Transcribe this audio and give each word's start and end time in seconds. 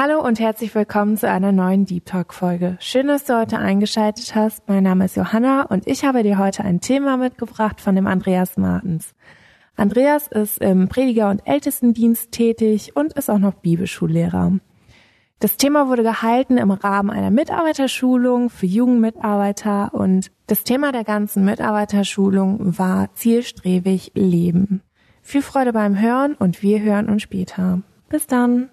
Hallo 0.00 0.24
und 0.24 0.38
herzlich 0.38 0.76
willkommen 0.76 1.16
zu 1.16 1.28
einer 1.28 1.50
neuen 1.50 1.84
Deep 1.84 2.06
Talk 2.06 2.32
Folge. 2.32 2.76
Schön, 2.78 3.08
dass 3.08 3.24
du 3.24 3.36
heute 3.36 3.58
eingeschaltet 3.58 4.32
hast. 4.36 4.68
Mein 4.68 4.84
Name 4.84 5.06
ist 5.06 5.16
Johanna 5.16 5.62
und 5.62 5.88
ich 5.88 6.04
habe 6.04 6.22
dir 6.22 6.38
heute 6.38 6.62
ein 6.62 6.80
Thema 6.80 7.16
mitgebracht 7.16 7.80
von 7.80 7.96
dem 7.96 8.06
Andreas 8.06 8.56
Martens. 8.56 9.16
Andreas 9.74 10.28
ist 10.28 10.58
im 10.58 10.88
Prediger- 10.88 11.30
und 11.30 11.44
Ältestendienst 11.44 12.30
tätig 12.30 12.94
und 12.94 13.14
ist 13.14 13.28
auch 13.28 13.40
noch 13.40 13.54
Bibelschullehrer. 13.54 14.60
Das 15.40 15.56
Thema 15.56 15.88
wurde 15.88 16.04
gehalten 16.04 16.58
im 16.58 16.70
Rahmen 16.70 17.10
einer 17.10 17.32
Mitarbeiterschulung 17.32 18.50
für 18.50 18.66
Jugendmitarbeiter 18.66 19.92
und 19.94 20.30
das 20.46 20.62
Thema 20.62 20.92
der 20.92 21.02
ganzen 21.02 21.44
Mitarbeiterschulung 21.44 22.78
war 22.78 23.12
zielstrebig 23.14 24.12
Leben. 24.14 24.80
Viel 25.22 25.42
Freude 25.42 25.72
beim 25.72 26.00
Hören 26.00 26.34
und 26.34 26.62
wir 26.62 26.80
hören 26.82 27.08
uns 27.08 27.22
später. 27.22 27.82
Bis 28.08 28.28
dann. 28.28 28.70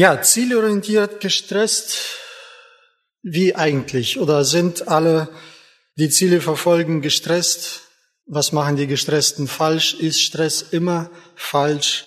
Ja, 0.00 0.22
zielorientiert 0.22 1.20
gestresst, 1.20 1.98
wie 3.22 3.54
eigentlich? 3.54 4.18
Oder 4.18 4.46
sind 4.46 4.88
alle, 4.88 5.28
die 5.96 6.08
Ziele 6.08 6.40
verfolgen, 6.40 7.02
gestresst? 7.02 7.82
Was 8.24 8.52
machen 8.52 8.76
die 8.76 8.86
Gestressten 8.86 9.46
falsch? 9.46 9.92
Ist 9.92 10.22
Stress 10.22 10.62
immer 10.62 11.10
falsch? 11.36 12.06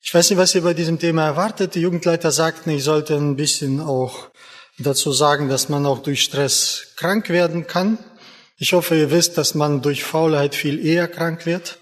Ich 0.00 0.14
weiß 0.14 0.30
nicht, 0.30 0.38
was 0.38 0.54
ihr 0.54 0.62
bei 0.62 0.72
diesem 0.72 0.98
Thema 0.98 1.26
erwartet. 1.26 1.74
Die 1.74 1.82
Jugendleiter 1.82 2.32
sagten, 2.32 2.70
ich 2.70 2.82
sollte 2.82 3.16
ein 3.16 3.36
bisschen 3.36 3.82
auch 3.82 4.30
dazu 4.78 5.12
sagen, 5.12 5.50
dass 5.50 5.68
man 5.68 5.84
auch 5.84 5.98
durch 5.98 6.22
Stress 6.22 6.94
krank 6.96 7.28
werden 7.28 7.66
kann. 7.66 7.98
Ich 8.56 8.72
hoffe, 8.72 8.96
ihr 8.96 9.10
wisst, 9.10 9.36
dass 9.36 9.54
man 9.54 9.82
durch 9.82 10.02
Faulheit 10.02 10.54
viel 10.54 10.82
eher 10.82 11.08
krank 11.08 11.44
wird. 11.44 11.76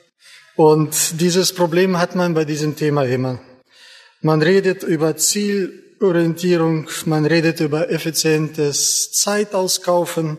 Und 0.57 1.21
dieses 1.21 1.55
Problem 1.55 1.99
hat 1.99 2.17
man 2.17 2.35
bei 2.35 2.45
diesem 2.45 2.75
Thema 2.75 3.05
immer. 3.05 3.39
Man 4.21 4.43
redet 4.43 4.83
über 4.83 5.17
Zielorientierung, 5.17 6.89
man 7.05 7.27
redet 7.27 7.61
über 7.61 7.91
effizientes 7.91 9.13
Zeitauskaufen 9.13 10.39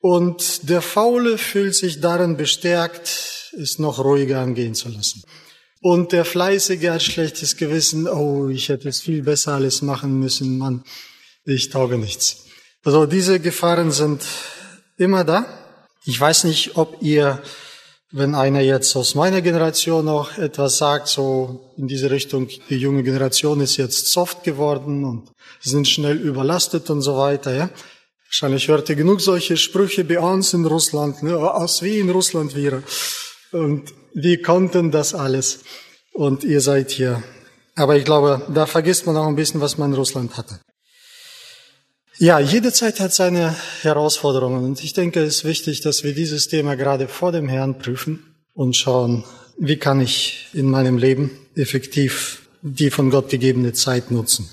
und 0.00 0.68
der 0.68 0.82
Faule 0.82 1.38
fühlt 1.38 1.74
sich 1.74 2.00
darin 2.00 2.36
bestärkt, 2.36 3.52
es 3.58 3.78
noch 3.78 3.98
ruhiger 3.98 4.40
angehen 4.40 4.74
zu 4.74 4.88
lassen. 4.88 5.22
Und 5.80 6.12
der 6.12 6.24
Fleißige 6.24 6.88
hat 6.88 7.02
schlechtes 7.02 7.56
Gewissen, 7.56 8.08
oh, 8.08 8.48
ich 8.48 8.68
hätte 8.68 8.88
es 8.88 9.00
viel 9.00 9.22
besser 9.22 9.52
alles 9.52 9.82
machen 9.82 10.18
müssen, 10.18 10.58
Mann, 10.58 10.82
ich 11.44 11.68
tauge 11.70 11.98
nichts. 11.98 12.44
Also 12.84 13.06
diese 13.06 13.40
Gefahren 13.40 13.90
sind 13.90 14.22
immer 14.96 15.24
da. 15.24 15.46
Ich 16.04 16.20
weiß 16.20 16.44
nicht, 16.44 16.76
ob 16.76 16.98
ihr, 17.00 17.42
wenn 18.16 18.36
einer 18.36 18.60
jetzt 18.60 18.94
aus 18.94 19.16
meiner 19.16 19.42
Generation 19.42 20.04
noch 20.04 20.38
etwas 20.38 20.78
sagt, 20.78 21.08
so 21.08 21.72
in 21.76 21.88
diese 21.88 22.12
Richtung, 22.12 22.48
die 22.70 22.76
junge 22.76 23.02
Generation 23.02 23.60
ist 23.60 23.76
jetzt 23.76 24.12
soft 24.12 24.44
geworden 24.44 25.04
und 25.04 25.32
sind 25.60 25.88
schnell 25.88 26.18
überlastet 26.18 26.90
und 26.90 27.02
so 27.02 27.16
weiter, 27.16 27.52
ja. 27.52 27.70
Wahrscheinlich 28.28 28.68
hört 28.68 28.88
ihr 28.88 28.94
genug 28.94 29.20
solche 29.20 29.56
Sprüche 29.56 30.04
bei 30.04 30.20
uns 30.20 30.54
in 30.54 30.64
Russland, 30.64 31.24
ne, 31.24 31.36
aus 31.36 31.82
wie 31.82 31.98
in 31.98 32.10
Russland 32.10 32.54
wäre. 32.54 32.84
Und 33.50 33.92
die 34.14 34.40
konnten 34.40 34.92
das 34.92 35.12
alles. 35.12 35.64
Und 36.12 36.44
ihr 36.44 36.60
seid 36.60 36.92
hier. 36.92 37.20
Aber 37.74 37.96
ich 37.96 38.04
glaube, 38.04 38.42
da 38.48 38.66
vergisst 38.66 39.06
man 39.06 39.16
auch 39.16 39.26
ein 39.26 39.36
bisschen, 39.36 39.60
was 39.60 39.76
man 39.76 39.90
in 39.90 39.96
Russland 39.96 40.36
hatte. 40.36 40.60
Ja, 42.18 42.38
jede 42.38 42.72
Zeit 42.72 43.00
hat 43.00 43.12
seine 43.12 43.54
Herausforderungen. 43.82 44.64
Und 44.64 44.82
ich 44.84 44.92
denke, 44.92 45.20
es 45.20 45.36
ist 45.36 45.44
wichtig, 45.44 45.80
dass 45.80 46.04
wir 46.04 46.14
dieses 46.14 46.48
Thema 46.48 46.76
gerade 46.76 47.08
vor 47.08 47.32
dem 47.32 47.48
Herrn 47.48 47.78
prüfen 47.78 48.34
und 48.54 48.76
schauen, 48.76 49.24
wie 49.58 49.76
kann 49.76 50.00
ich 50.00 50.48
in 50.52 50.70
meinem 50.70 50.98
Leben 50.98 51.30
effektiv 51.54 52.48
die 52.62 52.90
von 52.90 53.10
Gott 53.10 53.28
gegebene 53.28 53.72
Zeit 53.72 54.10
nutzen. 54.10 54.48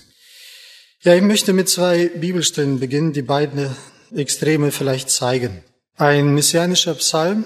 Ja, 1.01 1.15
ich 1.15 1.21
möchte 1.21 1.53
mit 1.53 1.69
zwei 1.69 2.07
Bibelstellen 2.07 2.79
beginnen, 2.79 3.13
die 3.13 3.21
beide 3.21 3.75
Extreme 4.13 4.71
vielleicht 4.71 5.09
zeigen. 5.09 5.63
Ein 5.95 6.33
messianischer 6.33 6.95
Psalm 6.95 7.45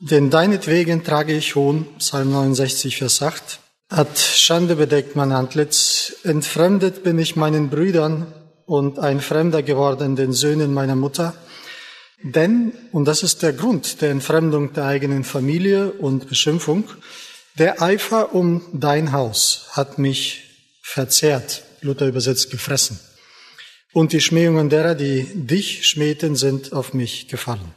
denn 0.00 0.30
deinetwegen 0.30 1.02
trage 1.02 1.34
ich 1.34 1.56
Hohn, 1.56 1.86
Psalm 1.98 2.30
69, 2.30 2.98
Vers 2.98 3.20
8, 3.20 3.58
hat 3.90 4.16
Schande 4.16 4.76
bedeckt 4.76 5.16
mein 5.16 5.32
Antlitz, 5.32 6.14
entfremdet 6.22 7.02
bin 7.02 7.18
ich 7.18 7.34
meinen 7.34 7.68
Brüdern 7.68 8.32
und 8.68 8.98
ein 8.98 9.20
Fremder 9.20 9.62
geworden 9.62 10.14
den 10.14 10.32
Söhnen 10.32 10.74
meiner 10.74 10.94
Mutter. 10.94 11.34
Denn, 12.22 12.72
und 12.92 13.06
das 13.06 13.22
ist 13.22 13.42
der 13.42 13.54
Grund 13.54 14.02
der 14.02 14.10
Entfremdung 14.10 14.74
der 14.74 14.84
eigenen 14.84 15.24
Familie 15.24 15.92
und 15.92 16.28
Beschimpfung, 16.28 16.84
der 17.58 17.80
Eifer 17.80 18.34
um 18.34 18.62
dein 18.72 19.12
Haus 19.12 19.68
hat 19.70 19.98
mich 19.98 20.44
verzehrt, 20.82 21.62
Luther 21.80 22.06
übersetzt 22.06 22.50
gefressen. 22.50 23.00
Und 23.94 24.12
die 24.12 24.20
Schmähungen 24.20 24.68
derer, 24.68 24.94
die 24.94 25.26
dich 25.34 25.88
schmähten, 25.88 26.36
sind 26.36 26.74
auf 26.74 26.92
mich 26.92 27.26
gefallen. 27.28 27.74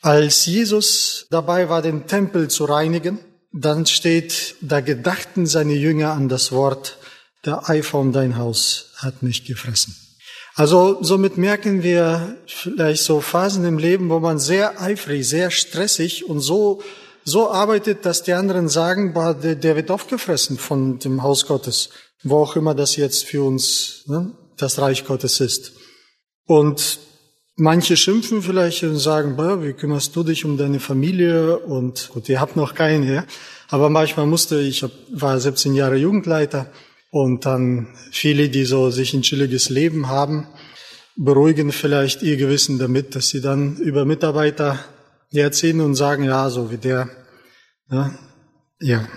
Als 0.00 0.46
Jesus 0.46 1.26
dabei 1.30 1.68
war, 1.68 1.82
den 1.82 2.06
Tempel 2.06 2.48
zu 2.48 2.66
reinigen, 2.66 3.18
dann 3.52 3.84
steht, 3.86 4.54
da 4.60 4.80
gedachten 4.80 5.46
seine 5.46 5.74
Jünger 5.74 6.12
an 6.12 6.28
das 6.28 6.52
Wort, 6.52 6.97
der 7.44 7.68
Eifer 7.68 7.98
um 7.98 8.12
dein 8.12 8.36
Haus 8.36 8.90
hat 8.96 9.22
mich 9.22 9.44
gefressen. 9.44 9.96
Also 10.54 10.98
somit 11.02 11.38
merken 11.38 11.82
wir 11.82 12.36
vielleicht 12.46 13.04
so 13.04 13.20
Phasen 13.20 13.64
im 13.64 13.78
Leben, 13.78 14.10
wo 14.10 14.18
man 14.18 14.38
sehr 14.38 14.80
eifrig, 14.80 15.28
sehr 15.28 15.50
stressig 15.50 16.28
und 16.28 16.40
so, 16.40 16.82
so 17.24 17.50
arbeitet, 17.50 18.04
dass 18.04 18.24
die 18.24 18.32
anderen 18.32 18.68
sagen, 18.68 19.12
boah, 19.12 19.34
der, 19.34 19.54
der 19.54 19.76
wird 19.76 19.90
aufgefressen 19.90 20.58
von 20.58 20.98
dem 20.98 21.22
Haus 21.22 21.46
Gottes, 21.46 21.90
wo 22.24 22.38
auch 22.38 22.56
immer 22.56 22.74
das 22.74 22.96
jetzt 22.96 23.24
für 23.24 23.44
uns 23.44 24.02
ne, 24.06 24.32
das 24.56 24.80
Reich 24.80 25.04
Gottes 25.04 25.40
ist. 25.40 25.72
Und 26.46 26.98
Manche 27.60 27.96
schimpfen 27.96 28.40
vielleicht 28.40 28.84
und 28.84 29.00
sagen, 29.00 29.36
wie 29.36 29.72
kümmerst 29.72 30.14
du 30.14 30.22
dich 30.22 30.44
um 30.44 30.56
deine 30.56 30.78
Familie? 30.78 31.58
Und 31.58 32.08
gut, 32.12 32.28
ihr 32.28 32.40
habt 32.40 32.54
noch 32.54 32.76
keine, 32.76 33.12
ja? 33.12 33.24
Aber 33.68 33.90
manchmal 33.90 34.26
musste, 34.26 34.60
ich 34.60 34.84
war 35.10 35.40
17 35.40 35.74
Jahre 35.74 35.96
Jugendleiter 35.96 36.70
und 37.10 37.46
dann 37.46 37.88
viele, 38.10 38.48
die 38.48 38.64
so 38.64 38.90
sich 38.90 39.14
ein 39.14 39.22
chilliges 39.22 39.68
Leben 39.70 40.08
haben, 40.08 40.46
beruhigen 41.16 41.72
vielleicht 41.72 42.22
ihr 42.22 42.36
Gewissen 42.36 42.78
damit, 42.78 43.14
dass 43.14 43.28
sie 43.28 43.40
dann 43.40 43.76
über 43.76 44.04
Mitarbeiter 44.04 44.78
erzählen 45.32 45.80
und 45.80 45.94
sagen, 45.94 46.24
ja, 46.24 46.48
so 46.48 46.70
wie 46.70 46.76
der, 46.76 47.10
ja, 47.90 48.12
ja. 48.80 49.08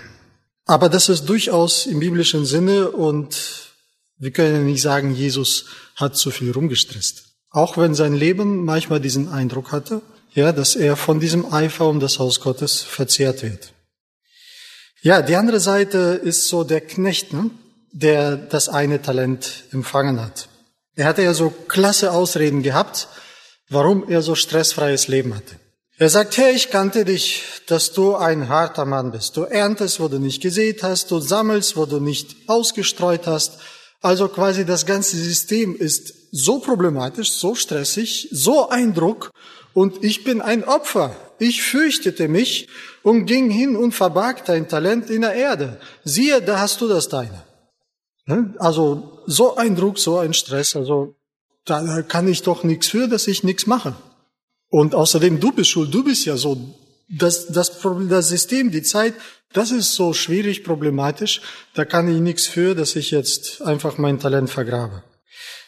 Aber 0.66 0.88
das 0.88 1.08
ist 1.08 1.26
durchaus 1.26 1.86
im 1.86 2.00
biblischen 2.00 2.44
Sinne 2.44 2.90
und 2.90 3.72
wir 4.18 4.30
können 4.30 4.66
nicht 4.66 4.82
sagen, 4.82 5.14
Jesus 5.14 5.66
hat 5.96 6.16
zu 6.16 6.30
viel 6.30 6.52
rumgestresst. 6.52 7.24
Auch 7.50 7.76
wenn 7.76 7.94
sein 7.94 8.14
Leben 8.14 8.64
manchmal 8.64 9.00
diesen 9.00 9.28
Eindruck 9.28 9.72
hatte, 9.72 10.00
ja, 10.34 10.52
dass 10.52 10.76
er 10.76 10.96
von 10.96 11.20
diesem 11.20 11.52
Eifer 11.52 11.86
um 11.86 12.00
das 12.00 12.18
Haus 12.18 12.40
Gottes 12.40 12.82
verzehrt 12.82 13.42
wird. 13.42 13.72
Ja, 15.02 15.20
die 15.20 15.36
andere 15.36 15.60
Seite 15.60 16.20
ist 16.22 16.48
so 16.48 16.64
der 16.64 16.80
Knecht, 16.80 17.32
ne, 17.32 17.50
der 17.92 18.36
das 18.36 18.68
eine 18.68 19.00
Talent 19.00 19.64
empfangen 19.70 20.20
hat. 20.20 20.48
Er 20.94 21.06
hatte 21.06 21.22
ja 21.22 21.34
so 21.34 21.50
klasse 21.68 22.12
Ausreden 22.12 22.62
gehabt, 22.62 23.08
warum 23.68 24.08
er 24.08 24.22
so 24.22 24.34
stressfreies 24.34 25.08
Leben 25.08 25.34
hatte. 25.34 25.56
Er 25.98 26.08
sagt, 26.08 26.36
hey, 26.36 26.52
ich 26.54 26.70
kannte 26.70 27.04
dich, 27.04 27.44
dass 27.66 27.92
du 27.92 28.16
ein 28.16 28.48
harter 28.48 28.84
Mann 28.84 29.12
bist. 29.12 29.36
Du 29.36 29.42
erntest, 29.42 30.00
wo 30.00 30.08
du 30.08 30.18
nicht 30.18 30.42
gesät 30.42 30.82
hast, 30.82 31.10
du 31.10 31.20
sammelst, 31.20 31.76
wo 31.76 31.86
du 31.86 32.00
nicht 32.00 32.34
ausgestreut 32.48 33.26
hast. 33.26 33.58
Also 34.00 34.28
quasi 34.28 34.64
das 34.64 34.84
ganze 34.84 35.16
System 35.16 35.76
ist 35.76 36.12
so 36.32 36.58
problematisch, 36.58 37.30
so 37.30 37.54
stressig, 37.54 38.28
so 38.32 38.68
ein 38.68 38.94
Druck 38.94 39.30
und 39.74 40.02
ich 40.02 40.24
bin 40.24 40.40
ein 40.40 40.64
Opfer. 40.64 41.14
Ich 41.38 41.62
fürchtete 41.62 42.28
mich 42.28 42.68
und 43.02 43.26
ging 43.26 43.50
hin 43.50 43.76
und 43.76 43.92
verbarg 43.92 44.44
dein 44.44 44.68
Talent 44.68 45.08
in 45.10 45.22
der 45.22 45.34
Erde. 45.34 45.78
Siehe, 46.04 46.42
da 46.42 46.58
hast 46.58 46.80
du 46.80 46.88
das 46.88 47.08
deine. 47.08 47.44
Ne? 48.32 48.54
Also 48.58 49.22
so 49.26 49.56
ein 49.56 49.76
Druck, 49.76 49.98
so 49.98 50.18
ein 50.18 50.32
Stress. 50.32 50.76
Also 50.76 51.14
da 51.64 52.02
kann 52.02 52.28
ich 52.28 52.42
doch 52.42 52.64
nichts 52.64 52.88
für, 52.88 53.08
dass 53.08 53.28
ich 53.28 53.44
nichts 53.44 53.66
mache. 53.66 53.94
Und 54.68 54.94
außerdem, 54.94 55.38
du 55.38 55.52
bist 55.52 55.70
schuld, 55.70 55.92
du 55.92 56.02
bist 56.02 56.24
ja 56.24 56.36
so. 56.36 56.56
Das, 57.08 57.48
das, 57.48 57.80
das 58.08 58.28
System, 58.28 58.70
die 58.70 58.82
Zeit, 58.82 59.12
das 59.52 59.70
ist 59.70 59.94
so 59.94 60.14
schwierig, 60.14 60.64
problematisch. 60.64 61.42
Da 61.74 61.84
kann 61.84 62.08
ich 62.08 62.20
nichts 62.20 62.46
für, 62.46 62.74
dass 62.74 62.96
ich 62.96 63.10
jetzt 63.10 63.60
einfach 63.60 63.98
mein 63.98 64.18
Talent 64.18 64.48
vergrabe. 64.48 65.02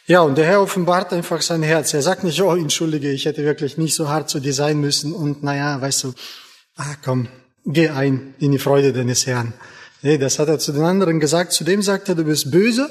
Ja, 0.07 0.21
und 0.21 0.37
der 0.37 0.45
Herr 0.45 0.61
offenbart 0.61 1.13
einfach 1.13 1.41
sein 1.41 1.61
Herz. 1.61 1.93
Er 1.93 2.01
sagt 2.01 2.23
nicht, 2.23 2.41
oh, 2.41 2.55
entschuldige, 2.55 3.11
ich 3.11 3.25
hätte 3.25 3.43
wirklich 3.43 3.77
nicht 3.77 3.93
so 3.93 4.09
hart 4.09 4.29
zu 4.29 4.39
dir 4.39 4.53
sein 4.53 4.79
müssen 4.79 5.13
und 5.13 5.43
naja, 5.43 5.79
weißt 5.81 6.03
du, 6.05 6.13
ah, 6.75 6.95
komm, 7.03 7.27
geh 7.65 7.89
ein 7.89 8.33
in 8.39 8.51
die 8.51 8.59
Freude 8.59 8.93
deines 8.93 9.27
Herrn. 9.27 9.53
Nee, 10.05 10.19
das 10.19 10.37
hat 10.37 10.49
er 10.49 10.59
zu 10.59 10.71
den 10.71 10.83
anderen 10.83 11.19
gesagt. 11.19 11.51
Zudem 11.51 11.81
sagt 11.81 12.09
er, 12.09 12.13
du 12.13 12.25
bist 12.25 12.51
böse 12.51 12.87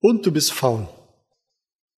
und 0.00 0.24
du 0.24 0.32
bist 0.32 0.52
faul. 0.54 0.88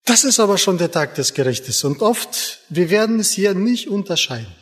Das 0.05 0.25
ist 0.25 0.41
aber 0.41 0.59
schon 0.59 0.79
der 0.79 0.91
Tag 0.91 1.15
des 1.15 1.33
Gerichtes 1.33 1.85
und 1.85 2.03
oft, 2.03 2.59
wir 2.69 2.91
werden 2.91 3.21
es 3.21 3.31
hier 3.31 3.55
nicht 3.55 3.89
unterscheiden. 3.89 4.53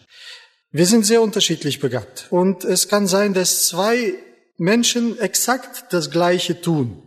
Wir 0.71 0.85
sind 0.85 1.07
sehr 1.07 1.23
unterschiedlich 1.23 1.81
begabt 1.81 2.27
und 2.29 2.63
es 2.63 2.89
kann 2.89 3.07
sein, 3.07 3.33
dass 3.33 3.69
zwei 3.69 4.13
Menschen 4.59 5.19
exakt 5.19 5.95
das 5.95 6.11
Gleiche 6.11 6.61
tun. 6.61 7.03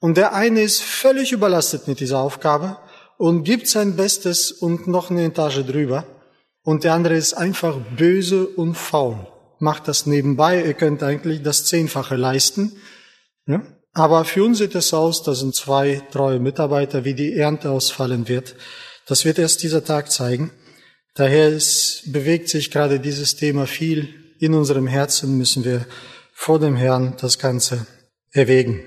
Und 0.00 0.16
der 0.16 0.34
eine 0.34 0.60
ist 0.60 0.82
völlig 0.82 1.30
überlastet 1.30 1.86
mit 1.86 2.00
dieser 2.00 2.18
Aufgabe 2.18 2.78
und 3.16 3.44
gibt 3.44 3.68
sein 3.68 3.94
Bestes 3.94 4.50
und 4.50 4.88
noch 4.88 5.10
eine 5.10 5.26
Etage 5.26 5.64
drüber. 5.64 6.04
Und 6.64 6.82
der 6.82 6.94
andere 6.94 7.14
ist 7.14 7.34
einfach 7.34 7.76
böse 7.96 8.48
und 8.48 8.74
faul. 8.74 9.31
Macht 9.62 9.86
das 9.86 10.06
nebenbei, 10.06 10.60
ihr 10.60 10.74
könnt 10.74 11.04
eigentlich 11.04 11.40
das 11.40 11.66
Zehnfache 11.66 12.16
leisten. 12.16 12.72
Ja? 13.46 13.62
Aber 13.92 14.24
für 14.24 14.42
uns 14.42 14.58
sieht 14.58 14.74
es 14.74 14.92
aus, 14.92 15.22
da 15.22 15.36
sind 15.36 15.54
zwei 15.54 16.02
treue 16.10 16.40
Mitarbeiter, 16.40 17.04
wie 17.04 17.14
die 17.14 17.36
Ernte 17.36 17.70
ausfallen 17.70 18.26
wird. 18.26 18.56
Das 19.06 19.24
wird 19.24 19.38
erst 19.38 19.62
dieser 19.62 19.84
Tag 19.84 20.10
zeigen. 20.10 20.50
Daher 21.14 21.48
ist, 21.48 22.12
bewegt 22.12 22.48
sich 22.48 22.72
gerade 22.72 22.98
dieses 22.98 23.36
Thema 23.36 23.68
viel. 23.68 24.34
In 24.40 24.54
unserem 24.54 24.88
Herzen 24.88 25.38
müssen 25.38 25.64
wir 25.64 25.86
vor 26.32 26.58
dem 26.58 26.74
Herrn 26.74 27.16
das 27.20 27.38
Ganze 27.38 27.86
erwägen. 28.32 28.82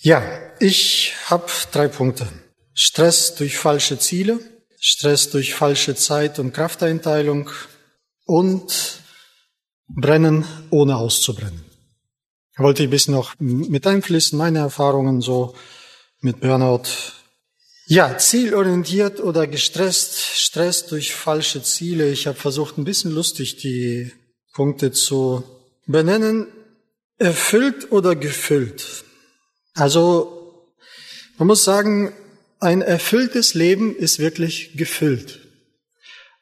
Ja, 0.00 0.22
ich 0.60 1.14
habe 1.30 1.46
drei 1.70 1.88
Punkte. 1.88 2.28
Stress 2.74 3.36
durch 3.36 3.56
falsche 3.56 3.98
Ziele, 3.98 4.38
Stress 4.78 5.30
durch 5.30 5.54
falsche 5.54 5.94
Zeit- 5.94 6.38
und 6.38 6.52
Krafteinteilung 6.52 7.48
und 8.26 9.01
Brennen 9.94 10.44
ohne 10.70 10.96
auszubrennen 10.96 11.72
wollte 12.56 12.82
ich 12.82 12.88
ein 12.88 12.90
bisschen 12.90 13.14
noch 13.14 13.34
mit 13.38 13.86
einfließen, 13.86 14.36
meine 14.36 14.60
Erfahrungen 14.60 15.20
so 15.20 15.54
mit 16.20 16.40
Burnout. 16.40 16.84
Ja, 17.86 18.16
zielorientiert 18.16 19.20
oder 19.20 19.46
gestresst, 19.46 20.18
Stress 20.18 20.86
durch 20.86 21.14
falsche 21.14 21.62
Ziele. 21.62 22.10
Ich 22.10 22.26
habe 22.26 22.38
versucht, 22.38 22.78
ein 22.78 22.84
bisschen 22.84 23.10
lustig 23.10 23.56
die 23.56 24.12
Punkte 24.52 24.92
zu 24.92 25.42
benennen. 25.86 26.46
Erfüllt 27.18 27.90
oder 27.90 28.14
gefüllt? 28.14 29.04
Also, 29.74 30.68
man 31.38 31.48
muss 31.48 31.64
sagen, 31.64 32.12
ein 32.60 32.82
erfülltes 32.82 33.54
Leben 33.54 33.96
ist 33.96 34.18
wirklich 34.18 34.76
gefüllt. 34.76 35.40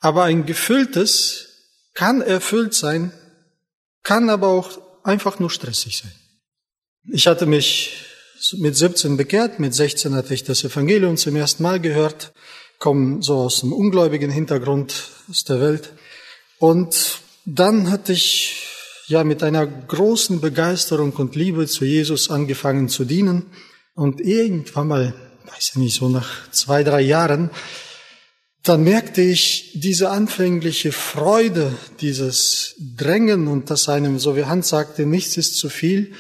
Aber 0.01 0.25
ein 0.25 0.47
gefülltes 0.47 1.49
kann 1.95 2.21
erfüllt 2.21 2.75
sein, 2.75 3.13
kann 4.03 4.31
aber 4.31 4.49
auch 4.49 4.79
einfach 5.05 5.39
nur 5.39 5.51
stressig 5.51 5.99
sein. 5.99 6.13
Ich 7.13 7.27
hatte 7.27 7.47
mich 7.47 8.07
mit 8.57 8.77
17 8.77 9.17
bekehrt, 9.17 9.59
mit 9.59 9.75
16 9.75 10.15
hatte 10.15 10.35
ich 10.35 10.45
das 10.45 10.65
Evangelium 10.65 11.17
zum 11.17 11.37
ersten 11.37 11.63
Mal 11.63 11.81
gehört, 11.81 12.33
komme 12.79 13.23
so 13.23 13.37
aus 13.37 13.63
einem 13.63 13.73
ungläubigen 13.73 14.31
Hintergrund 14.31 14.95
aus 15.29 15.45
der 15.45 15.61
Welt. 15.61 15.93
Und 16.59 17.21
dann 17.45 17.91
hatte 17.91 18.13
ich 18.13 18.67
ja 19.07 19.25
mit 19.25 19.43
einer 19.43 19.67
großen 19.67 20.41
Begeisterung 20.41 21.13
und 21.13 21.35
Liebe 21.35 21.67
zu 21.67 21.85
Jesus 21.85 22.31
angefangen 22.31 22.89
zu 22.89 23.05
dienen. 23.05 23.47
Und 23.95 24.21
irgendwann 24.21 24.89
mal, 24.89 25.15
weiß 25.47 25.71
ich 25.71 25.77
nicht, 25.77 25.97
so 25.97 26.09
nach 26.09 26.51
zwei, 26.51 26.85
drei 26.85 27.01
Jahren, 27.01 27.51
dann 28.63 28.85
merkte 28.85 29.23
ich 29.23 29.73
diese 29.75 30.11
anfängliche 30.11 30.93
Freude, 30.93 31.75
dieses 32.01 32.75
Drängen 32.79 33.49
und 33.49 33.71
dass 33.71 33.89
einem, 33.89 34.19
so 34.19 34.37
wie 34.37 34.45
Hans 34.45 34.69
sagte, 34.69 35.07
nichts 35.07 35.37
ist 35.37 35.57
zu 35.57 35.71
viel, 35.71 36.13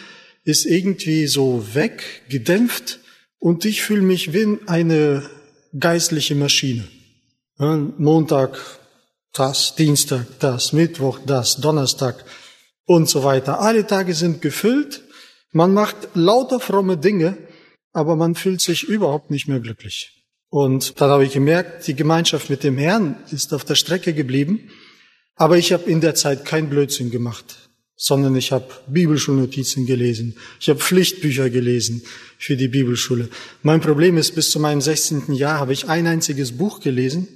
ist 0.44 0.64
irgendwie 0.64 1.26
so 1.26 1.75
weg, 1.75 2.22
gedämpft 2.28 3.00
und 3.38 3.64
ich 3.64 3.82
fühle 3.82 4.02
mich 4.02 4.32
wie 4.32 4.58
eine 4.66 5.28
geistliche 5.78 6.34
Maschine. 6.34 6.88
Montag 7.58 8.58
das, 9.34 9.75
Dienstag 9.75 10.26
das, 10.38 10.72
Mittwoch 10.72 11.19
das, 11.26 11.56
Donnerstag 11.56 12.25
und 12.86 13.08
so 13.08 13.22
weiter. 13.22 13.60
Alle 13.60 13.86
Tage 13.86 14.14
sind 14.14 14.40
gefüllt, 14.40 15.02
man 15.52 15.75
macht 15.75 15.96
lauter 16.14 16.58
fromme 16.58 16.96
Dinge, 16.96 17.36
aber 17.93 18.16
man 18.16 18.34
fühlt 18.34 18.62
sich 18.62 18.84
überhaupt 18.84 19.31
nicht 19.31 19.46
mehr 19.46 19.60
glücklich. 19.60 20.19
Und 20.50 21.00
dann 21.00 21.11
habe 21.11 21.25
ich 21.25 21.32
gemerkt, 21.32 21.87
die 21.87 21.94
Gemeinschaft 21.94 22.50
mit 22.50 22.64
dem 22.64 22.76
Herrn 22.76 23.17
ist 23.31 23.55
auf 23.55 23.64
der 23.64 23.76
Strecke 23.76 24.12
geblieben. 24.12 24.69
Aber 25.37 25.56
ich 25.56 25.73
habe 25.73 25.88
in 25.88 26.00
der 26.00 26.17
Zeit 26.17 26.44
kein 26.44 26.69
Blödsinn 26.69 27.11
gemacht, 27.11 27.70
sondern 27.97 28.35
ich 28.35 28.50
habe 28.50 28.69
Bibelschulnotizen 28.88 29.87
gelesen. 29.87 30.37
Ich 30.58 30.69
habe 30.69 30.81
Pflichtbücher 30.81 31.49
gelesen 31.50 32.02
für 32.37 32.56
die 32.56 32.69
Bibelschule. 32.69 33.31
Mein 33.62 33.81
Problem 33.81 34.19
ist, 34.19 34.35
bis 34.35 34.50
zu 34.50 34.58
meinem 34.58 34.81
16. 34.81 35.32
Jahr 35.32 35.61
habe 35.61 35.73
ich 35.73 35.88
ein 35.88 36.06
einziges 36.06 36.58
Buch 36.58 36.81
gelesen 36.81 37.29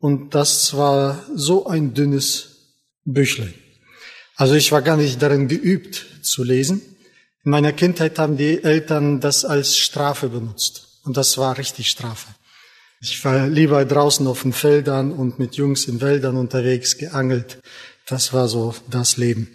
und 0.00 0.34
das 0.34 0.74
war 0.74 1.22
so 1.34 1.66
ein 1.66 1.92
dünnes 1.92 2.56
Büchlein. 3.04 3.54
Also 4.36 4.54
ich 4.54 4.72
war 4.72 4.82
gar 4.82 4.96
nicht 4.96 5.20
darin 5.20 5.48
geübt 5.48 6.06
zu 6.22 6.44
lesen. 6.44 6.80
In 7.44 7.50
meiner 7.50 7.72
Kindheit 7.72 8.18
haben 8.18 8.36
die 8.36 8.62
Eltern 8.62 9.20
das 9.20 9.44
als 9.44 9.76
Strafe 9.76 10.28
benutzt. 10.28 11.00
Und 11.04 11.16
das 11.16 11.38
war 11.38 11.56
richtig 11.58 11.88
Strafe. 11.88 12.28
Ich 13.00 13.24
war 13.24 13.46
lieber 13.46 13.84
draußen 13.84 14.26
auf 14.26 14.42
den 14.42 14.52
Feldern 14.52 15.12
und 15.12 15.38
mit 15.38 15.54
Jungs 15.54 15.86
in 15.86 16.00
Wäldern 16.00 16.36
unterwegs 16.36 16.98
geangelt. 16.98 17.58
Das 18.06 18.32
war 18.32 18.48
so 18.48 18.74
das 18.90 19.16
Leben. 19.16 19.48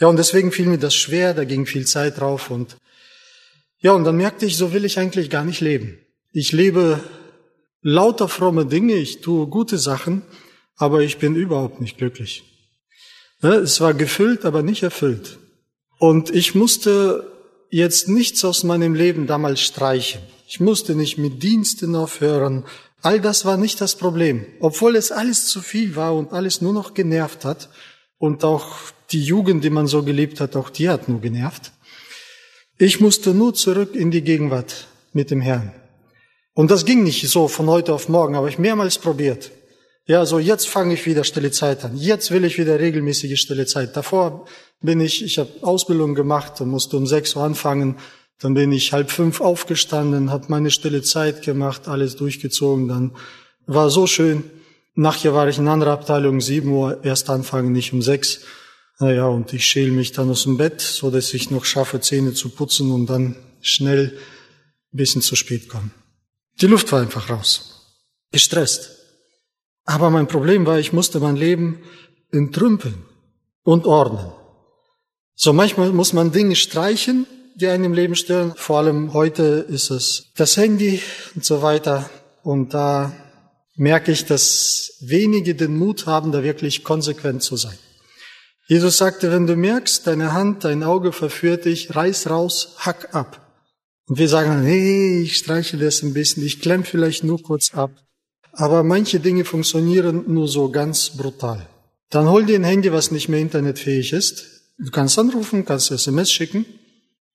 Ja, 0.00 0.08
und 0.08 0.16
deswegen 0.16 0.52
fiel 0.52 0.66
mir 0.66 0.78
das 0.78 0.94
schwer, 0.94 1.32
da 1.32 1.44
ging 1.44 1.66
viel 1.66 1.86
Zeit 1.86 2.20
drauf 2.20 2.50
und 2.50 2.76
ja, 3.80 3.92
und 3.92 4.04
dann 4.04 4.16
merkte 4.16 4.44
ich, 4.44 4.56
so 4.56 4.72
will 4.72 4.84
ich 4.84 4.98
eigentlich 4.98 5.30
gar 5.30 5.44
nicht 5.44 5.60
leben. 5.60 5.98
Ich 6.32 6.52
lebe 6.52 7.00
lauter 7.80 8.28
fromme 8.28 8.66
Dinge, 8.66 8.94
ich 8.94 9.20
tue 9.20 9.46
gute 9.46 9.78
Sachen, 9.78 10.22
aber 10.76 11.00
ich 11.02 11.18
bin 11.18 11.36
überhaupt 11.36 11.80
nicht 11.80 11.96
glücklich. 11.96 12.42
Es 13.40 13.80
war 13.80 13.94
gefüllt, 13.94 14.44
aber 14.44 14.62
nicht 14.62 14.82
erfüllt. 14.82 15.38
Und 15.98 16.30
ich 16.30 16.54
musste 16.54 17.32
jetzt 17.70 18.08
nichts 18.08 18.44
aus 18.44 18.64
meinem 18.64 18.94
Leben 18.94 19.26
damals 19.26 19.60
streichen. 19.60 20.20
Ich 20.50 20.60
musste 20.60 20.94
nicht 20.94 21.18
mit 21.18 21.42
Diensten 21.42 21.94
aufhören. 21.94 22.64
All 23.02 23.20
das 23.20 23.44
war 23.44 23.58
nicht 23.58 23.82
das 23.82 23.96
Problem. 23.96 24.46
Obwohl 24.60 24.96
es 24.96 25.12
alles 25.12 25.46
zu 25.46 25.60
viel 25.60 25.94
war 25.94 26.14
und 26.14 26.32
alles 26.32 26.62
nur 26.62 26.72
noch 26.72 26.94
genervt 26.94 27.44
hat 27.44 27.68
und 28.16 28.44
auch 28.44 28.66
die 29.10 29.22
Jugend, 29.22 29.62
die 29.62 29.68
man 29.68 29.86
so 29.86 30.02
gelebt 30.02 30.40
hat, 30.40 30.56
auch 30.56 30.70
die 30.70 30.88
hat 30.88 31.06
nur 31.06 31.20
genervt. 31.20 31.72
Ich 32.78 32.98
musste 32.98 33.34
nur 33.34 33.52
zurück 33.52 33.94
in 33.94 34.10
die 34.10 34.22
Gegenwart 34.22 34.86
mit 35.12 35.30
dem 35.30 35.42
Herrn. 35.42 35.70
Und 36.54 36.70
das 36.70 36.86
ging 36.86 37.02
nicht 37.02 37.28
so 37.28 37.46
von 37.46 37.68
heute 37.68 37.92
auf 37.92 38.08
morgen, 38.08 38.34
aber 38.34 38.48
ich 38.48 38.58
mehrmals 38.58 38.96
probiert. 38.96 39.50
Ja, 40.06 40.24
so 40.24 40.38
jetzt 40.38 40.66
fange 40.66 40.94
ich 40.94 41.04
wieder 41.04 41.24
stille 41.24 41.50
Zeit 41.50 41.84
an. 41.84 41.94
Jetzt 41.94 42.30
will 42.30 42.46
ich 42.46 42.56
wieder 42.56 42.80
regelmäßige 42.80 43.38
stille 43.38 43.66
Zeit. 43.66 43.98
Davor 43.98 44.46
bin 44.80 44.98
ich, 45.00 45.22
ich 45.22 45.38
habe 45.38 45.50
Ausbildung 45.60 46.14
gemacht 46.14 46.58
und 46.62 46.70
musste 46.70 46.96
um 46.96 47.06
sechs 47.06 47.36
Uhr 47.36 47.42
anfangen 47.42 47.96
dann 48.40 48.54
bin 48.54 48.70
ich 48.70 48.92
halb 48.92 49.10
fünf 49.10 49.40
aufgestanden, 49.40 50.30
habe 50.30 50.46
meine 50.48 50.70
stille 50.70 51.02
Zeit 51.02 51.42
gemacht, 51.42 51.88
alles 51.88 52.16
durchgezogen. 52.16 52.88
Dann 52.88 53.12
war 53.66 53.90
so 53.90 54.06
schön. 54.06 54.44
Nachher 54.94 55.34
war 55.34 55.48
ich 55.48 55.58
in 55.58 55.68
anderer 55.68 55.92
Abteilung, 55.92 56.40
sieben 56.40 56.70
Uhr 56.70 57.04
erst 57.04 57.30
anfangen, 57.30 57.72
nicht 57.72 57.92
um 57.92 58.02
sechs. 58.02 58.40
Naja, 59.00 59.26
und 59.26 59.52
ich 59.52 59.66
schäle 59.66 59.92
mich 59.92 60.12
dann 60.12 60.30
aus 60.30 60.44
dem 60.44 60.56
Bett, 60.56 60.80
so 60.80 61.10
dass 61.10 61.34
ich 61.34 61.50
noch 61.50 61.64
schaffe, 61.64 62.00
Zähne 62.00 62.32
zu 62.32 62.48
putzen 62.48 62.90
und 62.90 63.06
dann 63.06 63.36
schnell 63.60 64.18
ein 64.92 64.96
bisschen 64.96 65.22
zu 65.22 65.36
spät 65.36 65.68
kommen. 65.68 65.92
Die 66.60 66.66
Luft 66.66 66.90
war 66.90 67.00
einfach 67.00 67.30
raus. 67.30 67.86
Gestresst. 68.32 68.90
Aber 69.84 70.10
mein 70.10 70.28
Problem 70.28 70.66
war, 70.66 70.78
ich 70.78 70.92
musste 70.92 71.20
mein 71.20 71.36
Leben 71.36 71.80
entrümpeln 72.30 73.04
und 73.62 73.86
ordnen. 73.86 74.32
So 75.34 75.52
manchmal 75.52 75.92
muss 75.92 76.12
man 76.12 76.32
Dinge 76.32 76.56
streichen, 76.56 77.26
die 77.60 77.66
einem 77.66 77.84
im 77.84 77.92
Leben 77.92 78.14
stören. 78.14 78.52
Vor 78.56 78.78
allem 78.78 79.12
heute 79.14 79.66
ist 79.68 79.90
es 79.90 80.30
das 80.36 80.56
Handy 80.56 81.02
und 81.34 81.44
so 81.44 81.60
weiter. 81.60 82.08
Und 82.42 82.72
da 82.72 83.12
merke 83.74 84.12
ich, 84.12 84.24
dass 84.24 84.96
wenige 85.00 85.54
den 85.54 85.76
Mut 85.76 86.06
haben, 86.06 86.30
da 86.30 86.42
wirklich 86.42 86.84
konsequent 86.84 87.42
zu 87.42 87.56
sein. 87.56 87.76
Jesus 88.68 88.98
sagte, 88.98 89.32
wenn 89.32 89.46
du 89.46 89.56
merkst, 89.56 90.06
deine 90.06 90.34
Hand, 90.34 90.64
dein 90.64 90.82
Auge 90.82 91.12
verführt 91.12 91.64
dich, 91.64 91.96
reiß 91.96 92.30
raus, 92.30 92.74
hack 92.78 93.14
ab. 93.14 93.44
Und 94.06 94.18
wir 94.18 94.28
sagen, 94.28 94.62
hey, 94.62 95.22
ich 95.22 95.36
streiche 95.36 95.78
das 95.78 96.02
ein 96.02 96.14
bisschen, 96.14 96.44
ich 96.44 96.60
klemm 96.60 96.84
vielleicht 96.84 97.24
nur 97.24 97.42
kurz 97.42 97.74
ab. 97.74 97.90
Aber 98.52 98.82
manche 98.82 99.20
Dinge 99.20 99.44
funktionieren 99.44 100.24
nur 100.28 100.48
so 100.48 100.70
ganz 100.70 101.10
brutal. 101.10 101.66
Dann 102.10 102.28
hol 102.28 102.44
dir 102.44 102.58
ein 102.58 102.64
Handy, 102.64 102.92
was 102.92 103.10
nicht 103.10 103.28
mehr 103.28 103.40
internetfähig 103.40 104.12
ist. 104.12 104.44
Du 104.78 104.90
kannst 104.90 105.18
anrufen, 105.18 105.64
kannst 105.64 105.90
SMS 105.90 106.30
schicken. 106.30 106.64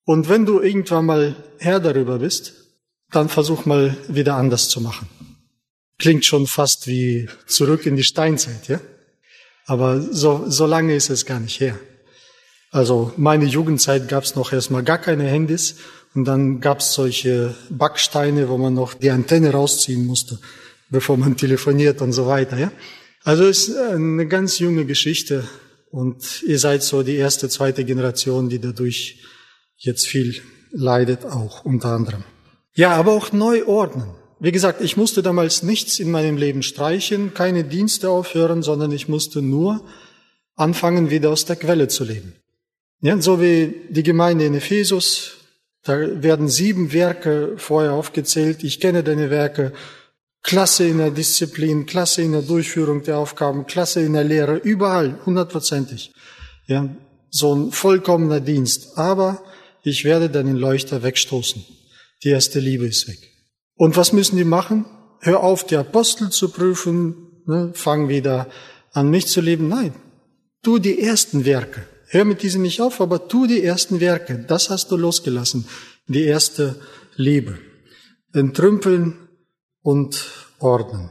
Und 0.05 0.29
wenn 0.29 0.45
du 0.45 0.59
irgendwann 0.59 1.05
mal 1.05 1.35
Herr 1.59 1.79
darüber 1.79 2.19
bist, 2.19 2.53
dann 3.11 3.29
versuch 3.29 3.65
mal 3.65 3.95
wieder 4.07 4.35
anders 4.35 4.69
zu 4.69 4.81
machen. 4.81 5.07
Klingt 5.99 6.25
schon 6.25 6.47
fast 6.47 6.87
wie 6.87 7.29
zurück 7.47 7.85
in 7.85 7.95
die 7.95 8.03
Steinzeit, 8.03 8.67
ja? 8.67 8.81
Aber 9.65 10.01
so, 10.01 10.45
so 10.49 10.65
lange 10.65 10.95
ist 10.95 11.09
es 11.09 11.25
gar 11.25 11.39
nicht 11.39 11.59
her. 11.61 11.79
Also 12.71 13.13
meine 13.17 13.45
Jugendzeit 13.45 14.09
gab 14.09 14.23
es 14.23 14.35
noch 14.35 14.51
erstmal 14.51 14.83
gar 14.83 14.97
keine 14.97 15.25
Handys 15.25 15.75
und 16.15 16.25
dann 16.25 16.59
gab 16.59 16.79
es 16.79 16.93
solche 16.93 17.55
Backsteine, 17.69 18.49
wo 18.49 18.57
man 18.57 18.73
noch 18.73 18.93
die 18.95 19.11
Antenne 19.11 19.51
rausziehen 19.51 20.05
musste, 20.05 20.39
bevor 20.89 21.15
man 21.15 21.37
telefoniert 21.37 22.01
und 22.01 22.11
so 22.11 22.27
weiter. 22.27 22.57
Ja? 22.57 22.71
Also 23.23 23.45
es 23.45 23.69
ist 23.69 23.77
eine 23.77 24.27
ganz 24.27 24.59
junge 24.59 24.85
Geschichte 24.85 25.47
und 25.91 26.43
ihr 26.43 26.59
seid 26.59 26.83
so 26.83 27.03
die 27.03 27.15
erste, 27.15 27.47
zweite 27.47 27.85
Generation, 27.85 28.49
die 28.49 28.59
dadurch 28.59 29.19
jetzt 29.83 30.07
viel 30.07 30.41
leidet, 30.71 31.25
auch 31.25 31.65
unter 31.65 31.89
anderem. 31.89 32.23
Ja, 32.73 32.91
aber 32.91 33.11
auch 33.11 33.31
neu 33.31 33.65
ordnen. 33.65 34.09
Wie 34.39 34.51
gesagt, 34.51 34.81
ich 34.81 34.97
musste 34.97 35.21
damals 35.21 35.63
nichts 35.63 35.99
in 35.99 36.09
meinem 36.09 36.37
Leben 36.37 36.63
streichen, 36.63 37.33
keine 37.33 37.63
Dienste 37.63 38.09
aufhören, 38.09 38.63
sondern 38.63 38.91
ich 38.91 39.07
musste 39.07 39.41
nur 39.41 39.85
anfangen, 40.55 41.09
wieder 41.09 41.29
aus 41.29 41.45
der 41.45 41.55
Quelle 41.55 41.87
zu 41.87 42.03
leben. 42.03 42.33
Ja, 43.01 43.21
so 43.21 43.41
wie 43.41 43.75
die 43.89 44.03
Gemeinde 44.03 44.45
in 44.45 44.55
Ephesus, 44.55 45.33
da 45.83 45.97
werden 46.23 46.47
sieben 46.47 46.93
Werke 46.93 47.53
vorher 47.57 47.93
aufgezählt. 47.93 48.63
Ich 48.63 48.79
kenne 48.79 49.03
deine 49.03 49.29
Werke. 49.29 49.73
Klasse 50.41 50.85
in 50.87 50.97
der 50.97 51.11
Disziplin, 51.11 51.85
Klasse 51.85 52.21
in 52.21 52.33
der 52.33 52.41
Durchführung 52.41 53.03
der 53.03 53.17
Aufgaben, 53.17 53.65
Klasse 53.65 54.01
in 54.01 54.13
der 54.13 54.25
Lehre, 54.25 54.57
überall, 54.57 55.19
hundertprozentig. 55.25 56.13
Ja, 56.67 56.89
so 57.29 57.55
ein 57.55 57.71
vollkommener 57.71 58.41
Dienst. 58.41 58.97
Aber 58.97 59.41
ich 59.83 60.05
werde 60.05 60.29
deinen 60.29 60.55
Leuchter 60.55 61.03
wegstoßen. 61.03 61.63
Die 62.23 62.29
erste 62.29 62.59
Liebe 62.59 62.85
ist 62.85 63.07
weg. 63.07 63.19
Und 63.75 63.97
was 63.97 64.13
müssen 64.13 64.37
die 64.37 64.45
machen? 64.45 64.85
Hör 65.19 65.41
auf, 65.41 65.65
die 65.65 65.75
Apostel 65.75 66.29
zu 66.29 66.49
prüfen, 66.49 67.43
ne, 67.45 67.71
fang 67.73 68.09
wieder 68.09 68.49
an, 68.91 69.09
mich 69.09 69.27
zu 69.27 69.41
leben. 69.41 69.67
Nein, 69.67 69.93
tu 70.61 70.79
die 70.79 71.01
ersten 71.01 71.45
Werke. 71.45 71.85
Hör 72.07 72.25
mit 72.25 72.43
diesen 72.43 72.61
nicht 72.61 72.79
auf, 72.79 73.01
aber 73.01 73.27
tu 73.27 73.47
die 73.47 73.63
ersten 73.63 73.99
Werke. 73.99 74.45
Das 74.47 74.69
hast 74.69 74.91
du 74.91 74.97
losgelassen. 74.97 75.67
Die 76.07 76.23
erste 76.23 76.79
Liebe. 77.15 77.57
Entrümpeln 78.33 79.27
und 79.81 80.25
ordnen. 80.59 81.09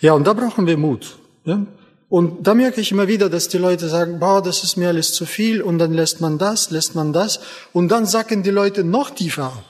Ja, 0.00 0.14
und 0.14 0.26
da 0.26 0.32
brauchen 0.32 0.66
wir 0.66 0.76
Mut. 0.76 1.18
Ja? 1.44 1.66
Und 2.08 2.46
da 2.46 2.54
merke 2.54 2.80
ich 2.80 2.92
immer 2.92 3.08
wieder, 3.08 3.28
dass 3.28 3.48
die 3.48 3.58
Leute 3.58 3.88
sagen, 3.88 4.20
boah, 4.20 4.40
das 4.40 4.62
ist 4.62 4.76
mir 4.76 4.88
alles 4.88 5.12
zu 5.12 5.26
viel, 5.26 5.60
und 5.60 5.78
dann 5.78 5.92
lässt 5.92 6.20
man 6.20 6.38
das, 6.38 6.70
lässt 6.70 6.94
man 6.94 7.12
das, 7.12 7.40
und 7.72 7.88
dann 7.88 8.06
sacken 8.06 8.42
die 8.42 8.50
Leute 8.50 8.84
noch 8.84 9.10
tiefer 9.10 9.46
ab, 9.46 9.64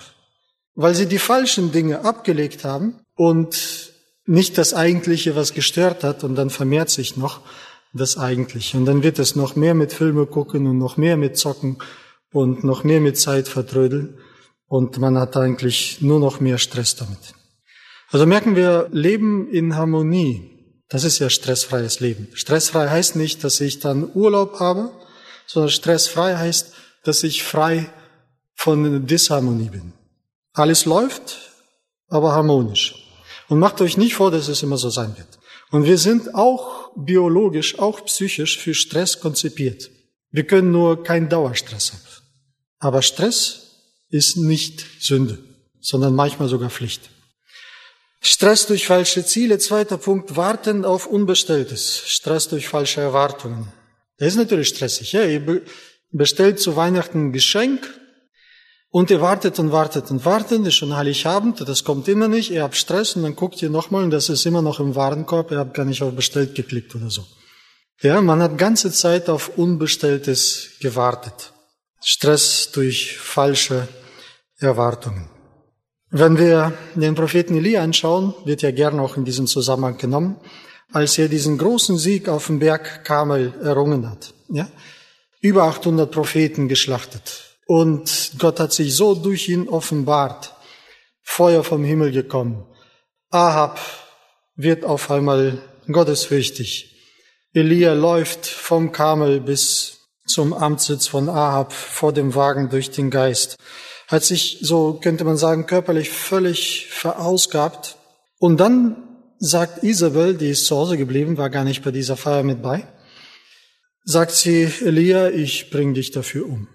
weil 0.74 0.94
sie 0.94 1.06
die 1.06 1.18
falschen 1.18 1.72
Dinge 1.72 2.04
abgelegt 2.04 2.64
haben 2.64 3.00
und 3.14 3.92
nicht 4.26 4.58
das 4.58 4.74
Eigentliche, 4.74 5.34
was 5.34 5.54
gestört 5.54 6.04
hat, 6.04 6.24
und 6.24 6.34
dann 6.34 6.50
vermehrt 6.50 6.90
sich 6.90 7.16
noch 7.16 7.40
das 7.94 8.18
Eigentliche. 8.18 8.76
Und 8.76 8.84
dann 8.84 9.02
wird 9.02 9.18
es 9.18 9.36
noch 9.36 9.56
mehr 9.56 9.74
mit 9.74 9.92
Filme 9.92 10.26
gucken 10.26 10.66
und 10.66 10.76
noch 10.76 10.98
mehr 10.98 11.16
mit 11.16 11.38
Zocken 11.38 11.78
und 12.32 12.64
noch 12.64 12.84
mehr 12.84 13.00
mit 13.00 13.16
Zeit 13.16 13.48
vertrödeln. 13.48 14.18
Und 14.66 14.98
man 14.98 15.16
hat 15.16 15.36
eigentlich 15.36 16.02
nur 16.02 16.20
noch 16.20 16.40
mehr 16.40 16.58
Stress 16.58 16.96
damit. 16.96 17.34
Also 18.10 18.26
merken 18.26 18.56
wir, 18.56 18.88
Leben 18.92 19.48
in 19.48 19.76
Harmonie, 19.76 20.55
das 20.88 21.04
ist 21.04 21.18
ja 21.18 21.28
stressfreies 21.30 22.00
Leben. 22.00 22.28
Stressfrei 22.34 22.88
heißt 22.88 23.16
nicht, 23.16 23.42
dass 23.42 23.60
ich 23.60 23.80
dann 23.80 24.10
Urlaub 24.14 24.60
habe, 24.60 24.92
sondern 25.46 25.70
stressfrei 25.70 26.36
heißt, 26.36 26.72
dass 27.04 27.22
ich 27.22 27.42
frei 27.42 27.90
von 28.54 29.06
Disharmonie 29.06 29.70
bin. 29.70 29.92
Alles 30.52 30.84
läuft, 30.84 31.38
aber 32.08 32.32
harmonisch. 32.32 32.94
Und 33.48 33.58
macht 33.58 33.80
euch 33.80 33.96
nicht 33.96 34.14
vor, 34.14 34.30
dass 34.30 34.48
es 34.48 34.62
immer 34.62 34.78
so 34.78 34.90
sein 34.90 35.16
wird. 35.16 35.38
Und 35.70 35.84
wir 35.84 35.98
sind 35.98 36.34
auch 36.34 36.90
biologisch, 36.96 37.78
auch 37.78 38.04
psychisch 38.04 38.58
für 38.58 38.74
Stress 38.74 39.20
konzipiert. 39.20 39.90
Wir 40.30 40.46
können 40.46 40.70
nur 40.70 41.02
keinen 41.02 41.28
Dauerstress 41.28 41.92
haben. 41.92 42.02
Aber 42.78 43.02
Stress 43.02 43.66
ist 44.08 44.36
nicht 44.36 44.84
Sünde, 45.00 45.38
sondern 45.80 46.14
manchmal 46.14 46.48
sogar 46.48 46.70
Pflicht. 46.70 47.10
Stress 48.26 48.66
durch 48.66 48.86
falsche 48.86 49.24
Ziele. 49.24 49.58
Zweiter 49.58 49.98
Punkt, 49.98 50.34
warten 50.34 50.84
auf 50.84 51.06
Unbestelltes. 51.06 52.02
Stress 52.06 52.48
durch 52.48 52.66
falsche 52.66 53.00
Erwartungen. 53.00 53.72
Das 54.18 54.28
ist 54.28 54.36
natürlich 54.36 54.68
stressig. 54.68 55.12
Ja? 55.12 55.22
Ihr 55.24 55.62
bestellt 56.10 56.58
zu 56.58 56.74
Weihnachten 56.74 57.28
ein 57.28 57.32
Geschenk 57.32 57.88
und 58.90 59.10
ihr 59.10 59.20
wartet 59.20 59.60
und 59.60 59.70
wartet 59.70 60.10
und 60.10 60.24
wartet, 60.24 60.66
ist 60.66 60.74
schon 60.74 60.96
Heiligabend, 60.96 61.68
das 61.68 61.84
kommt 61.84 62.08
immer 62.08 62.28
nicht, 62.28 62.50
ihr 62.50 62.62
habt 62.62 62.76
Stress 62.76 63.14
und 63.14 63.22
dann 63.22 63.36
guckt 63.36 63.60
ihr 63.62 63.70
nochmal 63.70 64.02
und 64.04 64.10
das 64.10 64.28
ist 64.28 64.46
immer 64.46 64.62
noch 64.62 64.80
im 64.80 64.94
Warenkorb, 64.94 65.50
ihr 65.50 65.58
habt 65.58 65.74
gar 65.74 65.84
nicht 65.84 66.02
auf 66.02 66.14
bestellt 66.14 66.54
geklickt 66.54 66.94
oder 66.94 67.10
so. 67.10 67.26
Ja, 68.00 68.20
man 68.20 68.42
hat 68.42 68.58
ganze 68.58 68.90
Zeit 68.90 69.28
auf 69.28 69.56
Unbestelltes 69.56 70.70
gewartet. 70.80 71.52
Stress 72.02 72.70
durch 72.72 73.18
falsche 73.18 73.86
Erwartungen. 74.58 75.35
Wenn 76.18 76.38
wir 76.38 76.72
den 76.94 77.14
Propheten 77.14 77.58
Elia 77.58 77.82
anschauen, 77.82 78.32
wird 78.46 78.62
ja 78.62 78.70
gern 78.70 79.00
auch 79.00 79.18
in 79.18 79.26
diesem 79.26 79.46
Zusammenhang 79.46 79.98
genommen, 79.98 80.40
als 80.90 81.18
er 81.18 81.28
diesen 81.28 81.58
großen 81.58 81.98
Sieg 81.98 82.30
auf 82.30 82.46
dem 82.46 82.58
Berg 82.58 83.04
Kamel 83.04 83.52
errungen 83.62 84.10
hat. 84.10 84.32
Ja? 84.48 84.66
Über 85.42 85.64
800 85.64 86.10
Propheten 86.10 86.68
geschlachtet. 86.68 87.58
Und 87.66 88.32
Gott 88.38 88.60
hat 88.60 88.72
sich 88.72 88.94
so 88.94 89.14
durch 89.14 89.50
ihn 89.50 89.68
offenbart. 89.68 90.54
Feuer 91.22 91.62
vom 91.62 91.84
Himmel 91.84 92.12
gekommen. 92.12 92.64
Ahab 93.28 93.78
wird 94.54 94.86
auf 94.86 95.10
einmal 95.10 95.58
gottesfürchtig. 95.86 96.96
Elia 97.52 97.92
läuft 97.92 98.46
vom 98.46 98.90
Kamel 98.90 99.40
bis 99.40 99.98
zum 100.26 100.54
Amtssitz 100.54 101.08
von 101.08 101.28
Ahab 101.28 101.74
vor 101.74 102.14
dem 102.14 102.34
Wagen 102.34 102.70
durch 102.70 102.90
den 102.90 103.10
Geist. 103.10 103.58
Hat 104.08 104.24
sich, 104.24 104.58
so 104.62 105.00
könnte 105.02 105.24
man 105.24 105.36
sagen, 105.36 105.66
körperlich 105.66 106.10
völlig 106.10 106.86
verausgabt. 106.90 107.96
Und 108.38 108.58
dann 108.58 108.96
sagt 109.38 109.82
Isabel, 109.82 110.34
die 110.34 110.50
ist 110.50 110.66
zu 110.66 110.76
Hause 110.76 110.96
geblieben, 110.96 111.36
war 111.36 111.50
gar 111.50 111.64
nicht 111.64 111.82
bei 111.82 111.90
dieser 111.90 112.16
Feier 112.16 112.42
mit 112.42 112.62
bei, 112.62 112.86
sagt 114.04 114.32
sie, 114.32 114.68
Elia, 114.84 115.30
ich 115.30 115.70
bring 115.70 115.94
dich 115.94 116.10
dafür 116.12 116.46
um 116.46 116.68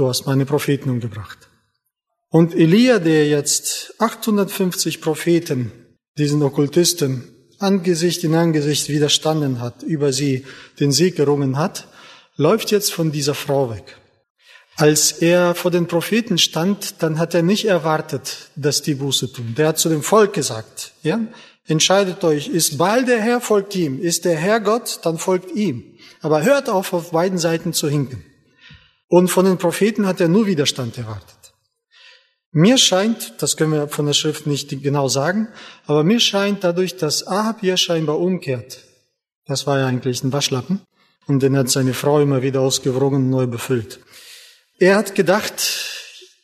du 0.00 0.08
hast 0.08 0.26
meine 0.26 0.46
Propheten 0.46 0.90
umgebracht. 0.90 1.50
Und 2.30 2.54
Elia, 2.54 2.98
der 2.98 3.28
jetzt 3.28 3.94
850 3.98 5.00
Propheten, 5.00 5.72
diesen 6.16 6.42
Okkultisten, 6.42 7.24
Angesicht 7.58 8.24
in 8.24 8.34
Angesicht 8.34 8.88
widerstanden 8.88 9.60
hat, 9.60 9.82
über 9.82 10.12
sie 10.12 10.46
den 10.78 10.92
Sieg 10.92 11.16
gerungen 11.16 11.58
hat, 11.58 11.88
läuft 12.36 12.70
jetzt 12.70 12.92
von 12.92 13.12
dieser 13.12 13.34
Frau 13.34 13.70
weg. 13.70 13.98
Als 14.80 15.12
er 15.12 15.54
vor 15.54 15.70
den 15.70 15.86
Propheten 15.86 16.38
stand, 16.38 17.02
dann 17.02 17.18
hat 17.18 17.34
er 17.34 17.42
nicht 17.42 17.66
erwartet, 17.66 18.48
dass 18.56 18.80
die 18.80 18.94
Buße 18.94 19.30
tun. 19.30 19.54
Der 19.54 19.68
hat 19.68 19.78
zu 19.78 19.90
dem 19.90 20.02
Volk 20.02 20.32
gesagt, 20.32 20.92
ja, 21.02 21.20
entscheidet 21.66 22.24
euch, 22.24 22.48
ist 22.48 22.78
Baal 22.78 23.04
der 23.04 23.20
Herr, 23.20 23.42
folgt 23.42 23.76
ihm. 23.76 24.00
Ist 24.00 24.24
der 24.24 24.36
Herr 24.36 24.58
Gott, 24.58 25.00
dann 25.02 25.18
folgt 25.18 25.54
ihm. 25.54 25.98
Aber 26.22 26.44
hört 26.44 26.70
auf, 26.70 26.94
auf 26.94 27.10
beiden 27.10 27.36
Seiten 27.36 27.74
zu 27.74 27.90
hinken. 27.90 28.24
Und 29.06 29.28
von 29.28 29.44
den 29.44 29.58
Propheten 29.58 30.06
hat 30.06 30.18
er 30.18 30.28
nur 30.28 30.46
Widerstand 30.46 30.96
erwartet. 30.96 31.52
Mir 32.50 32.78
scheint, 32.78 33.34
das 33.36 33.58
können 33.58 33.74
wir 33.74 33.88
von 33.88 34.06
der 34.06 34.14
Schrift 34.14 34.46
nicht 34.46 34.70
genau 34.82 35.08
sagen, 35.08 35.48
aber 35.84 36.04
mir 36.04 36.20
scheint 36.20 36.64
dadurch, 36.64 36.96
dass 36.96 37.26
Ahab 37.26 37.60
hier 37.60 37.76
scheinbar 37.76 38.18
umkehrt, 38.18 38.78
das 39.44 39.66
war 39.66 39.78
ja 39.78 39.86
eigentlich 39.86 40.24
ein 40.24 40.32
Waschlappen, 40.32 40.80
und 41.26 41.42
den 41.42 41.54
hat 41.54 41.68
seine 41.68 41.92
Frau 41.92 42.18
immer 42.18 42.40
wieder 42.40 42.62
ausgewrungen 42.62 43.24
und 43.24 43.28
neu 43.28 43.46
befüllt. 43.46 44.00
Er 44.80 44.96
hat 44.96 45.14
gedacht, 45.14 45.62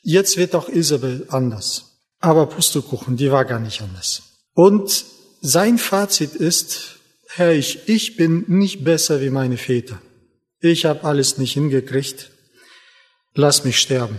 jetzt 0.03 0.37
wird 0.37 0.55
auch 0.55 0.69
Isabel 0.69 1.27
anders. 1.31 1.99
Aber 2.21 2.47
Pustekuchen, 2.47 3.17
die 3.17 3.33
war 3.33 3.45
gar 3.45 3.59
nicht 3.59 3.83
anders. 3.83 4.23
Und 4.55 5.05
sein 5.41 5.79
Fazit 5.79 6.35
ist, 6.35 7.01
Herr, 7.35 7.53
ich, 7.53 7.89
ich 7.89 8.17
bin 8.17 8.45
nicht 8.47 8.85
besser 8.85 9.21
wie 9.21 9.31
meine 9.31 9.57
Väter. 9.57 10.01
Ich 10.61 10.85
habe 10.85 11.03
alles 11.03 11.37
nicht 11.39 11.55
hingekriegt 11.55 12.31
lass 13.37 13.65
mich 13.65 13.79
sterben. 13.79 14.19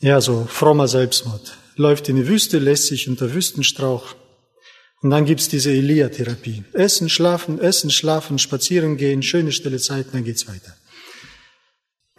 Ja, 0.00 0.20
so 0.20 0.46
frommer 0.50 0.88
Selbstmord. 0.88 1.56
Läuft 1.76 2.08
in 2.08 2.16
die 2.16 2.26
Wüste, 2.26 2.58
lässt 2.58 2.86
sich 2.86 3.08
unter 3.08 3.32
Wüstenstrauch. 3.32 4.14
Und 5.02 5.10
dann 5.10 5.24
gibt's 5.24 5.48
diese 5.48 5.70
Elia-Therapie. 5.70 6.64
Essen, 6.72 7.08
schlafen, 7.08 7.58
essen, 7.58 7.90
schlafen, 7.90 8.38
spazieren 8.38 8.96
gehen, 8.96 9.22
schöne 9.22 9.52
stille 9.52 9.78
Zeit, 9.78 10.06
dann 10.12 10.24
geht's 10.24 10.48
weiter. 10.48 10.74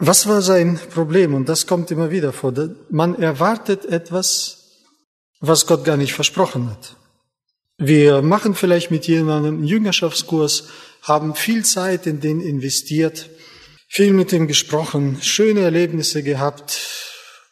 Was 0.04 0.26
war 0.26 0.42
sein 0.42 0.80
Problem? 0.90 1.32
Und 1.32 1.48
das 1.48 1.68
kommt 1.68 1.92
immer 1.92 2.10
wieder 2.10 2.32
vor. 2.32 2.52
Man 2.90 3.14
erwartet 3.22 3.84
etwas, 3.84 4.80
was 5.38 5.68
Gott 5.68 5.84
gar 5.84 5.96
nicht 5.96 6.12
versprochen 6.12 6.68
hat. 6.68 6.96
Wir 7.78 8.20
machen 8.20 8.56
vielleicht 8.56 8.90
mit 8.90 9.06
jemandem 9.06 9.58
einen 9.58 9.64
Jüngerschaftskurs, 9.64 10.64
haben 11.02 11.36
viel 11.36 11.64
Zeit 11.64 12.08
in 12.08 12.18
den 12.18 12.40
investiert, 12.40 13.30
viel 13.86 14.12
mit 14.12 14.32
ihm 14.32 14.48
gesprochen, 14.48 15.18
schöne 15.22 15.60
Erlebnisse 15.60 16.24
gehabt 16.24 16.80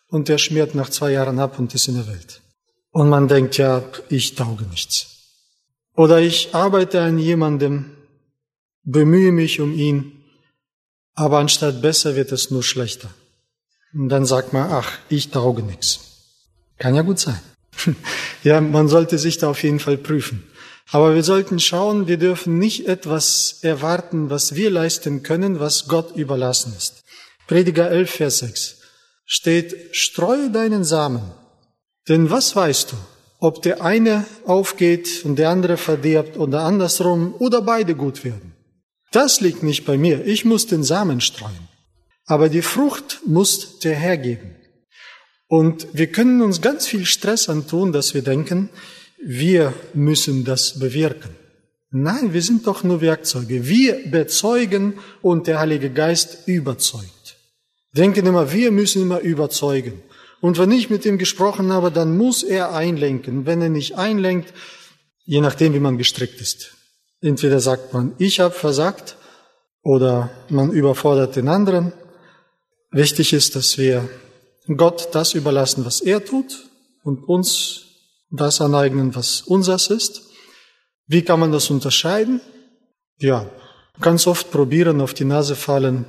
und 0.09 0.28
der 0.28 0.38
schmiert 0.38 0.75
nach 0.75 0.90
zwei 0.90 1.12
Jahren 1.12 1.38
ab 1.38 1.57
und 1.61 1.73
ist 1.73 1.87
in 1.87 1.95
der 1.95 2.09
Welt. 2.09 2.42
Und 2.90 3.09
man 3.09 3.28
denkt, 3.28 3.59
ja, 3.59 3.85
ich 4.09 4.35
tauge 4.35 4.64
nichts. 4.64 5.07
Oder 5.95 6.19
ich 6.19 6.52
arbeite 6.52 7.00
an 7.00 7.16
jemandem, 7.16 7.97
bemühe 8.83 9.30
mich 9.30 9.61
um 9.61 9.73
ihn, 9.73 10.20
aber 11.21 11.39
anstatt 11.39 11.83
besser 11.83 12.17
wird 12.17 12.33
es 12.33 12.50
nur 12.50 12.62
schlechter. 12.62 13.11
Und 13.93 14.09
dann 14.09 14.25
sagt 14.25 14.55
man, 14.55 14.73
ach, 14.73 14.91
ich 15.11 15.31
tauge 15.31 15.62
nichts. 15.62 16.00
Kann 16.79 16.95
ja 16.95 17.03
gut 17.03 17.19
sein. 17.19 17.39
ja, 18.43 18.61
man 18.62 18.89
sollte 18.89 19.19
sich 19.19 19.37
da 19.37 19.50
auf 19.50 19.62
jeden 19.62 19.81
Fall 19.81 19.99
prüfen. 19.99 20.45
Aber 20.91 21.15
wir 21.15 21.23
sollten 21.23 21.61
schauen, 21.61 22.09
wir 22.09 22.17
dürfen 22.17 22.59
nicht 22.59 22.89
etwas 22.89 23.59
erwarten, 23.61 24.31
was 24.31 24.55
wir 24.55 24.71
leisten 24.71 25.23
können, 25.23 25.61
was 25.61 25.89
Gott 25.89 26.17
überlassen 26.17 26.73
ist. 26.77 27.03
Prediger 27.47 27.91
11, 27.91 28.11
Vers 28.11 28.39
6 28.39 28.77
steht, 29.27 29.95
streue 29.95 30.50
deinen 30.50 30.85
Samen. 30.85 31.23
Denn 32.09 32.31
was 32.31 32.57
weißt 32.57 32.93
du, 32.93 32.97
ob 33.39 33.61
der 33.61 33.83
eine 33.83 34.25
aufgeht 34.47 35.25
und 35.25 35.37
der 35.37 35.50
andere 35.50 35.77
verdirbt 35.77 36.39
oder 36.39 36.62
andersrum 36.62 37.35
oder 37.39 37.61
beide 37.61 37.95
gut 37.95 38.25
werden? 38.25 38.50
Das 39.11 39.40
liegt 39.40 39.62
nicht 39.62 39.85
bei 39.85 39.99
mir. 39.99 40.25
Ich 40.26 40.45
muss 40.45 40.67
den 40.67 40.85
Samen 40.85 41.21
streuen. 41.21 41.69
Aber 42.26 42.49
die 42.49 42.62
Frucht 42.62 43.21
muss 43.26 43.81
der 43.81 43.97
Herr 43.97 44.17
geben. 44.17 44.57
Und 45.49 45.88
wir 45.93 46.07
können 46.07 46.43
uns 46.43 46.61
ganz 46.61 46.87
viel 46.87 47.05
Stress 47.05 47.49
antun, 47.49 47.93
dass 47.93 48.14
wir 48.14 48.23
denken, 48.23 48.71
wir 49.21 49.75
müssen 49.95 50.45
das 50.45 50.79
bewirken. 50.79 51.35
Nein, 51.90 52.33
wir 52.33 52.43
sind 52.43 52.69
doch 52.69 52.85
nur 52.85 53.00
Werkzeuge. 53.00 53.67
Wir 53.67 54.09
bezeugen 54.09 54.95
und 55.23 55.49
der 55.49 55.59
Heilige 55.59 55.90
Geist 55.90 56.47
überzeugt. 56.47 57.37
Denken 57.93 58.26
immer, 58.26 58.52
wir 58.52 58.71
müssen 58.71 59.02
immer 59.02 59.19
überzeugen. 59.19 60.00
Und 60.40 60.57
wenn 60.57 60.71
ich 60.71 60.88
mit 60.88 61.05
ihm 61.05 61.19
gesprochen 61.19 61.73
habe, 61.73 61.90
dann 61.90 62.17
muss 62.17 62.45
er 62.45 62.73
einlenken. 62.73 63.45
Wenn 63.45 63.61
er 63.61 63.69
nicht 63.69 63.99
einlenkt, 63.99 64.55
je 65.25 65.40
nachdem, 65.40 65.75
wie 65.75 65.81
man 65.81 65.99
gestrickt 65.99 66.40
ist. 66.40 66.76
Entweder 67.21 67.61
sagt 67.61 67.93
man, 67.93 68.15
ich 68.19 68.41
habe 68.41 68.55
versagt, 68.55 69.17
oder 69.83 70.31
man 70.49 70.71
überfordert 70.71 71.37
den 71.37 71.49
anderen. 71.49 71.93
Wichtig 72.91 73.33
ist, 73.33 73.57
dass 73.57 73.79
wir 73.79 74.09
Gott 74.77 75.09
das 75.12 75.35
überlassen, 75.35 75.85
was 75.85 76.00
er 76.00 76.25
tut, 76.25 76.67
und 77.03 77.25
uns 77.25 77.87
das 78.31 78.61
aneignen, 78.61 79.15
was 79.15 79.43
unseres 79.43 79.89
ist. 79.89 80.23
Wie 81.07 81.23
kann 81.23 81.41
man 81.41 81.50
das 81.50 81.71
unterscheiden? 81.71 82.41
Ja, 83.19 83.50
ganz 84.00 84.27
oft 84.27 84.50
probieren, 84.50 85.00
auf 85.00 85.15
die 85.15 85.25
Nase 85.25 85.57
fallen, 85.57 86.05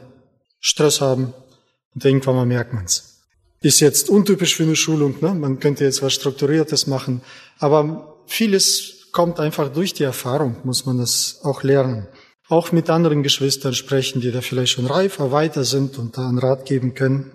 Stress 0.59 1.01
haben 1.01 1.33
und 1.95 2.05
irgendwann 2.05 2.35
mal 2.35 2.45
merkt 2.45 2.73
man's. 2.73 3.21
Ist 3.61 3.79
jetzt 3.79 4.09
untypisch 4.09 4.55
für 4.55 4.63
eine 4.63 4.75
Schulung, 4.75 5.15
ne? 5.21 5.33
man 5.33 5.59
könnte 5.59 5.83
jetzt 5.83 6.01
was 6.01 6.13
Strukturiertes 6.13 6.87
machen, 6.87 7.21
aber 7.59 8.21
vieles 8.27 9.00
kommt 9.11 9.39
einfach 9.39 9.71
durch 9.71 9.93
die 9.93 10.03
Erfahrung, 10.03 10.57
muss 10.63 10.85
man 10.85 10.97
das 10.97 11.39
auch 11.43 11.63
lernen. 11.63 12.07
Auch 12.47 12.71
mit 12.71 12.89
anderen 12.89 13.23
Geschwistern 13.23 13.73
sprechen, 13.73 14.21
die 14.21 14.31
da 14.31 14.41
vielleicht 14.41 14.73
schon 14.73 14.85
reifer, 14.85 15.31
weiter 15.31 15.63
sind 15.63 15.97
und 15.97 16.17
da 16.17 16.27
einen 16.27 16.39
Rat 16.39 16.65
geben 16.65 16.93
können, 16.93 17.31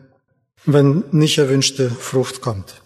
wenn 0.64 1.04
nicht 1.10 1.38
erwünschte 1.38 1.90
Frucht 1.90 2.40
kommt. 2.40 2.82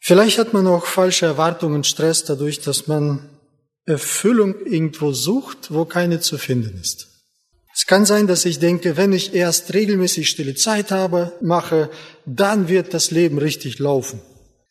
Vielleicht 0.00 0.38
hat 0.38 0.52
man 0.52 0.66
auch 0.66 0.84
falsche 0.84 1.24
Erwartungen, 1.24 1.84
Stress 1.84 2.24
dadurch, 2.24 2.60
dass 2.60 2.86
man 2.86 3.30
Erfüllung 3.86 4.54
irgendwo 4.66 5.12
sucht, 5.12 5.72
wo 5.72 5.86
keine 5.86 6.20
zu 6.20 6.36
finden 6.36 6.78
ist. 6.78 7.08
Es 7.74 7.86
kann 7.86 8.06
sein, 8.06 8.26
dass 8.26 8.44
ich 8.44 8.58
denke, 8.58 8.96
wenn 8.96 9.12
ich 9.12 9.34
erst 9.34 9.74
regelmäßig 9.74 10.28
stille 10.28 10.54
Zeit 10.54 10.90
habe, 10.90 11.32
mache, 11.40 11.90
dann 12.24 12.68
wird 12.68 12.94
das 12.94 13.10
Leben 13.10 13.38
richtig 13.38 13.78
laufen. 13.78 14.20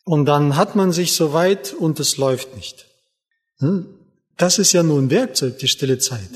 Und 0.04 0.26
dann 0.26 0.56
hat 0.56 0.76
man 0.76 0.92
sich 0.92 1.12
so 1.12 1.32
weit 1.32 1.72
und 1.72 1.98
es 1.98 2.16
läuft 2.18 2.54
nicht. 2.54 2.86
Hm? 3.58 3.86
Das 4.36 4.58
ist 4.58 4.72
ja 4.72 4.82
nur 4.82 5.00
ein 5.00 5.10
Werkzeug, 5.10 5.58
die 5.58 5.68
stille 5.68 5.98
Zeit. 5.98 6.28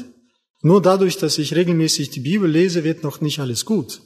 Nur 0.62 0.82
dadurch, 0.82 1.18
dass 1.18 1.38
ich 1.38 1.54
regelmäßig 1.54 2.10
die 2.10 2.20
Bibel 2.20 2.50
lese, 2.50 2.82
wird 2.82 3.02
noch 3.02 3.20
nicht 3.20 3.38
alles 3.38 3.64
gut. 3.64 4.00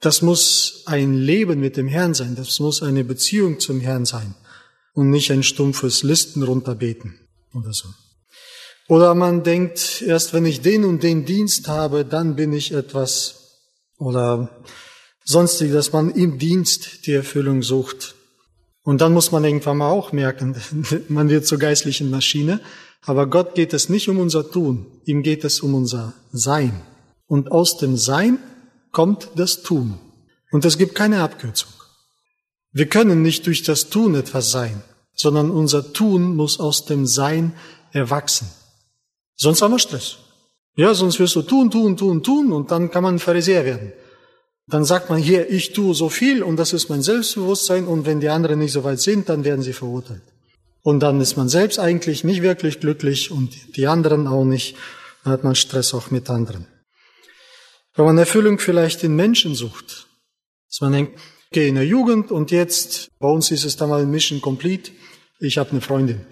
Das 0.00 0.22
muss 0.22 0.82
ein 0.86 1.14
Leben 1.14 1.60
mit 1.60 1.76
dem 1.76 1.86
Herrn 1.86 2.14
sein, 2.14 2.34
das 2.34 2.58
muss 2.60 2.82
eine 2.82 3.04
Beziehung 3.04 3.60
zum 3.60 3.80
Herrn 3.80 4.04
sein 4.04 4.34
und 4.94 5.10
nicht 5.10 5.30
ein 5.30 5.42
stumpfes 5.42 6.02
Listen 6.02 6.42
runterbeten 6.42 7.20
oder 7.54 7.72
so. 7.72 7.88
Oder 8.88 9.14
man 9.14 9.44
denkt, 9.44 10.02
erst 10.02 10.32
wenn 10.32 10.44
ich 10.44 10.60
den 10.60 10.84
und 10.84 11.02
den 11.02 11.24
Dienst 11.24 11.68
habe, 11.68 12.04
dann 12.04 12.36
bin 12.36 12.52
ich 12.52 12.72
etwas 12.72 13.60
oder 13.96 14.64
sonstig, 15.24 15.72
dass 15.72 15.92
man 15.92 16.10
im 16.10 16.38
Dienst 16.38 17.06
die 17.06 17.12
Erfüllung 17.12 17.62
sucht. 17.62 18.16
Und 18.84 19.00
dann 19.00 19.12
muss 19.12 19.30
man 19.30 19.44
irgendwann 19.44 19.78
mal 19.78 19.90
auch 19.90 20.12
merken, 20.12 20.56
man 21.08 21.28
wird 21.28 21.46
zur 21.46 21.58
geistlichen 21.58 22.10
Maschine, 22.10 22.60
aber 23.04 23.26
Gott 23.26 23.54
geht 23.54 23.72
es 23.72 23.88
nicht 23.88 24.08
um 24.08 24.18
unser 24.18 24.50
Tun, 24.50 24.86
ihm 25.04 25.22
geht 25.22 25.44
es 25.44 25.60
um 25.60 25.74
unser 25.74 26.14
Sein. 26.32 26.80
Und 27.26 27.50
aus 27.50 27.78
dem 27.78 27.96
Sein 27.96 28.38
kommt 28.90 29.30
das 29.36 29.62
Tun. 29.62 29.98
Und 30.50 30.64
es 30.64 30.78
gibt 30.78 30.94
keine 30.94 31.22
Abkürzung. 31.22 31.70
Wir 32.72 32.86
können 32.86 33.22
nicht 33.22 33.46
durch 33.46 33.62
das 33.62 33.90
Tun 33.90 34.14
etwas 34.14 34.50
sein, 34.50 34.82
sondern 35.14 35.50
unser 35.50 35.92
Tun 35.92 36.36
muss 36.36 36.60
aus 36.60 36.84
dem 36.84 37.06
Sein 37.06 37.54
erwachsen. 37.92 38.48
Sonst 39.36 39.62
haben 39.62 39.72
wir 39.72 39.78
Stress. 39.78 40.18
Ja, 40.76 40.94
sonst 40.94 41.18
wirst 41.18 41.36
du 41.36 41.42
tun, 41.42 41.70
tun, 41.70 41.96
tun, 41.96 42.22
tun 42.22 42.52
und 42.52 42.70
dann 42.70 42.90
kann 42.90 43.02
man 43.02 43.18
Pharisäer 43.18 43.64
werden. 43.64 43.92
Dann 44.66 44.84
sagt 44.84 45.10
man 45.10 45.18
hier, 45.18 45.50
ich 45.50 45.72
tue 45.72 45.94
so 45.94 46.08
viel 46.08 46.42
und 46.42 46.56
das 46.56 46.72
ist 46.72 46.88
mein 46.88 47.02
Selbstbewusstsein 47.02 47.86
und 47.86 48.06
wenn 48.06 48.20
die 48.20 48.28
anderen 48.28 48.60
nicht 48.60 48.72
so 48.72 48.84
weit 48.84 49.00
sind, 49.00 49.28
dann 49.28 49.44
werden 49.44 49.62
sie 49.62 49.72
verurteilt. 49.72 50.22
Und 50.82 51.00
dann 51.00 51.20
ist 51.20 51.36
man 51.36 51.48
selbst 51.48 51.78
eigentlich 51.78 52.24
nicht 52.24 52.42
wirklich 52.42 52.80
glücklich 52.80 53.30
und 53.30 53.76
die 53.76 53.86
anderen 53.86 54.26
auch 54.26 54.44
nicht. 54.44 54.76
Dann 55.24 55.32
hat 55.32 55.44
man 55.44 55.54
Stress 55.54 55.94
auch 55.94 56.10
mit 56.10 56.28
anderen. 56.30 56.66
Wenn 57.94 58.04
man 58.04 58.18
Erfüllung 58.18 58.58
vielleicht 58.58 59.04
in 59.04 59.14
Menschen 59.14 59.54
sucht, 59.54 60.06
dass 60.68 60.80
man 60.80 60.92
denkt, 60.92 61.20
okay, 61.50 61.68
in 61.68 61.74
der 61.74 61.86
Jugend 61.86 62.30
und 62.30 62.50
jetzt, 62.50 63.08
bei 63.18 63.28
uns 63.28 63.50
ist 63.50 63.64
es 63.64 63.76
dann 63.76 63.90
mal 63.90 64.06
Mission 64.06 64.40
Complete, 64.40 64.90
ich 65.38 65.58
habe 65.58 65.70
eine 65.70 65.80
Freundin. 65.80 66.24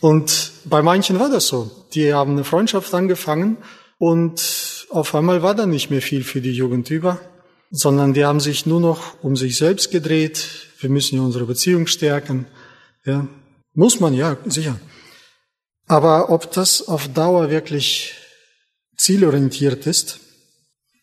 Und 0.00 0.52
bei 0.64 0.82
manchen 0.82 1.18
war 1.18 1.28
das 1.28 1.48
so. 1.48 1.70
Die 1.92 2.14
haben 2.14 2.32
eine 2.32 2.44
Freundschaft 2.44 2.92
angefangen 2.94 3.58
und 3.98 4.75
auf 4.90 5.14
einmal 5.14 5.42
war 5.42 5.54
da 5.54 5.66
nicht 5.66 5.90
mehr 5.90 6.02
viel 6.02 6.24
für 6.24 6.40
die 6.40 6.52
Jugend 6.52 6.90
über, 6.90 7.20
sondern 7.70 8.14
die 8.14 8.24
haben 8.24 8.40
sich 8.40 8.66
nur 8.66 8.80
noch 8.80 9.22
um 9.22 9.36
sich 9.36 9.56
selbst 9.56 9.90
gedreht. 9.90 10.48
Wir 10.78 10.90
müssen 10.90 11.16
ja 11.16 11.22
unsere 11.22 11.46
Beziehung 11.46 11.86
stärken. 11.86 12.46
Ja, 13.04 13.26
muss 13.74 14.00
man, 14.00 14.14
ja, 14.14 14.36
sicher. 14.46 14.78
Aber 15.86 16.30
ob 16.30 16.50
das 16.52 16.88
auf 16.88 17.08
Dauer 17.08 17.50
wirklich 17.50 18.14
zielorientiert 18.96 19.86
ist, 19.86 20.20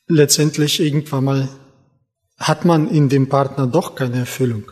letztendlich 0.08 0.80
irgendwann 0.80 1.24
mal 1.24 1.50
hat 2.38 2.66
man 2.66 2.90
in 2.90 3.10
dem 3.10 3.30
Partner 3.30 3.68
doch 3.68 3.96
keine 3.96 4.20
Erfüllung. 4.20 4.72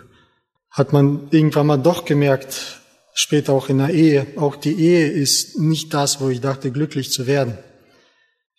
Hat 0.70 0.94
man 0.94 1.28
irgendwann 1.32 1.68
mal 1.68 1.78
doch 1.78 2.06
gemerkt, 2.06 2.82
später 3.14 3.54
auch 3.54 3.70
in 3.70 3.78
der 3.78 3.90
Ehe, 3.90 4.28
auch 4.36 4.56
die 4.56 4.74
Ehe 4.74 5.08
ist 5.08 5.60
nicht 5.60 5.94
das, 5.94 6.20
wo 6.20 6.30
ich 6.30 6.42
dachte, 6.42 6.72
glücklich 6.72 7.12
zu 7.12 7.28
werden. 7.28 7.58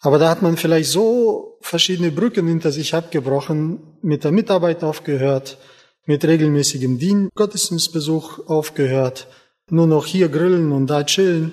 Aber 0.03 0.19
da 0.19 0.29
hat 0.29 0.43
man 0.43 0.57
vielleicht 0.57 0.91
so 0.91 1.59
verschiedene 1.61 2.11
Brücken 2.11 2.49
hinter 2.49 2.73
sich 2.73 2.93
abgebrochen, 2.95 3.79
mit 4.03 4.25
der 4.25 4.33
Mitarbeit 4.33 4.83
aufgehört, 4.83 5.59
mit 6.07 6.25
regelmäßigem 6.25 6.99
Dien, 6.99 7.29
Gottesdienstbesuch 7.37 8.49
aufgehört, 8.49 9.29
nur 9.71 9.87
noch 9.87 10.05
hier 10.05 10.29
grillen 10.29 10.73
und 10.73 10.89
da 10.89 11.05
chillen. 11.05 11.53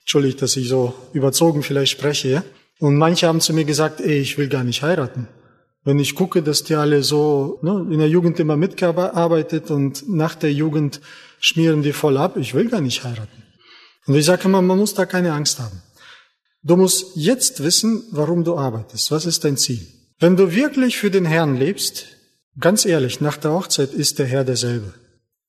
Entschuldigt, 0.00 0.40
dass 0.40 0.56
ich 0.56 0.68
so 0.68 0.94
überzogen 1.12 1.62
vielleicht 1.62 1.92
spreche? 1.92 2.42
Und 2.78 2.96
manche 2.96 3.26
haben 3.26 3.42
zu 3.42 3.52
mir 3.52 3.66
gesagt, 3.66 4.00
ey, 4.00 4.18
ich 4.18 4.38
will 4.38 4.48
gar 4.48 4.64
nicht 4.64 4.82
heiraten. 4.82 5.28
Wenn 5.84 5.98
ich 5.98 6.14
gucke, 6.14 6.42
dass 6.42 6.64
die 6.64 6.76
alle 6.76 7.02
so 7.02 7.58
ne, 7.60 7.86
in 7.90 7.98
der 7.98 8.08
Jugend 8.08 8.40
immer 8.40 8.56
mitgearbeitet 8.56 9.70
und 9.70 10.08
nach 10.08 10.34
der 10.34 10.52
Jugend 10.52 11.02
schmieren 11.38 11.82
die 11.82 11.92
voll 11.92 12.16
ab, 12.16 12.38
ich 12.38 12.54
will 12.54 12.68
gar 12.70 12.80
nicht 12.80 13.04
heiraten. 13.04 13.42
Und 14.06 14.14
ich 14.14 14.24
sage 14.24 14.44
immer, 14.44 14.62
man 14.62 14.78
muss 14.78 14.94
da 14.94 15.04
keine 15.04 15.34
Angst 15.34 15.58
haben. 15.58 15.82
Du 16.62 16.76
musst 16.76 17.16
jetzt 17.16 17.62
wissen, 17.62 18.04
warum 18.10 18.44
du 18.44 18.56
arbeitest. 18.56 19.10
Was 19.10 19.26
ist 19.26 19.44
dein 19.44 19.56
Ziel? 19.56 19.86
Wenn 20.18 20.36
du 20.36 20.54
wirklich 20.54 20.98
für 20.98 21.10
den 21.10 21.24
Herrn 21.24 21.56
lebst, 21.56 22.06
ganz 22.58 22.84
ehrlich, 22.84 23.20
nach 23.20 23.36
der 23.38 23.52
Hochzeit 23.52 23.92
ist 23.92 24.18
der 24.18 24.26
Herr 24.26 24.44
derselbe. 24.44 24.92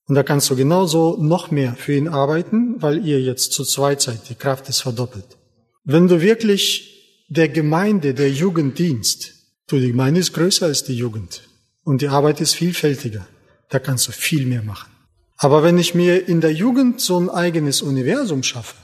Und 0.08 0.16
da 0.16 0.24
kannst 0.24 0.50
du 0.50 0.56
genauso 0.56 1.18
noch 1.22 1.52
mehr 1.52 1.76
für 1.76 1.94
ihn 1.94 2.08
arbeiten, 2.08 2.82
weil 2.82 3.06
ihr 3.06 3.22
jetzt 3.22 3.54
zu 3.54 3.64
zweit 3.64 4.02
seid. 4.02 4.30
Die 4.30 4.36
Kraft 4.36 4.70
ist 4.70 4.82
verdoppelt. 4.82 5.38
Wenn 5.84 6.08
du 6.08 6.22
wirklich 6.22 7.26
der 7.30 7.50
Gemeinde, 7.50 8.14
der 8.14 8.32
Jugenddienst, 8.32 9.42
Du, 9.72 9.80
die 9.80 9.88
Gemeinde 9.88 10.20
ist 10.20 10.34
größer 10.34 10.66
als 10.66 10.84
die 10.84 10.98
Jugend. 10.98 11.44
Und 11.86 12.02
die 12.02 12.10
Arbeit 12.10 12.42
ist 12.42 12.56
vielfältiger. 12.56 13.26
Da 13.70 13.80
kannst 13.80 14.06
du 14.06 14.12
viel 14.12 14.46
mehr 14.46 14.64
machen. 14.64 14.92
Aber 15.38 15.64
wenn 15.64 15.78
ich 15.78 15.96
mir 15.96 16.28
in 16.28 16.42
der 16.42 16.52
Jugend 16.52 17.00
so 17.00 17.18
ein 17.18 17.30
eigenes 17.30 17.82
Universum 17.82 18.44
schaffe, 18.44 18.76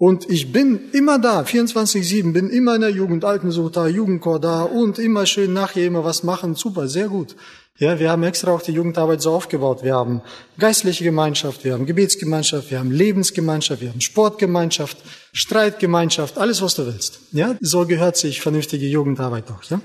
und 0.00 0.30
ich 0.30 0.50
bin 0.50 0.90
immer 0.92 1.18
da, 1.18 1.42
24-7, 1.42 2.32
bin 2.32 2.48
immer 2.48 2.74
in 2.74 2.80
der 2.80 2.88
Jugend, 2.88 3.22
Altensucht 3.22 3.76
da, 3.76 3.86
Jugendchor 3.86 4.40
da 4.40 4.62
und 4.62 4.98
immer 4.98 5.26
schön 5.26 5.52
nachher 5.52 5.84
immer 5.84 6.02
was 6.04 6.22
machen, 6.22 6.54
super, 6.54 6.88
sehr 6.88 7.08
gut. 7.08 7.36
Ja, 7.76 7.98
wir 7.98 8.10
haben 8.10 8.22
extra 8.22 8.50
auch 8.50 8.62
die 8.62 8.72
Jugendarbeit 8.72 9.20
so 9.20 9.30
aufgebaut. 9.30 9.82
Wir 9.82 9.94
haben 9.94 10.22
geistliche 10.58 11.04
Gemeinschaft, 11.04 11.64
wir 11.64 11.74
haben 11.74 11.84
Gebetsgemeinschaft, 11.84 12.70
wir 12.70 12.78
haben 12.78 12.90
Lebensgemeinschaft, 12.90 13.82
wir 13.82 13.90
haben 13.90 14.00
Sportgemeinschaft, 14.00 14.96
Streitgemeinschaft, 15.34 16.38
alles 16.38 16.62
was 16.62 16.76
du 16.76 16.86
willst. 16.86 17.20
Ja, 17.32 17.56
so 17.60 17.84
gehört 17.84 18.16
sich 18.16 18.40
vernünftige 18.40 18.86
Jugendarbeit 18.86 19.50
auch, 19.50 19.62
ja. 19.64 19.82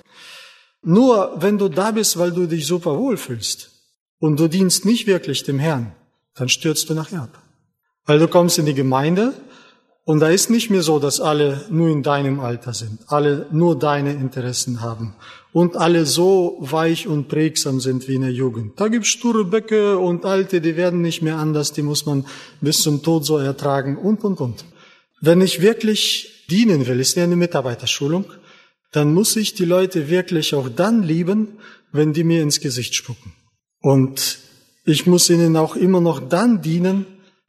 Nur 0.82 1.34
wenn 1.42 1.58
du 1.58 1.68
da 1.68 1.92
bist, 1.92 2.18
weil 2.18 2.32
du 2.32 2.46
dich 2.46 2.66
super 2.68 2.98
wohlfühlst 2.98 3.70
und 4.20 4.40
du 4.40 4.48
dienst 4.48 4.86
nicht 4.86 5.08
wirklich 5.08 5.44
dem 5.44 5.60
Herrn, 5.60 5.94
dann 6.36 6.48
stürzt 6.48 6.90
du 6.90 6.94
nachher 6.94 7.24
ab. 7.24 7.42
Weil 8.06 8.20
du 8.20 8.30
kommst 8.30 8.58
in 8.60 8.66
die 8.66 8.76
Gemeinde 8.76 9.34
und 10.06 10.20
da 10.20 10.30
ist 10.30 10.52
nicht 10.52 10.70
mehr 10.70 10.84
so, 10.84 11.00
dass 11.00 11.20
alle 11.20 11.66
nur 11.72 11.90
in 11.90 12.04
deinem 12.04 12.40
Alter 12.40 12.76
sind, 12.76 13.00
alle 13.08 13.48
nur 13.52 13.78
deine 13.78 14.14
Interessen 14.14 14.82
haben 14.82 15.16
und 15.52 15.78
alle 15.78 16.06
so 16.06 16.58
weich 16.60 17.08
und 17.08 17.28
prägsam 17.28 17.80
sind 17.80 18.08
wie 18.08 18.14
in 18.14 18.22
der 18.22 18.32
Jugend. 18.32 18.80
Da 18.80 18.88
gibt's 18.88 19.10
sture 19.10 19.44
Böcke 19.44 19.98
und 19.98 20.24
Alte, 20.24 20.62
die 20.62 20.76
werden 20.76 21.02
nicht 21.02 21.24
mehr 21.24 21.38
anders, 21.38 21.74
die 21.74 21.82
muss 21.82 22.06
man 22.06 22.26
bis 22.62 22.84
zum 22.84 23.02
Tod 23.02 23.26
so 23.26 23.40
ertragen 23.40 23.98
und, 23.98 24.24
und, 24.24 24.40
und. 24.42 24.66
Wenn 25.22 25.42
ich 25.42 25.62
wirklich 25.62 26.46
dienen 26.52 26.86
will, 26.86 27.00
ist 27.00 27.16
ja 27.16 27.24
eine 27.24 27.36
Mitarbeiterschulung, 27.36 28.26
dann 28.92 29.12
muss 29.12 29.36
ich 29.36 29.56
die 29.56 29.66
Leute 29.66 30.08
wirklich 30.08 30.54
auch 30.54 30.70
dann 30.70 31.02
lieben, 31.02 31.58
wenn 31.92 32.14
die 32.14 32.24
mir 32.24 32.44
ins 32.44 32.60
Gesicht 32.60 32.94
spucken. 32.94 33.34
Und 33.82 34.38
ich 34.86 35.08
muss 35.08 35.32
ihnen 35.32 35.58
auch 35.58 35.76
immer 35.76 36.00
noch 36.00 36.20
dann 36.20 36.62
dienen, 36.62 37.08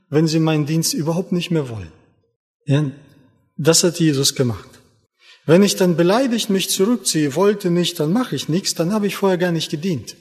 wenn 0.08 0.26
sie 0.26 0.40
meinen 0.40 0.64
Dienst 0.64 0.94
überhaupt 0.94 1.32
nicht 1.32 1.50
mehr 1.50 1.68
wollen. 1.68 1.92
Ja, 2.66 2.90
das 3.56 3.84
hat 3.84 3.98
Jesus 4.00 4.34
gemacht. 4.34 4.68
Wenn 5.46 5.62
ich 5.62 5.76
dann 5.76 5.96
beleidigt 5.96 6.50
mich 6.50 6.68
zurückziehe, 6.68 7.36
wollte 7.36 7.70
nicht, 7.70 8.00
dann 8.00 8.12
mache 8.12 8.34
ich 8.34 8.48
nichts, 8.48 8.74
dann 8.74 8.92
habe 8.92 9.06
ich 9.06 9.16
vorher 9.16 9.38
gar 9.38 9.52
nicht 9.52 9.70
gedient. 9.70 10.16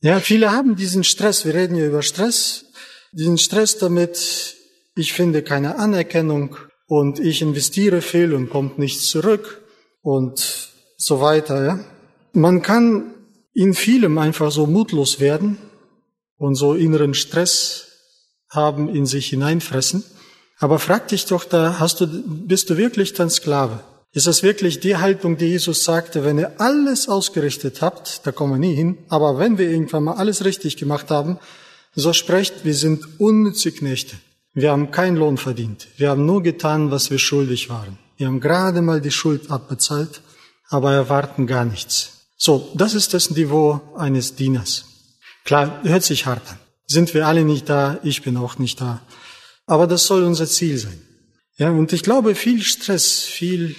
Ja, 0.00 0.20
viele 0.20 0.52
haben 0.52 0.76
diesen 0.76 1.04
Stress, 1.04 1.44
wir 1.44 1.54
reden 1.54 1.76
ja 1.76 1.86
über 1.86 2.02
Stress, 2.02 2.64
diesen 3.12 3.36
Stress 3.36 3.76
damit, 3.76 4.56
ich 4.96 5.12
finde 5.12 5.42
keine 5.42 5.76
Anerkennung 5.76 6.56
und 6.86 7.18
ich 7.18 7.42
investiere 7.42 8.00
viel 8.00 8.32
und 8.32 8.48
kommt 8.48 8.78
nichts 8.78 9.08
zurück 9.08 9.62
und 10.00 10.70
so 10.96 11.20
weiter. 11.20 11.64
Ja. 11.64 11.84
Man 12.32 12.62
kann 12.62 13.14
in 13.52 13.74
vielem 13.74 14.16
einfach 14.18 14.50
so 14.50 14.66
mutlos 14.66 15.20
werden 15.20 15.58
und 16.36 16.54
so 16.54 16.74
inneren 16.74 17.14
Stress 17.14 17.88
haben, 18.50 18.88
in 18.88 19.04
sich 19.04 19.28
hineinfressen. 19.28 20.04
Aber 20.64 20.78
frag 20.78 21.08
dich 21.08 21.26
doch 21.26 21.44
da, 21.44 21.78
hast 21.78 22.00
du, 22.00 22.06
bist 22.06 22.70
du 22.70 22.78
wirklich 22.78 23.12
dein 23.12 23.28
Sklave? 23.28 23.80
Ist 24.14 24.26
das 24.26 24.42
wirklich 24.42 24.80
die 24.80 24.96
Haltung, 24.96 25.36
die 25.36 25.44
Jesus 25.44 25.84
sagte, 25.84 26.24
wenn 26.24 26.38
ihr 26.38 26.58
alles 26.58 27.06
ausgerichtet 27.06 27.82
habt, 27.82 28.22
da 28.24 28.32
kommen 28.32 28.54
wir 28.54 28.58
nie 28.66 28.74
hin, 28.74 28.96
aber 29.10 29.38
wenn 29.38 29.58
wir 29.58 29.70
irgendwann 29.70 30.04
mal 30.04 30.14
alles 30.14 30.42
richtig 30.42 30.78
gemacht 30.78 31.10
haben, 31.10 31.38
so 31.94 32.14
sprecht, 32.14 32.64
wir 32.64 32.74
sind 32.74 33.20
unnütze 33.20 33.72
Knechte. 33.72 34.16
Wir 34.54 34.70
haben 34.70 34.90
keinen 34.90 35.18
Lohn 35.18 35.36
verdient. 35.36 35.86
Wir 35.98 36.08
haben 36.08 36.24
nur 36.24 36.42
getan, 36.42 36.90
was 36.90 37.10
wir 37.10 37.18
schuldig 37.18 37.68
waren. 37.68 37.98
Wir 38.16 38.26
haben 38.26 38.40
gerade 38.40 38.80
mal 38.80 39.02
die 39.02 39.10
Schuld 39.10 39.50
abbezahlt, 39.50 40.22
aber 40.70 40.94
erwarten 40.94 41.46
gar 41.46 41.66
nichts. 41.66 42.28
So, 42.38 42.70
das 42.72 42.94
ist 42.94 43.12
das 43.12 43.30
Niveau 43.32 43.82
eines 43.98 44.34
Dieners. 44.34 44.86
Klar, 45.44 45.80
hört 45.82 46.04
sich 46.04 46.24
hart 46.24 46.48
an. 46.48 46.58
Sind 46.86 47.12
wir 47.12 47.26
alle 47.26 47.44
nicht 47.44 47.68
da, 47.68 47.98
ich 48.02 48.22
bin 48.22 48.38
auch 48.38 48.56
nicht 48.58 48.80
da. 48.80 49.02
Aber 49.66 49.86
das 49.86 50.06
soll 50.06 50.24
unser 50.24 50.46
Ziel 50.46 50.78
sein. 50.78 51.00
Ja, 51.56 51.70
und 51.70 51.92
ich 51.92 52.02
glaube, 52.02 52.34
viel 52.34 52.62
Stress, 52.62 53.20
viel 53.20 53.76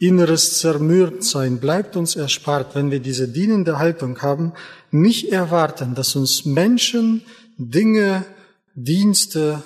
inneres 0.00 0.58
Zermürdsein 0.58 1.58
bleibt 1.58 1.96
uns 1.96 2.16
erspart, 2.16 2.74
wenn 2.74 2.90
wir 2.90 3.00
diese 3.00 3.28
dienende 3.28 3.78
Haltung 3.78 4.20
haben, 4.22 4.52
nicht 4.90 5.30
erwarten, 5.32 5.94
dass 5.94 6.16
uns 6.16 6.44
Menschen, 6.44 7.22
Dinge, 7.58 8.24
Dienste 8.74 9.62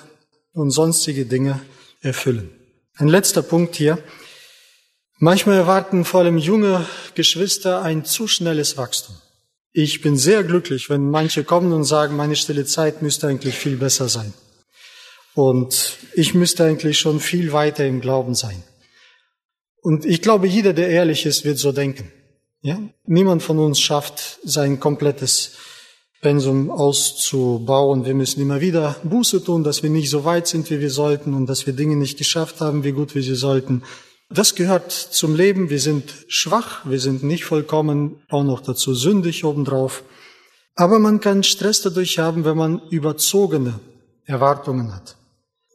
und 0.53 0.71
sonstige 0.71 1.25
Dinge 1.25 1.61
erfüllen. 2.01 2.49
Ein 2.95 3.07
letzter 3.07 3.41
Punkt 3.41 3.75
hier. 3.75 3.99
Manchmal 5.19 5.57
erwarten 5.57 6.03
vor 6.03 6.21
allem 6.21 6.37
junge 6.37 6.85
Geschwister 7.15 7.81
ein 7.81 8.03
zu 8.03 8.27
schnelles 8.27 8.75
Wachstum. 8.77 9.15
Ich 9.71 10.01
bin 10.01 10.17
sehr 10.17 10.43
glücklich, 10.43 10.89
wenn 10.89 11.09
manche 11.09 11.43
kommen 11.43 11.71
und 11.73 11.85
sagen, 11.85 12.15
meine 12.15 12.35
stille 12.35 12.65
Zeit 12.65 13.01
müsste 13.01 13.27
eigentlich 13.27 13.55
viel 13.55 13.77
besser 13.77 14.09
sein. 14.09 14.33
Und 15.35 15.97
ich 16.13 16.33
müsste 16.33 16.65
eigentlich 16.65 16.99
schon 16.99 17.19
viel 17.19 17.53
weiter 17.53 17.85
im 17.85 18.01
Glauben 18.01 18.35
sein. 18.35 18.63
Und 19.81 20.05
ich 20.05 20.21
glaube, 20.21 20.47
jeder, 20.47 20.73
der 20.73 20.89
ehrlich 20.89 21.25
ist, 21.25 21.43
wird 21.43 21.57
so 21.57 21.71
denken. 21.71 22.11
Ja? 22.61 22.79
Niemand 23.05 23.43
von 23.43 23.59
uns 23.59 23.79
schafft 23.79 24.39
sein 24.43 24.79
komplettes 24.79 25.53
Pensum 26.21 26.71
auszubauen. 26.71 28.05
Wir 28.05 28.13
müssen 28.13 28.41
immer 28.41 28.61
wieder 28.61 28.95
Buße 29.03 29.43
tun, 29.43 29.63
dass 29.63 29.83
wir 29.83 29.89
nicht 29.89 30.09
so 30.09 30.23
weit 30.23 30.47
sind, 30.47 30.69
wie 30.69 30.79
wir 30.79 30.89
sollten 30.89 31.33
und 31.33 31.47
dass 31.47 31.65
wir 31.65 31.73
Dinge 31.73 31.97
nicht 31.97 32.17
geschafft 32.17 32.61
haben, 32.61 32.83
wie 32.83 32.93
gut 32.93 33.13
wir 33.13 33.23
sie 33.23 33.35
sollten. 33.35 33.83
Das 34.29 34.55
gehört 34.55 34.91
zum 34.91 35.35
Leben. 35.35 35.69
Wir 35.69 35.79
sind 35.79 36.25
schwach, 36.27 36.85
wir 36.85 36.99
sind 36.99 37.23
nicht 37.23 37.43
vollkommen, 37.43 38.21
auch 38.29 38.43
noch 38.43 38.61
dazu 38.61 38.95
sündig 38.95 39.43
obendrauf. 39.43 40.03
Aber 40.75 40.97
man 40.97 41.19
kann 41.19 41.43
Stress 41.43 41.81
dadurch 41.81 42.17
haben, 42.17 42.45
wenn 42.45 42.57
man 42.57 42.81
überzogene 42.89 43.79
Erwartungen 44.25 44.95
hat. 44.95 45.17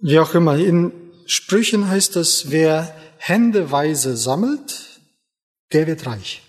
Wie 0.00 0.18
auch 0.18 0.34
immer, 0.34 0.56
in 0.56 0.92
Sprüchen 1.26 1.88
heißt 1.88 2.16
das, 2.16 2.50
wer 2.50 2.94
händeweise 3.18 4.16
sammelt, 4.16 5.00
der 5.72 5.86
wird 5.86 6.06
reich. 6.06 6.42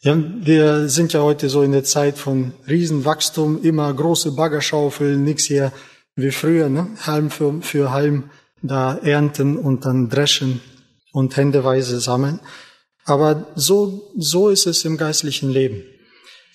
Ja, 0.00 0.16
wir 0.16 0.88
sind 0.88 1.12
ja 1.12 1.22
heute 1.22 1.48
so 1.48 1.62
in 1.62 1.72
der 1.72 1.82
Zeit 1.82 2.16
von 2.16 2.52
Riesenwachstum, 2.68 3.62
immer 3.62 3.92
große 3.92 4.32
Baggerschaufeln, 4.32 5.24
nix 5.24 5.44
hier 5.44 5.72
wie 6.14 6.30
früher, 6.30 6.68
ne? 6.68 6.88
Halm 7.06 7.30
für, 7.30 7.60
für 7.60 7.90
Halm 7.90 8.30
da 8.62 8.96
ernten 8.96 9.56
und 9.56 9.84
dann 9.84 10.08
dreschen 10.08 10.60
und 11.12 11.36
händeweise 11.36 11.98
sammeln. 12.00 12.40
Aber 13.04 13.46
so, 13.56 14.12
so 14.16 14.48
ist 14.48 14.66
es 14.66 14.84
im 14.84 14.96
geistlichen 14.96 15.50
Leben. 15.50 15.82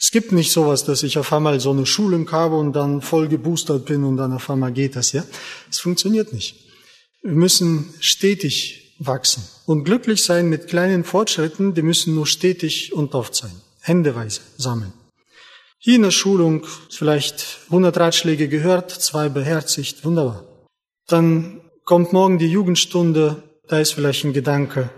Es 0.02 0.10
gibt 0.10 0.32
nicht 0.32 0.52
sowas, 0.52 0.84
dass 0.84 1.04
ich 1.04 1.20
auf 1.20 1.32
einmal 1.32 1.60
so 1.60 1.70
eine 1.70 1.86
Schulung 1.86 2.30
habe 2.32 2.56
und 2.58 2.74
dann 2.74 3.02
voll 3.02 3.28
geboostert 3.28 3.86
bin 3.86 4.04
und 4.04 4.18
dann 4.18 4.34
auf 4.34 4.50
einmal 4.50 4.72
geht 4.72 4.96
das, 4.96 5.12
ja? 5.12 5.24
Es 5.70 5.80
funktioniert 5.80 6.34
nicht. 6.34 6.56
Wir 7.22 7.34
müssen 7.34 7.94
stetig 8.00 8.96
wachsen 8.98 9.44
und 9.68 9.84
glücklich 9.84 10.24
sein 10.24 10.50
mit 10.50 10.68
kleinen 10.68 11.04
Fortschritten, 11.04 11.76
die 11.76 11.84
müssen 11.84 12.16
nur 12.16 12.26
stetig 12.26 12.94
und 12.94 13.14
oft 13.14 13.36
sein. 13.36 13.52
Händeweise 13.82 14.42
sammeln. 14.58 14.92
Hier 15.78 15.98
in 15.98 16.02
der 16.02 16.12
Schulung 16.12 16.66
vielleicht 16.90 17.60
100 17.68 17.96
Ratschläge 17.96 18.48
gehört, 18.48 18.90
zwei 18.90 19.30
beherzigt, 19.30 20.04
wunderbar. 20.04 20.44
Dann 21.06 21.62
kommt 21.86 22.12
morgen 22.12 22.40
die 22.40 22.48
Jugendstunde, 22.48 23.44
da 23.68 23.80
ist 23.80 23.94
vielleicht 23.94 24.24
ein 24.24 24.34
Gedanke 24.34 24.90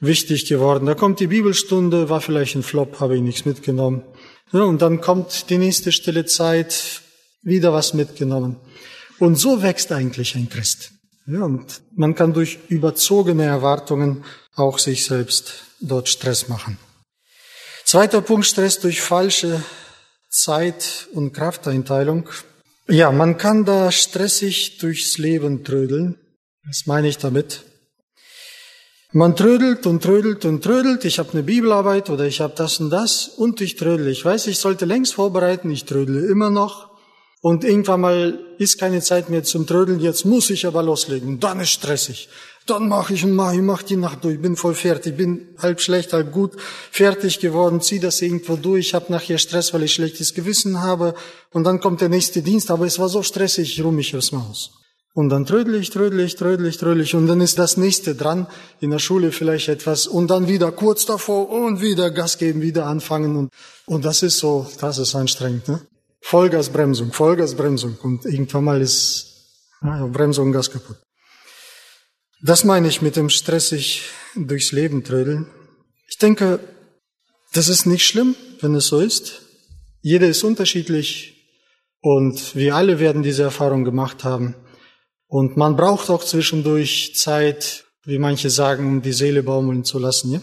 wichtig 0.00 0.46
geworden. 0.46 0.86
Da 0.86 0.94
kommt 0.94 1.20
die 1.20 1.28
Bibelstunde, 1.28 2.08
war 2.08 2.20
vielleicht 2.20 2.56
ein 2.56 2.62
Flop, 2.62 3.00
habe 3.00 3.16
ich 3.16 3.22
nichts 3.22 3.44
mitgenommen. 3.44 4.02
Ja, 4.52 4.62
und 4.62 4.82
dann 4.82 5.00
kommt 5.00 5.50
die 5.50 5.58
nächste 5.58 5.92
stille 5.92 6.24
Zeit, 6.24 7.02
wieder 7.42 7.72
was 7.72 7.94
mitgenommen. 7.94 8.56
Und 9.18 9.36
so 9.36 9.62
wächst 9.62 9.92
eigentlich 9.92 10.34
ein 10.34 10.48
Christ. 10.48 10.92
Ja, 11.26 11.42
und 11.42 11.82
man 11.94 12.14
kann 12.14 12.32
durch 12.32 12.58
überzogene 12.68 13.44
Erwartungen 13.44 14.24
auch 14.56 14.78
sich 14.78 15.04
selbst 15.04 15.64
dort 15.80 16.08
Stress 16.08 16.48
machen. 16.48 16.78
Zweiter 17.84 18.22
Punkt, 18.22 18.46
Stress 18.46 18.80
durch 18.80 19.00
falsche 19.00 19.62
Zeit- 20.28 21.08
und 21.12 21.32
Krafteinteilung. 21.32 22.28
Ja, 22.88 23.12
man 23.12 23.36
kann 23.36 23.64
da 23.64 23.92
stressig 23.92 24.78
durchs 24.78 25.18
Leben 25.18 25.64
trödeln. 25.64 26.16
Was 26.66 26.86
meine 26.86 27.08
ich 27.08 27.18
damit? 27.18 27.64
Man 29.12 29.34
trödelt 29.34 29.88
und 29.88 30.04
trödelt 30.04 30.44
und 30.44 30.62
trödelt. 30.62 31.04
Ich 31.04 31.18
habe 31.18 31.32
eine 31.32 31.42
Bibelarbeit 31.42 32.10
oder 32.10 32.26
ich 32.26 32.40
habe 32.40 32.52
das 32.56 32.78
und 32.78 32.90
das 32.90 33.26
und 33.26 33.60
ich 33.60 33.74
trödel. 33.74 34.06
Ich 34.06 34.24
weiß, 34.24 34.46
ich 34.46 34.58
sollte 34.58 34.84
längst 34.84 35.14
vorbereiten, 35.14 35.68
ich 35.68 35.84
trödele 35.84 36.26
immer 36.26 36.50
noch. 36.50 36.90
Und 37.40 37.64
irgendwann 37.64 38.02
mal 38.02 38.38
ist 38.58 38.78
keine 38.78 39.00
Zeit 39.00 39.28
mehr 39.28 39.42
zum 39.42 39.66
Trödeln, 39.66 39.98
jetzt 39.98 40.26
muss 40.26 40.48
ich 40.50 40.64
aber 40.64 40.84
loslegen. 40.84 41.40
Dann 41.40 41.58
ist 41.58 41.70
stressig. 41.70 42.28
Dann 42.66 42.88
mache 42.88 43.14
ich 43.14 43.24
und 43.24 43.32
mache 43.32 43.56
ich, 43.56 43.62
mach 43.62 43.82
die 43.82 43.96
Nacht 43.96 44.22
durch, 44.22 44.40
bin 44.40 44.54
voll 44.54 44.74
fertig, 44.74 45.16
bin 45.16 45.56
halb 45.58 45.80
schlecht, 45.80 46.12
halb 46.12 46.30
gut 46.30 46.52
fertig 46.92 47.40
geworden, 47.40 47.80
zieh 47.80 47.98
das 47.98 48.22
irgendwo 48.22 48.54
durch, 48.54 48.94
habe 48.94 49.10
nachher 49.10 49.38
Stress, 49.38 49.74
weil 49.74 49.82
ich 49.82 49.94
schlechtes 49.94 50.34
Gewissen 50.34 50.82
habe. 50.82 51.14
Und 51.52 51.64
dann 51.64 51.80
kommt 51.80 52.00
der 52.00 52.10
nächste 52.10 52.42
Dienst, 52.42 52.70
aber 52.70 52.86
es 52.86 53.00
war 53.00 53.08
so 53.08 53.24
stressig, 53.24 53.72
ich 53.76 53.84
ruh 53.84 53.90
mich 53.90 54.14
aufs 54.14 54.30
Maus. 54.30 54.79
Und 55.20 55.28
dann 55.28 55.44
trödel 55.44 55.74
ich, 55.74 55.90
trödel 55.90 56.20
ich, 56.20 56.36
trödel 56.36 56.64
ich, 56.64 56.78
trödel 56.78 57.02
ich. 57.02 57.14
Und 57.14 57.26
dann 57.26 57.42
ist 57.42 57.58
das 57.58 57.76
nächste 57.76 58.14
dran. 58.14 58.46
In 58.80 58.90
der 58.90 58.98
Schule 58.98 59.32
vielleicht 59.32 59.68
etwas. 59.68 60.06
Und 60.06 60.30
dann 60.30 60.48
wieder 60.48 60.72
kurz 60.72 61.04
davor 61.04 61.50
und 61.50 61.82
wieder 61.82 62.10
Gas 62.10 62.38
geben, 62.38 62.62
wieder 62.62 62.86
anfangen. 62.86 63.36
Und, 63.36 63.50
und 63.84 64.06
das 64.06 64.22
ist 64.22 64.38
so, 64.38 64.66
das 64.80 64.96
ist 64.96 65.14
anstrengend. 65.14 65.68
Ne? 65.68 65.86
Vollgasbremsung, 66.22 67.12
Vollgasbremsung. 67.12 67.98
Und 68.02 68.24
irgendwann 68.24 68.64
mal 68.64 68.80
ist 68.80 69.26
ja, 69.82 70.06
Bremsung, 70.06 70.52
Gas 70.52 70.70
kaputt. 70.70 70.96
Das 72.42 72.64
meine 72.64 72.88
ich 72.88 73.02
mit 73.02 73.16
dem 73.16 73.28
stressig 73.28 74.04
durchs 74.34 74.72
Leben 74.72 75.04
trödeln. 75.04 75.48
Ich 76.08 76.16
denke, 76.16 76.60
das 77.52 77.68
ist 77.68 77.84
nicht 77.84 78.06
schlimm, 78.06 78.36
wenn 78.62 78.74
es 78.74 78.86
so 78.86 79.00
ist. 79.00 79.42
Jeder 80.00 80.28
ist 80.28 80.44
unterschiedlich 80.44 81.46
und 82.00 82.56
wir 82.56 82.74
alle 82.74 83.00
werden 83.00 83.22
diese 83.22 83.42
Erfahrung 83.42 83.84
gemacht 83.84 84.24
haben. 84.24 84.54
Und 85.30 85.56
man 85.56 85.76
braucht 85.76 86.10
auch 86.10 86.24
zwischendurch 86.24 87.14
Zeit, 87.14 87.84
wie 88.04 88.18
manche 88.18 88.50
sagen, 88.50 88.88
um 88.88 89.00
die 89.00 89.12
Seele 89.12 89.44
baumeln 89.44 89.84
zu 89.84 90.00
lassen. 90.00 90.32
Ja? 90.32 90.40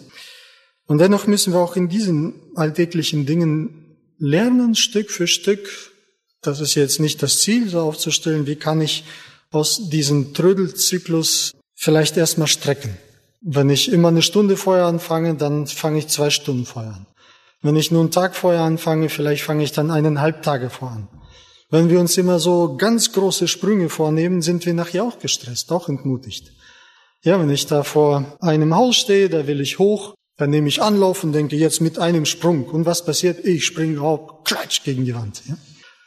Und 0.85 0.99
dennoch 0.99 1.27
müssen 1.27 1.51
wir 1.51 1.59
auch 1.59 1.75
in 1.75 1.89
diesen 1.89 2.35
alltäglichen 2.55 3.25
Dingen 3.25 3.97
lernen, 4.17 4.75
Stück 4.75 5.11
für 5.11 5.27
Stück. 5.27 5.91
Das 6.41 6.61
ist 6.61 6.75
jetzt 6.75 7.01
nicht 7.01 7.21
das 7.21 7.41
Ziel, 7.41 7.67
so 7.67 7.81
aufzustellen, 7.81 8.47
wie 8.47 8.55
kann 8.55 8.79
ich 8.79 9.03
aus 9.51 9.89
diesem 9.89 10.33
Trödelzyklus 10.33 11.51
vielleicht 11.75 12.15
erstmal 12.15 12.47
strecken. 12.47 12.97
Wenn 13.41 13.69
ich 13.69 13.91
immer 13.91 14.07
eine 14.07 14.21
Stunde 14.21 14.55
vorher 14.55 14.85
anfange, 14.85 15.35
dann 15.35 15.67
fange 15.67 15.99
ich 15.99 16.07
zwei 16.07 16.29
Stunden 16.29 16.65
vorher 16.65 16.93
an. 16.93 17.07
Wenn 17.61 17.75
ich 17.75 17.91
nur 17.91 17.99
einen 17.99 18.11
Tag 18.11 18.37
vorher 18.37 18.61
anfange, 18.61 19.09
vielleicht 19.09 19.43
fange 19.43 19.65
ich 19.65 19.73
dann 19.73 19.91
eineinhalb 19.91 20.43
Tage 20.43 20.69
vor 20.69 20.91
an. 20.91 21.09
Wenn 21.69 21.89
wir 21.89 21.99
uns 21.99 22.17
immer 22.17 22.39
so 22.39 22.77
ganz 22.77 23.11
große 23.11 23.47
Sprünge 23.47 23.89
vornehmen, 23.89 24.41
sind 24.41 24.65
wir 24.65 24.73
nachher 24.73 25.03
auch 25.03 25.19
gestresst, 25.19 25.71
auch 25.71 25.89
entmutigt. 25.89 26.51
Ja, 27.23 27.39
wenn 27.39 27.49
ich 27.49 27.65
da 27.65 27.83
vor 27.83 28.37
einem 28.39 28.73
Haus 28.75 28.95
stehe, 28.95 29.29
da 29.29 29.47
will 29.47 29.59
ich 29.59 29.77
hoch, 29.77 30.15
dann 30.37 30.49
nehme 30.51 30.69
ich 30.69 30.81
Anlauf 30.81 31.23
und 31.23 31.33
denke 31.33 31.57
jetzt 31.57 31.81
mit 31.81 31.99
einem 31.99 32.25
Sprung. 32.25 32.65
Und 32.65 32.85
was 32.85 33.03
passiert? 33.03 33.43
Ich 33.43 33.65
springe 33.65 33.99
rauf, 33.99 34.43
klatsch 34.45 34.83
gegen 34.83 35.03
die 35.03 35.15
Wand. 35.15 35.41
Ja? 35.47 35.57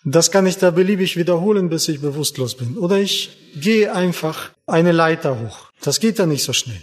Das 0.04 0.30
kann 0.30 0.46
ich 0.46 0.56
da 0.56 0.70
beliebig 0.70 1.18
wiederholen, 1.18 1.68
bis 1.68 1.88
ich 1.88 2.00
bewusstlos 2.00 2.56
bin. 2.56 2.78
Oder 2.78 2.98
ich 2.98 3.36
gehe 3.60 3.92
einfach 3.92 4.52
eine 4.66 4.92
Leiter 4.92 5.40
hoch. 5.40 5.70
Das 5.82 6.00
geht 6.00 6.18
dann 6.18 6.30
nicht 6.30 6.44
so 6.44 6.54
schnell. 6.54 6.82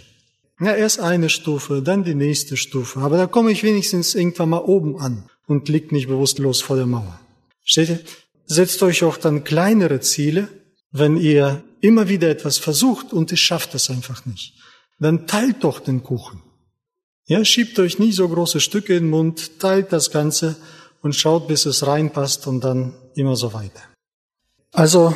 Ja, 0.60 0.74
erst 0.74 1.00
eine 1.00 1.30
Stufe, 1.30 1.82
dann 1.82 2.04
die 2.04 2.14
nächste 2.14 2.56
Stufe. 2.56 3.00
Aber 3.00 3.16
da 3.16 3.26
komme 3.26 3.50
ich 3.50 3.62
wenigstens 3.64 4.14
irgendwann 4.14 4.50
mal 4.50 4.58
oben 4.58 5.00
an 5.00 5.28
und 5.46 5.68
liegt 5.68 5.90
nicht 5.90 6.08
bewusstlos 6.08 6.60
vor 6.60 6.76
der 6.76 6.86
Mauer. 6.86 7.18
Steht 7.64 7.88
ihr? 7.88 8.00
Setzt 8.50 8.82
euch 8.82 9.04
auch 9.04 9.18
dann 9.18 9.44
kleinere 9.44 10.00
Ziele, 10.00 10.48
wenn 10.90 11.18
ihr 11.18 11.62
immer 11.80 12.08
wieder 12.08 12.30
etwas 12.30 12.56
versucht 12.56 13.12
und 13.12 13.30
ihr 13.30 13.36
schafft 13.36 13.74
es 13.74 13.90
einfach 13.90 14.24
nicht. 14.24 14.54
Dann 14.98 15.26
teilt 15.26 15.62
doch 15.62 15.80
den 15.80 16.02
Kuchen. 16.02 16.42
Ja, 17.26 17.44
schiebt 17.44 17.78
euch 17.78 17.98
nie 17.98 18.10
so 18.10 18.26
große 18.26 18.58
Stücke 18.58 18.96
in 18.96 19.04
den 19.04 19.10
Mund, 19.10 19.60
teilt 19.60 19.92
das 19.92 20.10
Ganze 20.10 20.56
und 21.02 21.14
schaut, 21.14 21.46
bis 21.46 21.66
es 21.66 21.86
reinpasst 21.86 22.46
und 22.46 22.64
dann 22.64 22.94
immer 23.14 23.36
so 23.36 23.52
weiter. 23.52 23.82
Also, 24.72 25.14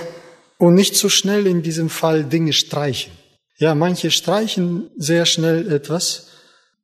und 0.59 0.75
nicht 0.75 0.95
zu 0.95 1.07
so 1.07 1.09
schnell 1.09 1.47
in 1.47 1.63
diesem 1.63 1.89
Fall 1.89 2.25
Dinge 2.25 2.53
streichen. 2.53 3.13
Ja, 3.57 3.75
manche 3.75 4.11
streichen 4.11 4.91
sehr 4.97 5.25
schnell 5.25 5.73
etwas 5.73 6.29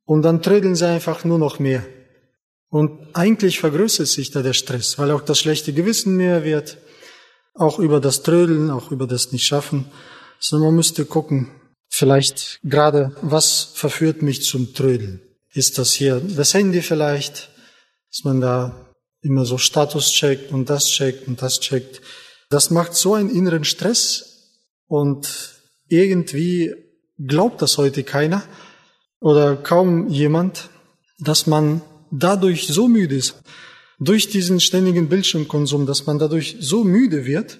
und 0.05 0.23
dann 0.23 0.41
trödeln 0.41 0.75
sie 0.75 0.87
einfach 0.87 1.23
nur 1.23 1.37
noch 1.37 1.59
mehr. 1.59 1.85
Und 2.69 2.99
eigentlich 3.13 3.59
vergrößert 3.59 4.07
sich 4.07 4.31
da 4.31 4.41
der 4.41 4.53
Stress, 4.53 4.97
weil 4.97 5.11
auch 5.11 5.21
das 5.21 5.39
schlechte 5.39 5.73
Gewissen 5.73 6.17
mehr 6.17 6.43
wird, 6.43 6.77
auch 7.55 7.79
über 7.79 7.99
das 7.99 8.21
Trödeln, 8.21 8.69
auch 8.69 8.91
über 8.91 9.07
das 9.07 9.31
Nicht-Schaffen. 9.31 9.85
Sondern 10.39 10.69
man 10.69 10.75
müsste 10.75 11.05
gucken, 11.05 11.51
vielleicht 11.89 12.59
gerade, 12.63 13.15
was 13.21 13.71
verführt 13.73 14.21
mich 14.21 14.43
zum 14.43 14.73
Trödeln? 14.73 15.21
Ist 15.53 15.77
das 15.77 15.93
hier 15.93 16.19
das 16.19 16.53
Handy 16.53 16.81
vielleicht, 16.81 17.49
dass 18.11 18.23
man 18.23 18.39
da 18.39 18.89
immer 19.21 19.45
so 19.45 19.57
Status 19.57 20.11
checkt 20.11 20.51
und 20.51 20.69
das 20.69 20.85
checkt 20.85 21.27
und 21.27 21.41
das 21.41 21.59
checkt. 21.59 22.01
Das 22.49 22.69
macht 22.69 22.95
so 22.95 23.13
einen 23.13 23.29
inneren 23.29 23.63
Stress 23.63 24.63
und 24.87 25.55
irgendwie 25.87 26.73
glaubt 27.17 27.61
das 27.61 27.77
heute 27.77 28.03
keiner 28.03 28.43
oder 29.19 29.57
kaum 29.57 30.07
jemand, 30.07 30.69
dass 31.19 31.47
man 31.47 31.81
dadurch 32.11 32.67
so 32.67 32.87
müde 32.87 33.15
ist, 33.15 33.35
durch 33.99 34.29
diesen 34.29 34.59
ständigen 34.59 35.09
Bildschirmkonsum, 35.09 35.85
dass 35.85 36.05
man 36.05 36.19
dadurch 36.19 36.57
so 36.59 36.83
müde 36.83 37.25
wird, 37.25 37.59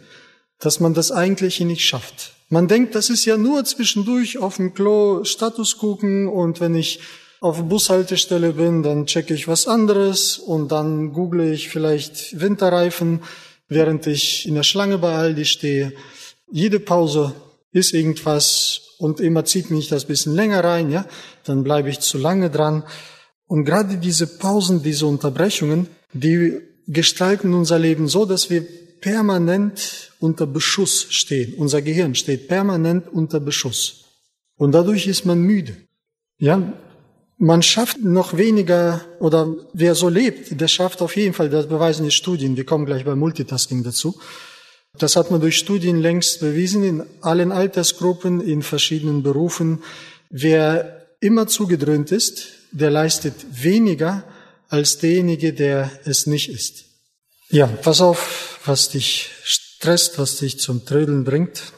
dass 0.60 0.80
man 0.80 0.94
das 0.94 1.12
eigentlich 1.12 1.60
nicht 1.60 1.86
schafft. 1.86 2.34
Man 2.50 2.68
denkt, 2.68 2.96
das 2.96 3.10
ist 3.10 3.26
ja 3.26 3.38
nur 3.38 3.64
zwischendurch 3.66 4.38
auf 4.40 4.58
dem 4.58 4.74
Klo 4.74 5.24
Status 5.24 5.78
gucken 5.78 6.28
und 6.28 6.60
wenn 6.60 6.76
ich 6.76 7.00
auf 7.42 7.64
Bushaltestelle 7.64 8.54
bin, 8.54 8.84
dann 8.84 9.06
checke 9.06 9.34
ich 9.34 9.48
was 9.48 9.68
anderes 9.68 10.38
und 10.38 10.72
dann 10.72 11.14
google 11.14 11.54
ich 11.54 11.70
vielleicht 11.70 12.40
Winterreifen, 12.40 13.22
während 13.68 14.08
ich 14.08 14.48
in 14.48 14.56
der 14.56 14.64
Schlange 14.64 14.98
bei 14.98 15.14
Aldi 15.14 15.46
stehe. 15.46 15.94
Jede 16.52 16.80
Pause 16.80 17.34
ist 17.72 17.94
irgendwas 17.94 18.82
und 18.98 19.20
immer 19.20 19.46
zieht 19.46 19.70
mich 19.70 19.88
das 19.88 20.06
bisschen 20.06 20.36
länger 20.36 20.64
rein, 20.64 20.92
ja, 20.92 21.06
dann 21.46 21.64
bleibe 21.64 21.90
ich 21.90 22.00
zu 22.00 22.18
lange 22.18 22.50
dran. 22.50 22.84
Und 23.50 23.66
gerade 23.66 23.98
diese 23.98 24.28
Pausen, 24.28 24.84
diese 24.84 25.08
Unterbrechungen, 25.08 25.88
die 26.14 26.60
gestalten 26.86 27.56
unser 27.56 27.80
Leben 27.80 28.08
so, 28.08 28.26
dass 28.26 28.52
wir 28.52 28.64
permanent 29.02 30.12
unter 30.20 30.46
Beschuss 30.46 31.08
stehen. 31.10 31.56
Unser 31.56 31.82
Gehirn 31.82 32.14
steht 32.14 32.48
permanent 32.48 33.08
unter 33.12 33.40
Beschuss. 33.40 34.06
Und 34.56 34.74
dadurch 34.74 35.08
ist 35.08 35.26
man 35.26 35.42
müde. 35.42 35.76
Ja, 36.38 36.74
man 37.40 37.64
schafft 37.64 38.04
noch 38.04 38.38
weniger, 38.38 39.02
oder 39.20 39.56
wer 39.74 39.96
so 39.96 40.10
lebt, 40.10 40.62
der 40.62 40.68
schafft 40.68 41.02
auf 41.02 41.16
jeden 41.16 41.34
Fall, 41.34 41.50
das 41.50 41.68
beweisen 41.68 42.06
die 42.06 42.12
Studien, 42.12 42.56
wir 42.56 42.66
kommen 42.66 42.86
gleich 42.86 43.04
beim 43.04 43.18
Multitasking 43.18 43.84
dazu. 43.84 44.20
Das 45.00 45.16
hat 45.16 45.32
man 45.32 45.42
durch 45.42 45.58
Studien 45.58 45.98
längst 45.98 46.40
bewiesen, 46.40 46.84
in 46.84 47.04
allen 47.22 47.52
Altersgruppen, 47.52 48.42
in 48.42 48.62
verschiedenen 48.62 49.24
Berufen. 49.24 49.82
Wer 50.30 51.08
immer 51.20 51.48
zugedröhnt 51.48 52.12
ist, 52.12 52.59
der 52.72 52.90
leistet 52.90 53.36
weniger 53.64 54.24
als 54.70 54.98
derjenige, 55.00 55.54
der 55.54 55.92
es 56.06 56.28
nicht 56.28 56.50
ist. 56.50 56.86
Ja, 57.50 57.68
pass 57.68 58.02
auf, 58.02 58.60
was 58.66 58.90
dich 58.90 59.32
stresst, 59.44 60.20
was 60.20 60.38
dich 60.38 60.60
zum 60.60 60.86
Trödeln 60.86 61.24
bringt. 61.24 61.74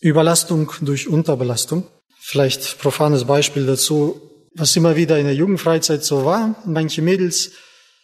Überlastung 0.00 0.72
durch 0.82 1.08
Unterbelastung. 1.08 1.86
Vielleicht 2.20 2.78
profanes 2.78 3.24
Beispiel 3.24 3.64
dazu 3.64 4.28
was 4.58 4.74
immer 4.76 4.96
wieder 4.96 5.18
in 5.18 5.26
der 5.26 5.34
Jugendfreizeit 5.34 6.04
so 6.04 6.24
war. 6.24 6.56
Manche 6.64 7.00
Mädels 7.00 7.52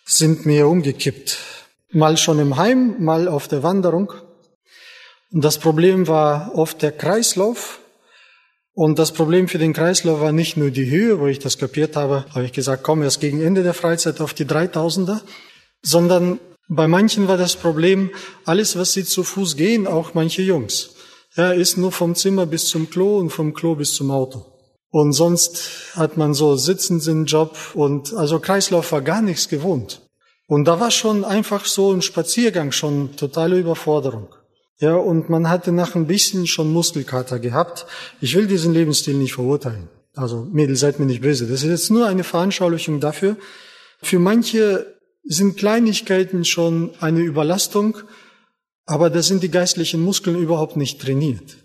sind 0.07 0.47
mir 0.47 0.69
umgekippt. 0.69 1.39
Mal 1.91 2.17
schon 2.17 2.39
im 2.39 2.57
Heim, 2.57 2.97
mal 3.03 3.29
auf 3.29 3.49
der 3.49 3.63
Wanderung. 3.63 4.13
Und 5.33 5.45
das 5.45 5.59
Problem 5.59 6.07
war 6.07 6.55
oft 6.55 6.83
der 6.83 6.93
Kreislauf. 6.93 7.81
Und 8.75 8.99
das 8.99 9.13
Problem 9.13 9.47
für 9.47 9.59
den 9.59 9.73
Kreislauf 9.73 10.21
war 10.21 10.33
nicht 10.33 10.57
nur 10.57 10.71
die 10.71 10.91
Höhe, 10.91 11.21
wo 11.21 11.29
ich 11.29 11.39
das 11.39 11.59
kapiert 11.59 11.95
habe, 11.95 12.27
habe 12.35 12.45
ich 12.45 12.53
gesagt, 12.53 12.83
komm 12.83 13.03
erst 13.03 13.21
gegen 13.21 13.41
Ende 13.41 13.63
der 13.63 13.75
Freizeit 13.75 14.21
auf 14.21 14.35
die 14.35 14.47
3000er, 14.47 15.21
sondern 15.81 16.41
bei 16.69 16.89
manchen 16.89 17.29
war 17.29 17.37
das 17.37 17.55
Problem, 17.55 18.11
alles, 18.45 18.77
was 18.77 18.93
sie 18.93 19.05
zu 19.05 19.23
Fuß 19.23 19.57
gehen, 19.57 19.87
auch 19.87 20.15
manche 20.15 20.43
Jungs, 20.43 20.91
ja, 21.37 21.53
ist 21.53 21.77
nur 21.77 21.93
vom 21.93 22.17
Zimmer 22.17 22.47
bis 22.47 22.67
zum 22.67 22.91
Klo 22.91 23.19
und 23.19 23.31
vom 23.31 23.55
Klo 23.55 23.77
bis 23.77 23.95
zum 23.95 24.11
Auto. 24.11 24.45
Und 24.91 25.13
sonst 25.13 25.93
hat 25.95 26.17
man 26.17 26.35
so 26.35 26.57
sitzenden 26.57 27.27
Job 27.27 27.57
und 27.75 28.15
also 28.15 28.41
Kreislauf 28.41 28.91
war 28.93 29.03
gar 29.03 29.23
nichts 29.23 29.49
gewohnt. 29.49 30.01
Und 30.47 30.67
da 30.67 30.81
war 30.81 30.91
schon 30.91 31.25
einfach 31.25 31.65
so 31.65 31.93
ein 31.93 32.03
Spaziergang 32.03 32.73
schon 32.73 33.17
totale 33.17 33.59
Überforderung. 33.59 34.29
Ja, 34.81 34.97
und 34.97 35.29
man 35.31 35.49
hatte 35.49 35.73
nach 35.73 35.95
ein 35.95 36.07
bisschen 36.07 36.47
schon 36.47 36.73
Muskelkater 36.73 37.39
gehabt. 37.39 37.87
Ich 38.21 38.35
will 38.35 38.47
diesen 38.47 38.75
Lebensstil 38.75 39.15
nicht 39.15 39.35
verurteilen. 39.35 39.89
Also, 40.15 40.47
Mädel, 40.53 40.77
seid 40.77 40.99
mir 40.99 41.07
nicht 41.07 41.23
böse. 41.23 41.47
Das 41.47 41.63
ist 41.63 41.69
jetzt 41.69 41.91
nur 41.91 42.07
eine 42.07 42.25
Veranschaulichung 42.25 43.01
dafür. 43.01 43.37
Für 44.03 44.19
manche 44.19 44.95
sind 45.25 45.57
Kleinigkeiten 45.57 46.45
schon 46.45 46.91
eine 47.01 47.21
Überlastung, 47.21 47.99
aber 48.85 49.11
da 49.11 49.23
sind 49.23 49.43
die 49.43 49.51
geistlichen 49.51 50.03
Muskeln 50.03 50.37
überhaupt 50.37 50.77
nicht 50.77 51.01
trainiert. 51.01 51.57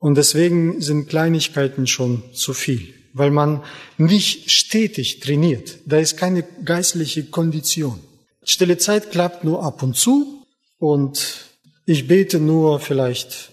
Und 0.00 0.16
deswegen 0.16 0.80
sind 0.80 1.08
Kleinigkeiten 1.08 1.86
schon 1.86 2.22
zu 2.32 2.54
viel, 2.54 2.94
weil 3.12 3.30
man 3.30 3.62
nicht 3.98 4.50
stetig 4.50 5.20
trainiert. 5.20 5.78
Da 5.86 5.98
ist 5.98 6.16
keine 6.16 6.44
geistliche 6.64 7.24
Kondition. 7.24 8.00
Stille 8.44 8.78
Zeit 8.78 9.10
klappt 9.10 9.44
nur 9.44 9.62
ab 9.62 9.82
und 9.82 9.96
zu 9.96 10.46
und 10.78 11.47
ich 11.88 12.06
bete 12.06 12.38
nur 12.38 12.80
vielleicht, 12.80 13.48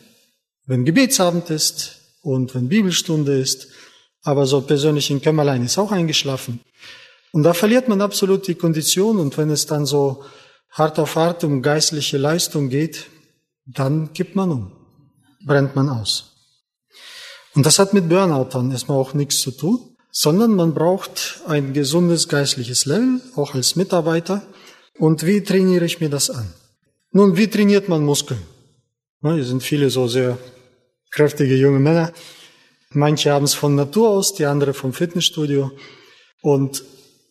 wenn 0.65 0.83
Gebetsabend 0.83 1.49
ist 1.51 2.01
und 2.21 2.53
wenn 2.53 2.67
Bibelstunde 2.67 3.39
ist, 3.39 3.69
aber 4.23 4.45
so 4.45 4.59
persönlich 4.59 5.09
in 5.09 5.21
Kämmerlein 5.21 5.63
ist 5.63 5.77
auch 5.77 5.93
eingeschlafen. 5.93 6.59
Und 7.31 7.43
da 7.43 7.53
verliert 7.53 7.87
man 7.87 8.01
absolut 8.01 8.45
die 8.49 8.55
Kondition 8.55 9.19
und 9.19 9.37
wenn 9.37 9.49
es 9.51 9.67
dann 9.67 9.85
so 9.85 10.25
hart 10.69 10.99
auf 10.99 11.15
hart 11.15 11.45
um 11.45 11.61
geistliche 11.61 12.17
Leistung 12.17 12.67
geht, 12.67 13.05
dann 13.65 14.11
gibt 14.11 14.35
man 14.35 14.51
um. 14.51 14.71
brennt 15.45 15.77
man 15.77 15.87
aus. 15.87 16.33
Und 17.53 17.65
das 17.65 17.79
hat 17.79 17.93
mit 17.93 18.09
Burnout 18.09 18.49
dann 18.51 18.69
erstmal 18.69 18.97
auch 18.97 19.13
nichts 19.13 19.39
zu 19.39 19.51
tun, 19.51 19.95
sondern 20.11 20.55
man 20.55 20.73
braucht 20.73 21.39
ein 21.47 21.71
gesundes 21.71 22.27
geistliches 22.27 22.85
Level, 22.85 23.21
auch 23.37 23.55
als 23.55 23.77
Mitarbeiter. 23.77 24.41
Und 24.99 25.25
wie 25.25 25.41
trainiere 25.41 25.85
ich 25.85 26.01
mir 26.01 26.09
das 26.09 26.29
an? 26.29 26.53
Nun, 27.17 27.38
wie 27.38 27.47
trainiert 27.47 27.88
man 27.88 28.04
Muskeln? 28.04 28.41
Hier 29.21 29.45
sind 29.45 29.63
viele 29.63 29.89
so 29.89 30.06
sehr 30.06 30.38
kräftige 31.12 31.56
junge 31.56 31.80
Männer. 31.80 32.12
Manche 32.89 33.32
haben 33.32 33.45
es 33.45 33.54
von 33.54 33.73
Natur 33.73 34.10
aus, 34.10 34.34
die 34.34 34.45
andere 34.45 34.73
vom 34.73 34.91
Fitnessstudio. 34.91 35.71
Und 36.41 36.84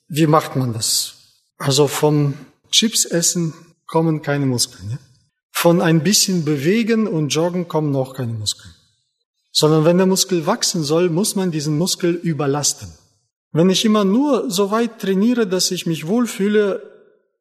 wie 0.08 0.26
macht 0.26 0.56
man 0.56 0.72
das? 0.72 1.16
Also 1.58 1.86
vom 1.86 2.32
Chips 2.70 3.04
essen 3.04 3.52
kommen 3.86 4.22
keine 4.22 4.46
Muskeln. 4.46 4.90
Ja? 4.90 4.98
Von 5.50 5.82
ein 5.82 6.02
bisschen 6.02 6.46
bewegen 6.46 7.06
und 7.06 7.28
joggen 7.28 7.68
kommen 7.68 7.90
noch 7.90 8.14
keine 8.14 8.32
Muskeln. 8.32 8.72
Sondern 9.52 9.84
wenn 9.84 9.98
der 9.98 10.06
Muskel 10.06 10.46
wachsen 10.46 10.82
soll, 10.82 11.10
muss 11.10 11.36
man 11.36 11.50
diesen 11.50 11.76
Muskel 11.76 12.14
überlasten. 12.14 12.88
Wenn 13.52 13.68
ich 13.68 13.84
immer 13.84 14.04
nur 14.04 14.50
so 14.50 14.70
weit 14.70 14.98
trainiere, 14.98 15.46
dass 15.46 15.70
ich 15.70 15.84
mich 15.84 16.06
wohlfühle, 16.06 16.82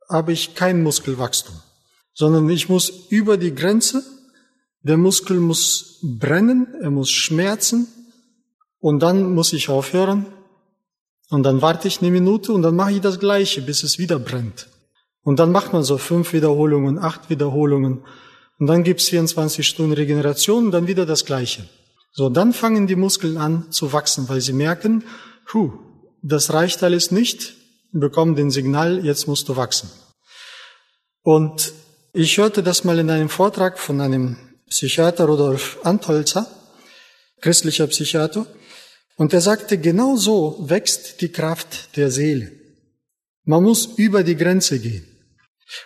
habe 0.09 0.33
ich 0.33 0.55
kein 0.55 0.83
Muskelwachstum. 0.83 1.55
Sondern 2.13 2.49
ich 2.49 2.69
muss 2.69 3.07
über 3.09 3.37
die 3.37 3.55
Grenze, 3.55 4.03
der 4.81 4.97
Muskel 4.97 5.39
muss 5.39 5.99
brennen, 6.01 6.67
er 6.81 6.91
muss 6.91 7.09
schmerzen 7.09 7.87
und 8.79 8.99
dann 8.99 9.33
muss 9.33 9.53
ich 9.53 9.69
aufhören 9.69 10.25
und 11.29 11.43
dann 11.43 11.61
warte 11.61 11.87
ich 11.87 12.01
eine 12.01 12.11
Minute 12.11 12.53
und 12.53 12.61
dann 12.61 12.75
mache 12.75 12.91
ich 12.91 13.01
das 13.01 13.19
Gleiche, 13.19 13.61
bis 13.61 13.83
es 13.83 13.97
wieder 13.97 14.19
brennt. 14.19 14.67
Und 15.23 15.39
dann 15.39 15.51
macht 15.51 15.73
man 15.73 15.83
so 15.83 15.97
fünf 15.97 16.33
Wiederholungen, 16.33 16.99
acht 16.99 17.29
Wiederholungen. 17.29 18.03
Und 18.59 18.67
dann 18.67 18.83
gibt's 18.83 19.09
24 19.09 19.65
Stunden 19.65 19.93
Regeneration 19.93 20.65
und 20.65 20.71
dann 20.71 20.85
wieder 20.85 21.05
das 21.05 21.25
Gleiche. 21.25 21.67
So, 22.11 22.29
dann 22.29 22.53
fangen 22.53 22.85
die 22.87 22.95
Muskeln 22.95 23.37
an 23.37 23.71
zu 23.71 23.93
wachsen, 23.93 24.29
weil 24.29 24.41
sie 24.41 24.53
merken, 24.53 25.03
hu, 25.53 25.73
das 26.21 26.53
reicht 26.53 26.83
alles 26.83 27.09
nicht, 27.09 27.55
bekommen 27.91 28.35
den 28.35 28.51
Signal, 28.51 29.03
jetzt 29.03 29.27
musst 29.27 29.49
du 29.49 29.55
wachsen. 29.55 29.89
Und 31.23 31.73
ich 32.13 32.37
hörte 32.37 32.61
das 32.61 32.83
mal 32.83 32.99
in 32.99 33.09
einem 33.09 33.29
Vortrag 33.29 33.79
von 33.79 33.99
einem 33.99 34.37
Psychiater 34.69 35.25
Rudolf 35.25 35.79
Antholzer, 35.83 36.47
christlicher 37.41 37.87
Psychiater, 37.87 38.45
und 39.17 39.33
er 39.33 39.41
sagte, 39.41 39.77
genau 39.77 40.15
so 40.15 40.57
wächst 40.59 41.21
die 41.21 41.31
Kraft 41.31 41.97
der 41.97 42.11
Seele. 42.11 42.51
Man 43.45 43.63
muss 43.63 43.85
über 43.97 44.23
die 44.23 44.35
Grenze 44.35 44.79
gehen. 44.79 45.05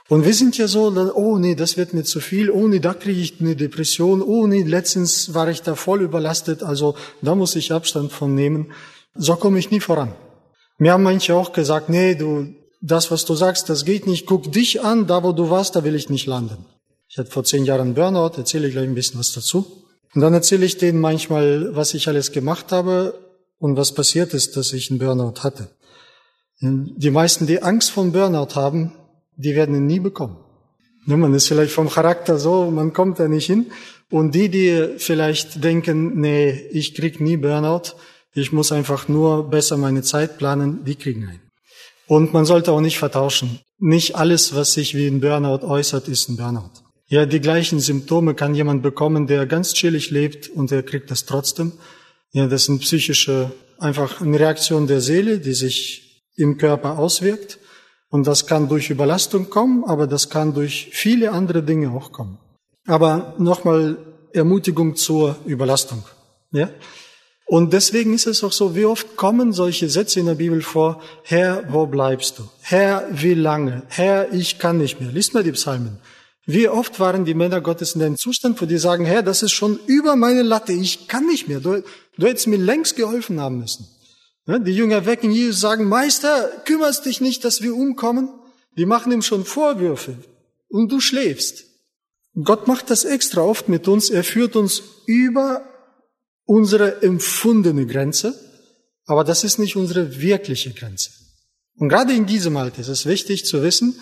Und 0.09 0.25
wir 0.25 0.33
sind 0.33 0.57
ja 0.57 0.67
so, 0.67 0.87
oh 1.15 1.37
nee, 1.37 1.55
das 1.55 1.77
wird 1.77 1.93
mir 1.93 2.03
zu 2.03 2.19
viel, 2.19 2.49
oh 2.49 2.67
nee, 2.67 2.79
da 2.79 2.93
kriege 2.93 3.21
ich 3.21 3.39
eine 3.39 3.55
Depression, 3.55 4.21
oh 4.21 4.47
nee, 4.47 4.63
letztens 4.63 5.33
war 5.33 5.47
ich 5.47 5.61
da 5.61 5.75
voll 5.75 6.01
überlastet, 6.01 6.61
also 6.61 6.95
da 7.21 7.35
muss 7.35 7.55
ich 7.55 7.71
Abstand 7.71 8.11
von 8.11 8.35
nehmen. 8.35 8.73
So 9.13 9.35
komme 9.35 9.59
ich 9.59 9.71
nie 9.71 9.79
voran. 9.79 10.13
Mir 10.77 10.93
haben 10.93 11.03
manche 11.03 11.35
auch 11.35 11.53
gesagt, 11.53 11.89
nee, 11.89 12.15
du, 12.15 12.53
das, 12.81 13.11
was 13.11 13.25
du 13.25 13.35
sagst, 13.35 13.69
das 13.69 13.85
geht 13.85 14.07
nicht, 14.07 14.25
guck 14.25 14.51
dich 14.51 14.83
an, 14.83 15.07
da 15.07 15.23
wo 15.23 15.31
du 15.31 15.49
warst, 15.49 15.75
da 15.75 15.83
will 15.83 15.95
ich 15.95 16.09
nicht 16.09 16.27
landen. 16.27 16.65
Ich 17.09 17.17
hatte 17.17 17.31
vor 17.31 17.43
zehn 17.43 17.65
Jahren 17.65 17.93
Burnout, 17.93 18.37
erzähle 18.37 18.67
ich 18.67 18.73
gleich 18.73 18.87
ein 18.87 18.95
bisschen 18.95 19.19
was 19.19 19.31
dazu. 19.31 19.65
Und 20.13 20.21
dann 20.21 20.33
erzähle 20.33 20.65
ich 20.65 20.77
denen 20.77 20.99
manchmal, 20.99 21.75
was 21.75 21.93
ich 21.93 22.07
alles 22.07 22.31
gemacht 22.31 22.71
habe 22.71 23.13
und 23.59 23.77
was 23.77 23.93
passiert 23.93 24.33
ist, 24.33 24.57
dass 24.57 24.73
ich 24.73 24.89
einen 24.89 24.99
Burnout 24.99 25.43
hatte. 25.43 25.69
Die 26.59 27.11
meisten, 27.11 27.47
die 27.47 27.61
Angst 27.61 27.91
vor 27.91 28.05
Burnout 28.05 28.55
haben, 28.55 28.93
die 29.35 29.55
werden 29.55 29.75
ihn 29.75 29.85
nie 29.85 29.99
bekommen. 29.99 30.37
Man 31.05 31.33
ist 31.33 31.47
vielleicht 31.47 31.71
vom 31.71 31.89
Charakter 31.89 32.37
so, 32.37 32.69
man 32.69 32.91
kommt 32.93 33.19
da 33.19 33.27
nicht 33.27 33.45
hin. 33.45 33.67
Und 34.09 34.35
die, 34.35 34.49
die 34.49 34.95
vielleicht 34.97 35.63
denken, 35.63 36.19
nee, 36.19 36.49
ich 36.71 36.95
krieg 36.95 37.21
nie 37.21 37.37
Burnout, 37.37 37.93
ich 38.33 38.51
muss 38.51 38.71
einfach 38.71 39.07
nur 39.07 39.49
besser 39.49 39.77
meine 39.77 40.01
Zeit 40.01 40.37
planen, 40.37 40.83
die 40.83 40.95
kriegen 40.95 41.27
einen. 41.27 41.46
Und 42.07 42.33
man 42.33 42.45
sollte 42.45 42.71
auch 42.71 42.81
nicht 42.81 42.99
vertauschen. 42.99 43.59
Nicht 43.79 44.15
alles, 44.15 44.55
was 44.55 44.73
sich 44.73 44.95
wie 44.95 45.07
ein 45.07 45.21
Burnout 45.21 45.65
äußert, 45.65 46.07
ist 46.07 46.29
ein 46.29 46.37
Burnout. 46.37 46.71
Ja, 47.09 47.25
die 47.25 47.39
gleichen 47.39 47.79
Symptome 47.79 48.33
kann 48.33 48.55
jemand 48.55 48.81
bekommen, 48.81 49.27
der 49.27 49.45
ganz 49.45 49.73
chillig 49.73 50.09
lebt 50.09 50.49
und 50.49 50.71
er 50.71 50.83
kriegt 50.83 51.09
das 51.11 51.25
trotzdem. 51.25 51.73
Ja, 52.31 52.47
das 52.47 52.65
sind 52.65 52.79
psychische, 52.79 53.51
einfach 53.77 54.21
eine 54.21 54.39
Reaktion 54.39 54.87
der 54.87 54.99
Seele, 55.01 55.39
die 55.39 55.53
sich 55.53 56.23
im 56.35 56.57
Körper 56.57 56.97
auswirkt. 56.97 57.59
Und 58.09 58.25
das 58.25 58.45
kann 58.45 58.69
durch 58.69 58.89
Überlastung 58.89 59.49
kommen, 59.49 59.83
aber 59.85 60.07
das 60.07 60.29
kann 60.29 60.53
durch 60.53 60.89
viele 60.91 61.31
andere 61.31 61.63
Dinge 61.63 61.91
auch 61.91 62.11
kommen. 62.11 62.39
Aber 62.85 63.35
nochmal 63.37 63.97
Ermutigung 64.33 64.95
zur 64.95 65.35
Überlastung. 65.45 66.03
Ja? 66.51 66.69
Und 67.47 67.71
deswegen 67.71 68.13
ist 68.13 68.27
es 68.27 68.43
auch 68.43 68.51
so, 68.51 68.75
wie 68.75 68.83
oft 68.83 69.15
kommen 69.15 69.53
solche 69.53 69.89
Sätze 69.89 70.19
in 70.19 70.25
der 70.25 70.35
Bibel 70.35 70.61
vor, 70.61 71.01
Herr, 71.23 71.63
wo 71.69 71.85
bleibst 71.85 72.37
du? 72.39 72.43
Herr, 72.61 73.07
wie 73.09 73.35
lange? 73.35 73.83
Herr, 73.87 74.33
ich 74.33 74.59
kann 74.59 74.77
nicht 74.77 74.99
mehr. 74.99 75.11
Lies 75.13 75.31
mal 75.31 75.43
die 75.43 75.53
Psalmen. 75.53 75.99
Wie 76.45 76.67
oft 76.67 76.99
waren 76.99 77.23
die 77.23 77.33
Männer 77.33 77.61
Gottes 77.61 77.95
in 77.95 78.01
einem 78.01 78.17
Zustand, 78.17 78.61
wo 78.61 78.65
die 78.65 78.77
sagen, 78.77 79.05
Herr, 79.05 79.23
das 79.23 79.43
ist 79.43 79.53
schon 79.53 79.79
über 79.85 80.17
meine 80.17 80.43
Latte, 80.43 80.73
ich 80.73 81.07
kann 81.07 81.25
nicht 81.25 81.47
mehr. 81.47 81.61
Du, 81.61 81.83
du 82.17 82.27
hättest 82.27 82.47
mir 82.47 82.57
längst 82.57 82.97
geholfen 82.97 83.39
haben 83.39 83.59
müssen. 83.59 83.87
Die 84.45 84.75
Jünger 84.75 85.05
wecken 85.05 85.31
Jesus, 85.31 85.61
sagen, 85.61 85.85
Meister, 85.85 86.49
kümmerst 86.65 87.05
dich 87.05 87.21
nicht, 87.21 87.45
dass 87.45 87.61
wir 87.61 87.75
umkommen? 87.75 88.29
Die 88.77 88.85
machen 88.85 89.11
ihm 89.11 89.21
schon 89.21 89.45
Vorwürfe 89.45 90.15
und 90.69 90.91
du 90.91 90.99
schläfst. 90.99 91.65
Gott 92.43 92.67
macht 92.67 92.89
das 92.89 93.03
extra 93.03 93.41
oft 93.41 93.67
mit 93.67 93.87
uns. 93.87 94.09
Er 94.09 94.23
führt 94.23 94.55
uns 94.55 94.83
über 95.05 95.63
unsere 96.47 97.03
empfundene 97.03 97.85
Grenze, 97.85 98.33
aber 99.05 99.23
das 99.23 99.43
ist 99.43 99.59
nicht 99.59 99.75
unsere 99.75 100.19
wirkliche 100.19 100.71
Grenze. 100.71 101.11
Und 101.77 101.89
gerade 101.89 102.13
in 102.13 102.25
diesem 102.25 102.57
Alter 102.57 102.79
ist 102.79 102.87
es 102.87 103.05
wichtig 103.05 103.45
zu 103.45 103.61
wissen, 103.61 103.99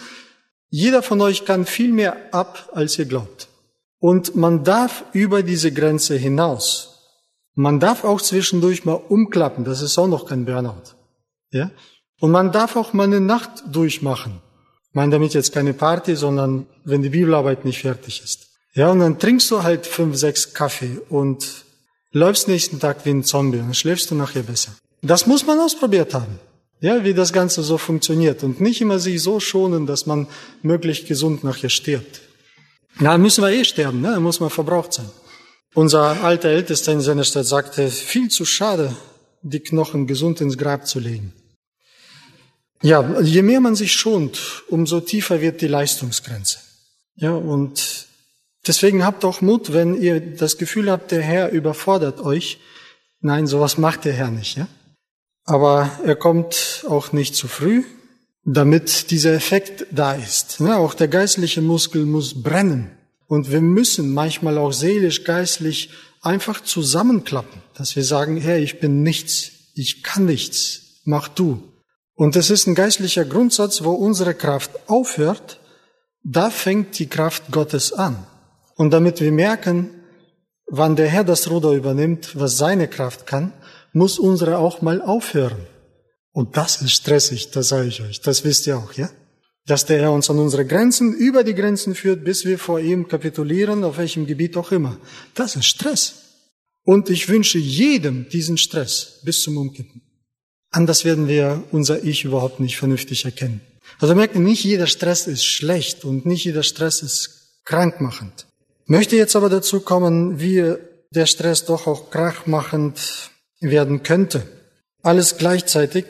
jeder 0.70 1.04
von 1.04 1.20
euch 1.20 1.44
kann 1.44 1.66
viel 1.66 1.92
mehr 1.92 2.34
ab, 2.34 2.70
als 2.74 2.98
ihr 2.98 3.06
glaubt. 3.06 3.50
Und 4.00 4.36
man 4.36 4.64
darf 4.64 5.04
über 5.12 5.44
diese 5.44 5.74
Grenze 5.74 6.16
hinaus 6.16 6.96
man 7.56 7.80
darf 7.80 8.04
auch 8.04 8.22
zwischendurch 8.22 8.84
mal 8.84 8.94
umklappen, 8.94 9.64
das 9.64 9.82
ist 9.82 9.98
auch 9.98 10.08
noch 10.08 10.28
kein 10.28 10.46
Burnout. 10.46 10.94
Ja? 11.52 11.72
Und 12.20 12.32
man 12.32 12.52
darf 12.52 12.76
auch 12.76 12.94
mal 12.94 13.06
eine 13.06 13.22
Nacht 13.22 13.64
durchmachen. 13.72 14.42
Ich 14.90 14.94
meine 14.94 15.12
damit 15.12 15.34
jetzt 15.34 15.54
keine 15.54 15.74
Party, 15.74 16.16
sondern 16.16 16.68
wenn 16.84 17.02
die 17.02 17.10
Bibelarbeit 17.10 17.66
nicht 17.66 17.82
fertig 17.82 18.22
ist. 18.24 18.48
Ja, 18.74 18.92
und 18.92 19.00
dann 19.00 19.20
trinkst 19.20 19.50
du 19.52 19.64
halt 19.64 19.88
fünf, 19.88 20.18
sechs 20.18 20.54
Kaffee 20.54 21.00
und 21.10 21.65
läufst 22.16 22.48
nächsten 22.48 22.80
Tag 22.80 23.06
wie 23.06 23.10
ein 23.12 23.24
Zombie 23.24 23.60
und 23.60 23.76
schläfst 23.76 24.10
du 24.10 24.16
nachher 24.16 24.44
besser. 24.44 24.72
Das 25.02 25.28
muss 25.28 25.46
man 25.46 25.60
ausprobiert 25.60 26.14
haben. 26.14 26.40
Ja, 26.80 27.04
wie 27.04 27.14
das 27.14 27.34
Ganze 27.34 27.62
so 27.62 27.78
funktioniert 27.78 28.44
und 28.44 28.62
nicht 28.62 28.82
immer 28.82 29.00
sich 29.00 29.22
so 29.22 29.40
schonen, 29.40 29.86
dass 29.86 30.06
man 30.06 30.28
möglichst 30.62 31.08
gesund 31.08 31.44
nachher 31.44 31.70
stirbt. 31.70 32.22
Na, 33.00 33.18
müssen 33.18 33.44
wir 33.44 33.52
eh 33.52 33.66
sterben, 33.66 34.02
ne? 34.02 34.20
Muss 34.20 34.40
man 34.40 34.50
verbraucht 34.50 34.94
sein. 34.94 35.10
Unser 35.74 36.24
alter 36.24 36.50
Ältester 36.50 36.94
in 36.94 37.02
seiner 37.02 37.26
Stadt 37.26 37.46
sagte, 37.46 37.90
viel 37.90 38.30
zu 38.30 38.46
schade, 38.46 38.96
die 39.42 39.60
Knochen 39.60 40.08
gesund 40.08 40.40
ins 40.40 40.58
Grab 40.58 40.88
zu 40.88 41.00
legen. 41.00 41.34
Ja, 42.82 43.20
je 43.22 43.42
mehr 43.42 43.60
man 43.60 43.76
sich 43.76 43.92
schont, 43.92 44.64
umso 44.70 45.02
tiefer 45.02 45.42
wird 45.42 45.60
die 45.60 45.68
Leistungsgrenze. 45.68 46.60
Ja, 47.16 47.32
und 47.32 48.05
deswegen 48.68 49.06
habt 49.06 49.26
auch 49.26 49.42
Mut, 49.42 49.74
wenn 49.74 50.00
ihr 50.00 50.20
das 50.20 50.58
Gefühl 50.58 50.92
habt, 50.92 51.12
der 51.12 51.22
Herr 51.22 51.52
überfordert 51.52 52.22
euch. 52.22 52.60
Nein, 53.22 53.48
sowas 53.48 53.78
macht 53.78 54.06
der 54.06 54.14
Herr 54.14 54.32
nicht, 54.32 54.58
ja. 54.58 54.68
Aber 55.46 55.92
er 56.04 56.16
kommt 56.16 56.86
auch 56.90 57.12
nicht 57.12 57.36
zu 57.36 57.48
früh, 57.48 57.84
damit 58.44 59.12
dieser 59.12 59.34
Effekt 59.34 59.86
da 59.92 60.14
ist. 60.14 60.60
Ja, 60.60 60.78
auch 60.78 60.94
der 60.94 61.08
geistliche 61.08 61.62
Muskel 61.62 62.06
muss 62.06 62.42
brennen. 62.42 62.92
Und 63.28 63.52
wir 63.52 63.62
müssen 63.62 64.14
manchmal 64.14 64.58
auch 64.58 64.72
seelisch, 64.72 65.24
geistlich 65.24 65.90
einfach 66.22 66.62
zusammenklappen, 66.62 67.62
dass 67.76 67.96
wir 67.96 68.04
sagen, 68.04 68.38
Herr, 68.38 68.60
ich 68.60 68.80
bin 68.80 69.04
nichts, 69.04 69.52
ich 69.74 70.04
kann 70.04 70.26
nichts, 70.26 71.02
mach 71.06 71.28
du. 71.28 71.64
Und 72.16 72.36
das 72.36 72.50
ist 72.50 72.68
ein 72.68 72.76
geistlicher 72.76 73.26
Grundsatz, 73.26 73.84
wo 73.84 73.92
unsere 73.92 74.34
Kraft 74.34 74.72
aufhört, 74.88 75.60
da 76.24 76.50
fängt 76.50 76.98
die 76.98 77.08
Kraft 77.08 77.52
Gottes 77.52 77.94
an. 77.94 78.26
Und 78.76 78.92
damit 78.92 79.22
wir 79.22 79.32
merken, 79.32 79.90
wann 80.68 80.96
der 80.96 81.08
Herr 81.08 81.24
das 81.24 81.50
Ruder 81.50 81.72
übernimmt, 81.72 82.40
was 82.40 82.58
seine 82.58 82.88
Kraft 82.88 83.26
kann, 83.26 83.54
muss 83.94 84.20
unsere 84.20 84.58
auch 84.58 84.82
mal 84.82 85.02
aufhören. 85.02 85.68
Und 86.32 86.58
das 86.58 86.82
ist 86.82 86.92
stressig, 86.92 87.52
das 87.52 87.70
sage 87.70 87.88
ich 87.88 88.02
euch. 88.02 88.22
Das 88.22 88.44
wisst 88.44 88.68
ihr 88.68 88.78
auch, 88.78 88.94
ja? 88.94 89.10
dass 89.66 89.86
der 89.86 90.00
Herr 90.00 90.12
uns 90.12 90.30
an 90.30 90.38
unsere 90.40 90.66
Grenzen, 90.66 91.14
über 91.14 91.44
die 91.44 91.56
Grenzen 91.56 91.96
führt, 91.96 92.24
bis 92.24 92.46
wir 92.46 92.60
vor 92.60 92.80
ihm 92.80 93.08
kapitulieren, 93.08 93.84
auf 93.84 93.98
welchem 93.98 94.28
Gebiet 94.28 94.58
auch 94.58 94.72
immer. 94.72 94.98
Das 95.34 95.56
ist 95.56 95.66
Stress. 95.66 96.16
Und 96.84 97.10
ich 97.10 97.30
wünsche 97.30 97.58
jedem 97.58 98.30
diesen 98.30 98.58
Stress 98.58 99.22
bis 99.24 99.42
zum 99.42 99.58
Umkippen. 99.58 100.02
Anders 100.70 101.04
werden 101.04 101.28
wir 101.28 101.64
unser 101.72 102.04
Ich 102.04 102.26
überhaupt 102.26 102.60
nicht 102.60 102.78
vernünftig 102.78 103.26
erkennen. 103.26 103.62
Also 104.00 104.14
merkt 104.14 104.36
ihr, 104.36 104.42
nicht 104.42 104.64
jeder 104.64 104.88
Stress 104.88 105.26
ist 105.26 105.46
schlecht 105.46 106.06
und 106.06 106.26
nicht 106.26 106.44
jeder 106.44 106.64
Stress 106.64 107.02
ist 107.02 107.62
krankmachend. 107.66 108.46
Möchte 108.88 109.16
jetzt 109.16 109.36
aber 109.36 109.50
dazu 109.50 109.80
kommen, 109.80 110.40
wie 110.40 110.76
der 111.10 111.26
Stress 111.26 111.66
doch 111.66 111.88
auch 111.88 112.12
krachmachend 112.12 113.32
werden 113.60 114.04
könnte. 114.04 114.44
Alles 115.02 115.38
gleichzeitig 115.38 116.06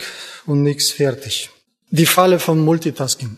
und 0.45 0.63
nichts 0.63 0.91
fertig. 0.91 1.49
Die 1.89 2.05
Falle 2.05 2.39
vom 2.39 2.59
Multitasking. 2.59 3.38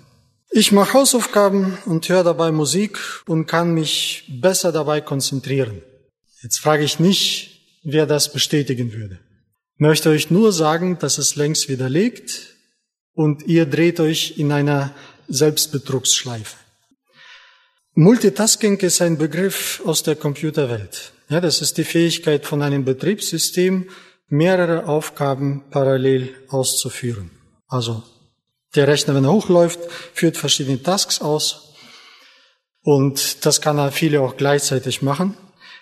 Ich 0.49 0.71
mache 0.71 0.93
Hausaufgaben 0.93 1.77
und 1.85 2.07
höre 2.09 2.23
dabei 2.23 2.51
Musik 2.51 2.97
und 3.27 3.45
kann 3.45 3.73
mich 3.73 4.23
besser 4.41 4.71
dabei 4.71 5.01
konzentrieren. 5.01 5.81
Jetzt 6.41 6.59
frage 6.59 6.83
ich 6.83 6.99
nicht, 6.99 7.79
wer 7.83 8.05
das 8.05 8.31
bestätigen 8.31 8.93
würde. 8.93 9.19
Möchte 9.77 10.09
euch 10.09 10.31
nur 10.31 10.51
sagen, 10.51 10.97
dass 10.99 11.17
es 11.17 11.35
längst 11.35 11.69
widerlegt 11.69 12.55
und 13.13 13.43
ihr 13.43 13.65
dreht 13.65 13.99
euch 13.99 14.38
in 14.38 14.51
einer 14.51 14.95
Selbstbetrugsschleife. 15.27 16.55
Multitasking 18.00 18.78
ist 18.82 19.02
ein 19.02 19.18
Begriff 19.18 19.82
aus 19.84 20.04
der 20.04 20.16
Computerwelt. 20.16 21.14
Ja, 21.30 21.41
das 21.41 21.64
ist 21.64 21.80
die 21.80 21.84
Fähigkeit 21.84 22.45
von 22.45 22.62
einem 22.62 22.86
Betriebssystem, 22.86 23.89
mehrere 24.28 24.86
Aufgaben 24.86 25.64
parallel 25.72 26.30
auszuführen. 26.48 27.32
Also 27.68 28.04
der 28.76 28.88
Rechner, 28.88 29.16
wenn 29.16 29.24
er 29.24 29.32
hochläuft, 29.32 29.80
führt 30.14 30.38
verschiedene 30.38 30.84
Tasks 30.84 31.22
aus 31.22 31.74
und 32.84 33.48
das 33.48 33.62
kann 33.62 33.80
er 33.80 33.91
viele 33.91 34.22
auch 34.22 34.38
gleichzeitig 34.38 35.02
machen. 35.02 35.36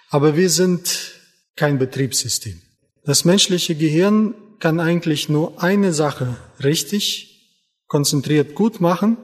Aber 0.09 0.37
wir 0.37 0.49
sind 0.49 1.15
kein 1.57 1.77
Betriebssystem. 1.79 2.61
Das 3.03 3.25
menschliche 3.25 3.75
Gehirn 3.75 4.35
kann 4.59 4.79
eigentlich 4.79 5.27
nur 5.27 5.61
eine 5.61 5.91
Sache 5.91 6.37
richtig, 6.63 7.45
konzentriert 7.87 8.55
gut 8.55 8.79
machen, 8.79 9.17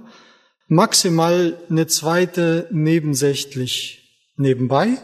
maximal 0.72 1.57
eine 1.69 1.86
zweite 1.86 2.65
nebensächlich 2.72 4.24
nebenbei. 4.38 4.97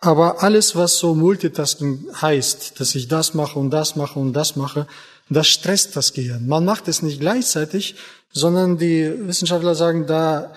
Aber 0.00 0.42
alles, 0.42 0.74
was 0.74 0.98
so 0.98 1.14
Multitasking 1.14 2.06
heißt, 2.20 2.80
dass 2.80 2.94
ich 2.94 3.06
das 3.06 3.34
mache 3.34 3.58
und 3.58 3.70
das 3.70 3.94
mache 3.94 4.18
und 4.18 4.32
das 4.32 4.56
mache, 4.56 4.86
das 5.28 5.48
stresst 5.48 5.96
das 5.96 6.14
Gehirn. 6.14 6.46
Man 6.46 6.64
macht 6.64 6.88
es 6.88 7.02
nicht 7.02 7.20
gleichzeitig, 7.20 7.96
sondern 8.32 8.78
die 8.78 9.12
Wissenschaftler 9.28 9.74
sagen, 9.74 10.06
da 10.06 10.54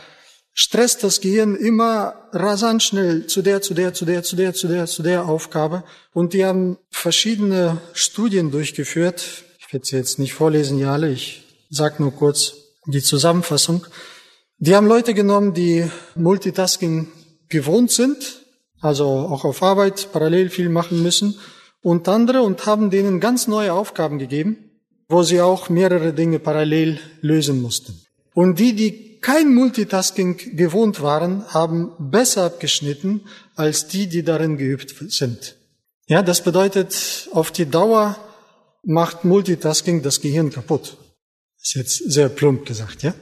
stresst 0.53 1.03
das 1.03 1.19
Gehirn 1.19 1.55
immer 1.55 2.13
rasant 2.31 2.81
schnell 2.81 3.27
zu 3.27 3.41
der, 3.41 3.61
zu 3.61 3.73
der, 3.73 3.93
zu 3.93 4.05
der, 4.05 4.23
zu 4.23 4.37
der, 4.37 4.53
zu 4.53 4.67
der, 4.69 4.85
zu 4.85 5.03
der 5.03 5.25
Aufgabe. 5.25 5.83
Und 6.13 6.31
die 6.31 6.45
haben 6.45 6.77
verschiedene 6.91 7.81
Studien 7.91 8.51
durchgeführt. 8.51 9.43
Ich 9.59 9.73
werde 9.73 9.85
sie 9.85 9.97
jetzt 9.97 10.17
nicht 10.17 10.33
vorlesen, 10.33 10.79
ja 10.79 10.93
alle. 10.93 11.09
Ich 11.09 11.43
sage 11.69 12.01
nur 12.01 12.13
kurz 12.13 12.53
die 12.85 13.01
Zusammenfassung. 13.01 13.85
Die 14.61 14.75
haben 14.75 14.87
Leute 14.87 15.13
genommen, 15.13 15.53
die 15.53 15.89
Multitasking 16.15 17.07
gewohnt 17.47 17.91
sind, 17.91 18.41
also 18.81 19.05
auch 19.05 19.45
auf 19.45 19.63
Arbeit 19.63 20.09
parallel 20.11 20.49
viel 20.49 20.67
machen 20.67 21.01
müssen, 21.01 21.39
und 21.81 22.09
andere 22.09 22.41
und 22.41 22.65
haben 22.65 22.89
denen 22.89 23.21
ganz 23.21 23.47
neue 23.47 23.71
Aufgaben 23.71 24.19
gegeben, 24.19 24.57
wo 25.07 25.23
sie 25.23 25.39
auch 25.39 25.69
mehrere 25.69 26.11
Dinge 26.11 26.39
parallel 26.39 26.99
lösen 27.21 27.61
mussten. 27.61 28.01
Und 28.33 28.59
die, 28.59 28.75
die 28.75 29.19
kein 29.21 29.53
Multitasking 29.53 30.57
gewohnt 30.57 31.01
waren, 31.01 31.45
haben 31.53 31.93
besser 31.97 32.43
abgeschnitten 32.43 33.21
als 33.55 33.87
die, 33.87 34.07
die 34.07 34.23
darin 34.23 34.57
geübt 34.57 34.93
sind. 35.09 35.55
Ja, 36.07 36.21
das 36.21 36.43
bedeutet, 36.43 37.29
auf 37.31 37.51
die 37.51 37.65
Dauer 37.65 38.17
macht 38.83 39.23
Multitasking 39.23 40.01
das 40.01 40.19
Gehirn 40.19 40.49
kaputt. 40.49 40.97
Ist 41.61 41.75
jetzt 41.75 42.11
sehr 42.11 42.27
plump 42.27 42.65
gesagt, 42.65 43.03
ja? 43.03 43.13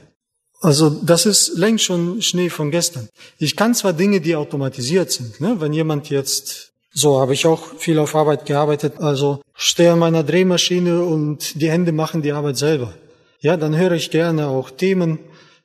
Also 0.60 0.90
das 0.90 1.26
ist 1.26 1.56
längst 1.56 1.84
schon 1.84 2.20
Schnee 2.20 2.50
von 2.50 2.70
gestern. 2.70 3.08
Ich 3.38 3.56
kann 3.56 3.74
zwar 3.74 3.92
Dinge, 3.92 4.20
die 4.20 4.34
automatisiert 4.34 5.12
sind. 5.12 5.40
Ne? 5.40 5.56
Wenn 5.60 5.72
jemand 5.72 6.10
jetzt, 6.10 6.72
so 6.92 7.20
habe 7.20 7.34
ich 7.34 7.46
auch 7.46 7.76
viel 7.78 7.98
auf 7.98 8.16
Arbeit 8.16 8.44
gearbeitet, 8.44 8.94
also 8.98 9.40
stehe 9.54 9.92
an 9.92 10.00
meiner 10.00 10.24
Drehmaschine 10.24 11.04
und 11.04 11.60
die 11.60 11.70
Hände 11.70 11.92
machen 11.92 12.22
die 12.22 12.32
Arbeit 12.32 12.56
selber. 12.56 12.92
Ja, 13.40 13.56
dann 13.56 13.76
höre 13.76 13.92
ich 13.92 14.10
gerne 14.10 14.48
auch 14.48 14.70
Themen, 14.70 15.20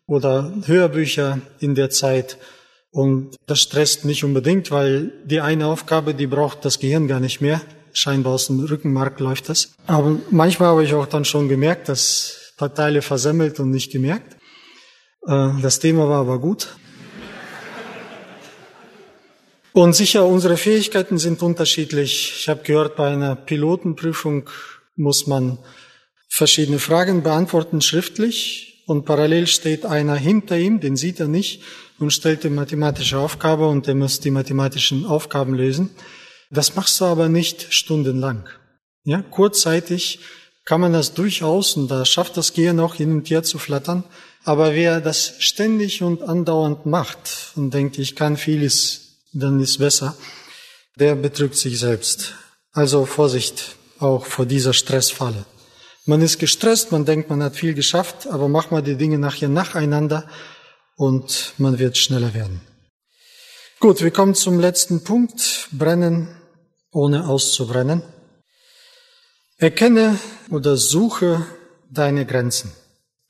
oder 0.08 0.54
Hörbücher 0.66 1.39
in 1.60 1.76
der 1.76 1.89
Zeit. 1.89 2.38
Und 2.91 3.36
das 3.48 3.62
stresst 3.62 4.06
nicht 4.06 4.24
unbedingt, 4.24 4.70
weil 4.72 5.12
die 5.26 5.41
eine 5.41 5.68
Aufgabe, 5.68 6.14
die 6.14 6.28
braucht 6.28 6.64
das 6.66 6.80
Gehirn 6.80 7.08
gar 7.08 7.20
nicht 7.20 7.41
mehr. 7.41 7.62
Scheinbar 7.94 8.34
aus 8.34 8.48
dem 8.48 8.60
Rückenmark 8.60 9.20
läuft 9.20 9.50
das. 9.50 9.74
Aber 9.88 10.18
manchmal 10.30 10.70
habe 10.70 10.84
ich 10.84 10.94
auch 10.94 11.08
dann 11.08 11.26
schon 11.26 11.50
gemerkt, 11.50 11.89
dass 11.89 12.54
ein 12.60 12.74
Teile 12.74 13.02
versemmelt 13.02 13.60
und 13.60 13.72
nicht 13.72 13.91
gemerkt. 13.91 14.38
Äh, 15.28 15.50
das 15.62 15.80
Thema 15.80 16.08
war 16.10 16.22
aber 16.22 16.40
gut. 16.40 16.76
Und 19.74 19.96
sicher, 19.96 20.26
unsere 20.26 20.56
Fähigkeiten 20.56 21.18
sind 21.18 21.42
unterschiedlich. 21.42 22.34
Ich 22.38 22.50
habe 22.50 22.62
gehört, 22.62 22.96
bei 22.96 23.12
einer 23.12 23.36
Pilotenprüfung 23.36 24.48
muss 24.96 25.26
man 25.26 25.58
verschiedene 26.30 26.78
Fragen 26.78 27.24
beantworten 27.24 27.82
schriftlich 27.82 28.84
und 28.86 29.06
parallel 29.06 29.48
steht 29.48 29.86
einer 29.86 30.16
hinter 30.16 30.58
ihm, 30.58 30.80
den 30.80 30.96
sieht 30.96 31.20
er 31.20 31.28
nicht, 31.28 31.64
und 32.00 32.12
stellt 32.12 32.44
die 32.44 32.50
mathematische 32.50 33.18
Aufgabe 33.18 33.68
und 33.68 33.88
er 33.88 33.96
muss 33.96 34.20
die 34.20 34.32
mathematischen 34.32 35.06
Aufgaben 35.06 35.56
lösen. 35.56 35.90
Das 36.52 36.76
machst 36.76 37.00
du 37.02 37.06
aber 37.06 37.30
nicht 37.30 37.74
stundenlang. 37.74 38.48
Ja, 39.06 39.22
kurzzeitig 39.22 40.20
kann 40.66 40.82
man 40.82 40.94
das 40.94 41.14
durchaus 41.14 41.76
und 41.76 41.90
da 41.90 42.06
schafft 42.06 42.38
das 42.38 42.54
Gehirn 42.54 42.80
auch 42.80 42.96
hin 42.96 43.12
und 43.12 43.30
her 43.30 43.44
zu 43.44 43.58
flattern. 43.58 44.04
Aber 44.46 44.74
wer 44.74 45.00
das 45.00 45.36
ständig 45.39 46.04
und 46.04 46.22
andauernd 46.22 46.86
macht 46.86 47.54
und 47.56 47.74
denkt, 47.74 47.98
ich 47.98 48.16
kann 48.16 48.36
vieles, 48.36 49.20
dann 49.32 49.60
ist 49.62 49.78
besser, 49.78 50.18
der 50.96 51.16
betrügt 51.16 51.56
sich 51.56 51.80
selbst. 51.80 52.34
Also 52.72 53.06
Vorsicht 53.06 53.76
auch 54.00 54.26
vor 54.26 54.46
dieser 54.46 54.74
Stressfalle. 54.74 55.46
Man 56.06 56.22
ist 56.22 56.39
gestresst, 56.39 56.91
man 56.91 57.06
denkt, 57.06 57.30
man 57.30 57.41
hat 57.41 57.56
viel 57.56 57.74
geschafft, 57.74 58.28
aber 58.28 58.50
mach 58.50 58.72
mal 58.72 58.84
die 58.84 58.98
Dinge 58.98 59.18
nachher 59.18 59.48
nacheinander 59.48 60.28
und 60.98 61.54
man 61.58 61.80
wird 61.80 61.98
schneller 61.98 62.34
werden. 62.34 62.60
Gut, 63.80 64.02
wir 64.02 64.12
kommen 64.12 64.36
zum 64.36 64.60
letzten 64.60 65.04
Punkt. 65.04 65.70
Brennen 65.72 66.28
ohne 66.91 67.28
auszubrennen. 67.28 68.04
Erkenne 69.58 70.20
oder 70.50 70.78
suche 70.78 71.46
deine 71.89 72.26
Grenzen. 72.26 72.72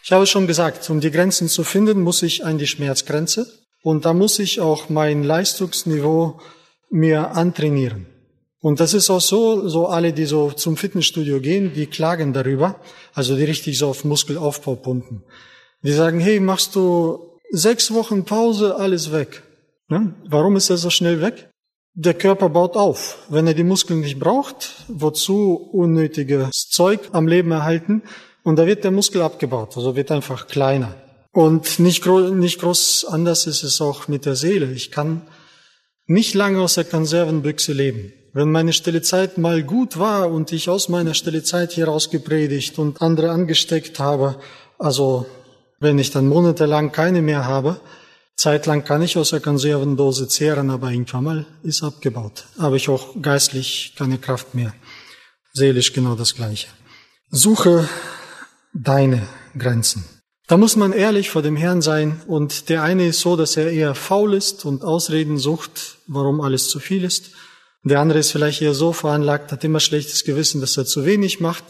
Ich 0.06 0.12
habe 0.12 0.28
schon 0.28 0.48
gesagt, 0.48 0.90
um 0.90 1.00
die 1.00 1.12
Grenzen 1.12 1.48
zu 1.48 1.64
finden, 1.64 2.02
muss 2.02 2.24
ich 2.24 2.44
an 2.44 2.58
die 2.58 2.68
Schmerzgrenze 2.68 3.48
und 3.84 4.04
da 4.04 4.14
muss 4.14 4.38
ich 4.38 4.60
auch 4.60 4.90
mein 4.90 5.24
Leistungsniveau 5.24 6.42
mir 6.90 7.32
antrainieren. 7.32 8.08
Und 8.60 8.82
das 8.82 8.94
ist 8.94 9.10
auch 9.10 9.22
so, 9.22 9.70
so 9.70 9.88
alle, 9.88 10.12
die 10.12 10.26
so 10.26 10.52
zum 10.52 10.76
Fitnessstudio 10.76 11.40
gehen, 11.40 11.74
die 11.74 11.86
klagen 11.86 12.34
darüber, 12.34 12.82
also 13.14 13.38
die 13.38 13.46
richtig 13.46 13.78
so 13.78 13.88
auf 13.88 14.04
Muskelaufbau 14.04 14.76
pumpen. 14.76 15.24
Die 15.84 15.94
sagen, 15.94 16.20
hey, 16.20 16.42
machst 16.42 16.76
du 16.76 17.40
sechs 17.52 17.94
Wochen 17.94 18.26
Pause, 18.26 18.76
alles 18.76 19.14
weg. 19.14 19.44
Ne? 19.88 20.16
Warum 20.28 20.58
ist 20.58 20.70
er 20.70 20.76
so 20.76 20.90
schnell 20.90 21.22
weg? 21.22 21.50
Der 21.94 22.14
Körper 22.14 22.50
baut 22.50 22.76
auf. 22.76 23.20
Wenn 23.30 23.48
er 23.48 23.54
die 23.54 23.64
Muskeln 23.64 24.02
nicht 24.02 24.20
braucht, 24.20 24.84
wozu 24.90 25.56
unnötiges 25.72 26.68
Zeug 26.70 27.00
am 27.14 27.26
Leben 27.26 27.52
erhalten? 27.52 28.04
Und 28.44 28.58
da 28.58 28.68
wird 28.68 28.84
der 28.84 28.92
Muskel 28.92 29.22
abgebaut, 29.22 29.76
also 29.78 29.96
wird 29.96 30.12
einfach 30.12 30.48
kleiner. 30.48 30.96
Und 31.32 31.80
nicht, 31.80 32.04
gro 32.04 32.20
nicht 32.20 32.60
groß 32.60 33.06
anders 33.06 33.48
ist 33.48 33.64
es 33.64 33.82
auch 33.82 34.08
mit 34.08 34.26
der 34.26 34.36
Seele. 34.36 34.72
Ich 34.72 34.92
kann 34.92 35.24
nicht 36.06 36.36
lange 36.36 36.62
aus 36.62 36.76
der 36.76 36.84
Konservenbüchse 36.84 37.74
leben. 37.74 38.14
Wenn 38.34 38.52
meine 38.52 38.74
stille 38.74 39.02
Zeit 39.02 39.38
mal 39.38 39.64
gut 39.64 39.98
war 39.98 40.30
und 40.30 40.52
ich 40.52 40.70
aus 40.70 40.90
meiner 40.90 41.14
stille 41.14 41.44
Zeit 41.44 41.72
hieraus 41.72 42.10
gepredigt 42.10 42.78
und 42.78 43.02
andere 43.02 43.32
angesteckt 43.32 44.00
habe, 44.00 44.40
also 44.78 45.26
wenn 45.80 45.98
ich 45.98 46.12
dann 46.12 46.28
monatelang 46.28 46.92
keine 46.92 47.22
mehr 47.22 47.46
habe, 47.46 47.80
zeitlang 48.36 48.84
kann 48.84 49.02
ich 49.02 49.18
aus 49.18 49.30
der 49.30 49.40
Konservendose 49.40 50.28
zehren, 50.28 50.70
aber 50.70 50.92
irgendwann 50.92 51.24
mal 51.24 51.46
ist 51.64 51.84
abgebaut. 51.84 52.46
Habe 52.60 52.78
ich 52.78 52.90
auch 52.90 53.16
geistlich 53.22 53.94
keine 53.98 54.18
Kraft 54.18 54.54
mehr. 54.56 54.74
Seelisch 55.54 55.94
genau 55.94 56.16
das 56.16 56.36
Gleiche. 56.36 56.68
Suche 57.30 57.88
deine 58.74 59.28
Grenzen. 59.58 60.04
Da 60.48 60.58
muss 60.58 60.76
man 60.76 60.92
ehrlich 60.92 61.30
vor 61.30 61.42
dem 61.42 61.56
Herrn 61.56 61.82
sein 61.82 62.22
und 62.28 62.70
der 62.70 62.84
eine 62.84 63.08
ist 63.08 63.22
so, 63.22 63.38
dass 63.38 63.56
er 63.56 63.72
eher 63.72 63.96
faul 63.96 64.34
ist 64.34 64.66
und 64.66 64.84
Ausreden 64.84 65.38
sucht, 65.38 66.00
warum 66.08 66.42
alles 66.42 66.68
zu 66.68 66.80
viel 66.80 67.04
ist. 67.04 67.32
Der 67.84 68.00
andere 68.00 68.20
ist 68.20 68.32
vielleicht 68.32 68.62
eher 68.62 68.74
so 68.74 68.94
veranlagt, 68.94 69.52
hat 69.52 69.64
immer 69.64 69.80
schlechtes 69.80 70.24
Gewissen, 70.24 70.62
dass 70.62 70.78
er 70.78 70.86
zu 70.86 71.06
wenig 71.06 71.40
macht, 71.40 71.64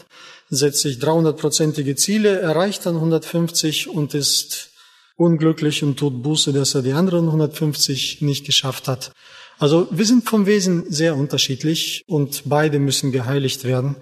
setzt 0.48 0.80
sich 0.80 0.98
300-prozentige 0.98 1.96
Ziele, 1.96 2.40
erreicht 2.40 2.86
dann 2.86 2.96
150 2.96 3.88
und 3.88 4.14
ist 4.14 4.70
unglücklich 5.16 5.82
und 5.82 5.96
tut 5.96 6.22
Buße, 6.22 6.52
dass 6.52 6.74
er 6.74 6.82
die 6.82 6.92
anderen 6.92 7.26
150 7.26 8.22
nicht 8.22 8.44
geschafft 8.44 8.88
hat. 8.88 9.12
Also 9.58 9.86
wir 9.90 10.04
sind 10.04 10.28
vom 10.28 10.46
Wesen 10.46 10.84
sehr 10.90 11.16
unterschiedlich 11.16 12.02
und 12.06 12.42
beide 12.44 12.78
müssen 12.78 13.12
geheiligt 13.12 13.64
werden. 13.64 13.96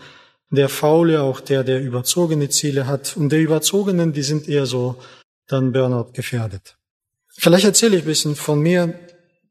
Der 0.53 0.68
Faule, 0.68 1.22
auch 1.22 1.40
der, 1.40 1.64
der 1.64 1.80
überzogene 1.80 2.48
Ziele 2.48 2.86
hat 2.86 3.16
und 3.16 3.30
der 3.30 3.40
Überzogenen, 3.40 4.12
die 4.12 4.22
sind 4.22 4.48
eher 4.48 4.66
so 4.66 4.96
dann 5.48 5.72
Burnout 5.72 6.12
gefährdet. 6.12 6.76
Vielleicht 7.36 7.64
erzähle 7.64 7.96
ich 7.96 8.03
ein 8.03 8.07
bisschen 8.07 8.36
von 8.36 8.61
mir. 8.61 8.98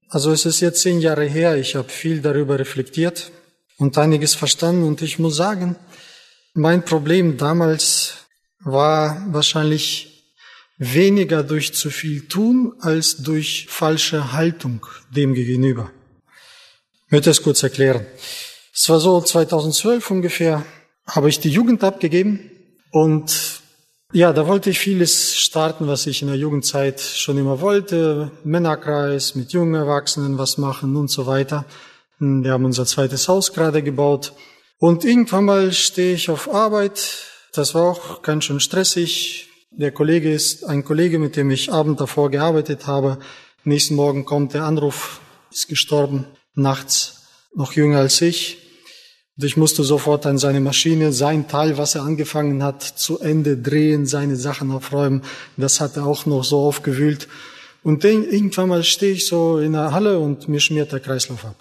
Also 0.10 0.32
es 0.32 0.46
ist 0.46 0.62
jetzt 0.62 0.82
zehn 0.82 1.00
Jahre 1.00 1.26
her, 1.26 1.58
ich 1.58 1.76
habe 1.76 1.90
viel 1.90 2.22
darüber 2.22 2.60
reflektiert 2.60 3.32
und 3.78 3.98
einiges 3.98 4.36
verstanden 4.36 4.84
und 4.84 5.02
ich 5.02 5.20
muss 5.20 5.36
sagen, 5.36 5.76
mein 6.54 6.86
Problem 6.86 7.38
damals 7.38 8.14
war 8.60 9.26
wahrscheinlich 9.32 10.12
weniger 10.78 11.44
durch 11.44 11.74
zu 11.74 11.90
viel 11.90 12.28
tun 12.28 12.74
als 12.80 13.18
durch 13.18 13.68
falsche 13.70 14.34
Haltung 14.34 14.86
dem 15.10 15.34
gegenüber. 15.34 15.92
Ich 17.06 17.12
möchte 17.12 17.30
es 17.30 17.42
kurz 17.42 17.64
erklären. 17.64 18.06
Es 18.74 18.90
war 18.90 19.00
so 19.00 19.22
2012 19.22 20.12
ungefähr, 20.12 20.66
habe 21.06 21.30
ich 21.30 21.40
die 21.40 21.50
Jugend 21.50 21.84
abgegeben 21.84 22.52
und 22.92 23.62
ja, 24.14 24.34
da 24.34 24.46
wollte 24.46 24.70
ich 24.70 24.80
vieles 24.80 25.38
starten, 25.38 25.88
was 25.88 26.06
ich 26.06 26.22
in 26.22 26.28
der 26.28 26.38
Jugendzeit 26.38 27.00
schon 27.00 27.38
immer 27.38 27.62
wollte. 27.62 28.30
Männerkreis, 28.44 29.36
mit 29.36 29.54
jungen 29.54 29.74
Erwachsenen 29.74 30.38
was 30.38 30.58
machen 30.58 30.98
und 30.98 31.10
so 31.10 31.28
weiter. 31.28 31.64
Wir 32.20 32.52
haben 32.52 32.66
unser 32.66 32.86
zweites 32.86 33.30
Haus 33.30 33.54
gerade 33.54 33.82
gebaut. 33.82 34.34
Und 34.80 35.06
irgendwann 35.06 35.46
mal 35.46 35.72
stehe 35.72 36.14
ich 36.14 36.30
auf 36.30 36.54
Arbeit. 36.54 37.26
Das 37.54 37.74
war 37.74 37.84
auch 37.84 38.22
ganz 38.22 38.44
schön 38.44 38.60
stressig. 38.60 39.48
Der 39.72 39.94
Kollege 39.94 40.32
ist 40.34 40.66
ein 40.66 40.84
Kollege, 40.84 41.18
mit 41.18 41.38
dem 41.38 41.50
ich 41.50 41.72
Abend 41.72 42.02
davor 42.02 42.30
gearbeitet 42.30 42.88
habe. 42.88 43.18
Nächsten 43.64 43.96
Morgen 43.96 44.26
kommt 44.26 44.54
der 44.54 44.66
Anruf, 44.66 45.22
ist 45.52 45.70
gestorben, 45.70 46.26
nachts, 46.54 47.28
noch 47.56 47.72
jünger 47.74 48.00
als 48.00 48.20
ich. 48.22 48.61
Und 49.42 49.48
ich 49.48 49.58
musste 49.58 49.84
sofort 49.84 50.28
an 50.28 50.38
seine 50.38 50.60
Maschine, 50.60 51.12
sein 51.12 51.48
Teil, 51.48 51.80
was 51.80 51.96
er 51.96 52.04
angefangen 52.04 52.62
hat, 52.62 52.84
zu 52.84 53.18
Ende 53.18 53.58
drehen, 53.58 54.06
seine 54.06 54.36
Sachen 54.36 54.70
aufräumen. 54.70 55.24
Das 55.58 55.82
hat 55.82 55.98
er 55.98 56.06
auch 56.06 56.28
noch 56.28 56.44
so 56.44 56.60
aufgewühlt. 56.60 57.28
Und 57.82 58.04
irgendwann 58.04 58.70
mal 58.70 58.84
stehe 58.84 59.14
ich 59.14 59.26
so 59.26 59.58
in 59.58 59.74
der 59.74 59.94
Halle 59.94 60.20
und 60.20 60.48
mir 60.48 60.60
schmiert 60.60 60.92
der 60.92 61.00
Kreislauf 61.00 61.44
ab. 61.44 61.56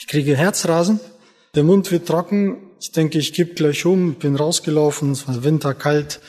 Ich 0.00 0.06
kriege 0.06 0.34
Herzrasen, 0.34 0.98
der 1.54 1.62
Mund 1.62 1.92
wird 1.92 2.08
trocken. 2.08 2.70
Ich 2.80 2.92
denke, 2.92 3.18
ich 3.18 3.34
kipp 3.34 3.54
gleich 3.54 3.84
um, 3.84 4.14
bin 4.14 4.34
rausgelaufen, 4.34 5.12
es 5.12 5.28
war 5.28 5.44
winterkalt 5.44 6.20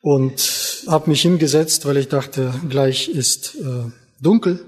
und 0.00 0.82
habe 0.88 1.10
mich 1.10 1.22
hingesetzt, 1.22 1.86
weil 1.86 1.96
ich 1.96 2.08
dachte, 2.08 2.52
gleich 2.68 3.08
ist 3.08 3.54
äh, 3.54 3.92
dunkel 4.20 4.66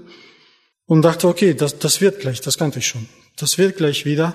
und 0.85 1.01
dachte, 1.01 1.27
okay, 1.27 1.53
das, 1.53 1.77
das 1.77 1.99
wird 1.99 2.21
gleich, 2.21 2.39
das 2.39 2.57
kannte 2.57 2.79
ich 2.79 2.87
schon. 2.87 3.09
Das 3.35 3.57
wird 3.57 3.75
gleich 3.75 4.05
wieder. 4.05 4.33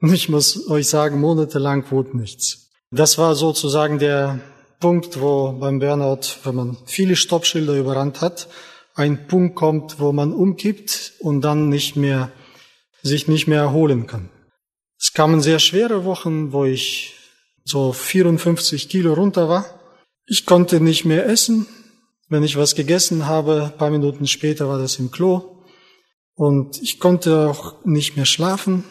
Und 0.00 0.12
ich 0.12 0.28
muss 0.28 0.68
euch 0.68 0.88
sagen, 0.88 1.20
monatelang 1.20 1.90
wurde 1.90 2.16
nichts. 2.16 2.70
Das 2.90 3.18
war 3.18 3.34
sozusagen 3.34 3.98
der 3.98 4.40
Punkt, 4.80 5.20
wo 5.20 5.52
beim 5.52 5.78
Burnout, 5.78 6.20
wenn 6.44 6.54
man 6.54 6.76
viele 6.84 7.16
Stoppschilder 7.16 7.74
überrannt 7.74 8.20
hat, 8.20 8.48
ein 8.94 9.26
Punkt 9.26 9.56
kommt, 9.56 10.00
wo 10.00 10.12
man 10.12 10.32
umkippt 10.32 11.14
und 11.20 11.42
dann 11.42 11.68
nicht 11.68 11.96
mehr, 11.96 12.30
sich 13.02 13.28
nicht 13.28 13.46
mehr 13.46 13.60
erholen 13.60 14.06
kann. 14.06 14.30
Es 14.98 15.12
kamen 15.12 15.40
sehr 15.40 15.58
schwere 15.58 16.04
Wochen, 16.04 16.52
wo 16.52 16.64
ich 16.64 17.14
so 17.64 17.92
54 17.92 18.88
Kilo 18.88 19.14
runter 19.14 19.48
war. 19.48 19.66
Ich 20.26 20.46
konnte 20.46 20.80
nicht 20.80 21.04
mehr 21.04 21.26
essen. 21.26 21.66
Wenn 22.28 22.42
ich 22.42 22.56
was 22.56 22.74
gegessen 22.74 23.26
habe, 23.26 23.72
paar 23.76 23.90
Minuten 23.90 24.26
später 24.26 24.68
war 24.68 24.78
das 24.78 24.98
im 24.98 25.10
Klo. 25.10 25.62
Und 26.34 26.80
ich 26.82 26.98
konnte 26.98 27.48
auch 27.48 27.84
nicht 27.84 28.16
mehr 28.16 28.26
schlafen. 28.26 28.84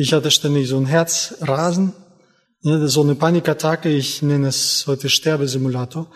Ich 0.00 0.12
hatte 0.12 0.30
ständig 0.30 0.68
so 0.68 0.76
ein 0.76 0.86
Herzrasen, 0.86 1.92
so 2.62 3.02
eine 3.02 3.16
Panikattacke. 3.16 3.88
Ich 3.88 4.22
nenne 4.22 4.46
es 4.46 4.84
heute 4.86 5.08
Sterbesimulator. 5.08 6.08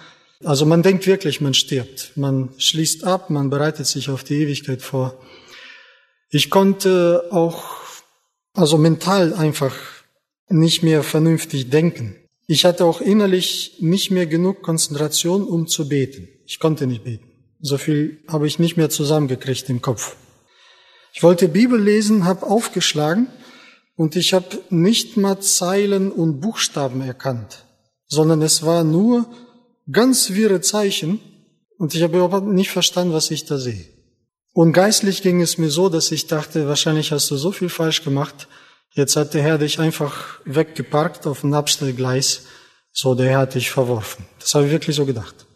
Also 0.45 0.67
man 0.67 0.85
denkt 0.85 1.05
wirklich, 1.09 1.41
man 1.41 1.53
stirbt. 1.53 2.13
Man 2.15 2.51
schließt 2.59 3.03
ab, 3.03 3.29
man 3.29 3.51
bereitet 3.51 3.89
sich 3.89 4.09
auf 4.09 4.23
die 4.23 4.41
Ewigkeit 4.41 4.83
vor. 4.83 5.21
Ich 6.31 6.49
konnte 6.49 7.25
auch, 7.33 7.65
also 8.55 8.79
mental 8.79 9.35
einfach 9.35 9.75
nicht 10.49 10.85
mehr 10.85 11.03
vernünftig 11.03 11.69
denken. 11.71 12.15
Ich 12.47 12.65
hatte 12.65 12.85
auch 12.85 13.01
innerlich 13.01 13.79
nicht 13.81 14.13
mehr 14.13 14.27
genug 14.27 14.63
Konzentration, 14.63 15.43
um 15.43 15.67
zu 15.67 15.89
beten. 15.89 16.29
Ich 16.47 16.61
konnte 16.61 16.87
nicht 16.87 17.03
beten. 17.03 17.33
So 17.59 17.79
viel 17.79 18.23
habe 18.29 18.47
ich 18.47 18.61
nicht 18.61 18.77
mehr 18.77 18.91
zusammengekriegt 18.91 19.69
im 19.71 19.83
Kopf. 19.83 20.15
Ich 21.15 21.25
wollte 21.25 21.49
Bibel 21.49 21.83
lesen, 21.83 22.27
habe 22.27 22.47
aufgeschlagen 22.47 23.27
und 23.97 24.17
ich 24.17 24.33
habe 24.33 24.61
nicht 24.71 25.17
mal 25.17 25.41
Zeilen 25.41 26.11
und 26.11 26.41
Buchstaben 26.41 27.01
erkannt, 27.03 27.65
sondern 28.09 28.43
es 28.43 28.65
war 28.65 28.85
nur 28.85 29.27
ganz 29.91 30.31
wirre 30.31 30.61
Zeichen 30.61 31.21
und 31.79 31.95
ich 31.95 32.03
habe 32.03 32.17
überhaupt 32.17 32.47
nicht 32.47 32.71
verstanden, 32.71 33.13
was 33.13 33.31
ich 33.31 33.45
da 33.45 33.59
sehe. 33.59 33.87
Und 34.55 34.73
geistlich 34.73 35.23
ging 35.23 35.41
es 35.41 35.59
mir 35.59 35.71
so, 35.71 35.89
dass 35.89 36.13
ich 36.13 36.27
dachte, 36.27 36.69
wahrscheinlich 36.69 37.11
hast 37.11 37.31
du 37.31 37.37
so 37.37 37.53
viel 37.53 37.69
falsch 37.69 38.05
gemacht, 38.05 38.49
jetzt 38.93 39.17
hat 39.17 39.35
der 39.35 39.43
Herr 39.43 39.59
dich 39.59 39.79
einfach 39.79 40.41
weggeparkt 40.45 41.27
auf 41.27 41.43
ein 41.43 41.55
Abstellgleis, 41.55 42.43
so 42.93 43.15
der 43.15 43.31
Herr 43.31 43.39
hat 43.41 43.55
dich 43.55 43.71
verworfen. 43.71 44.27
Das 44.39 44.55
habe 44.55 44.67
ich 44.67 44.73
wirklich 44.73 44.95
so 44.95 45.07
gedacht. 45.07 45.47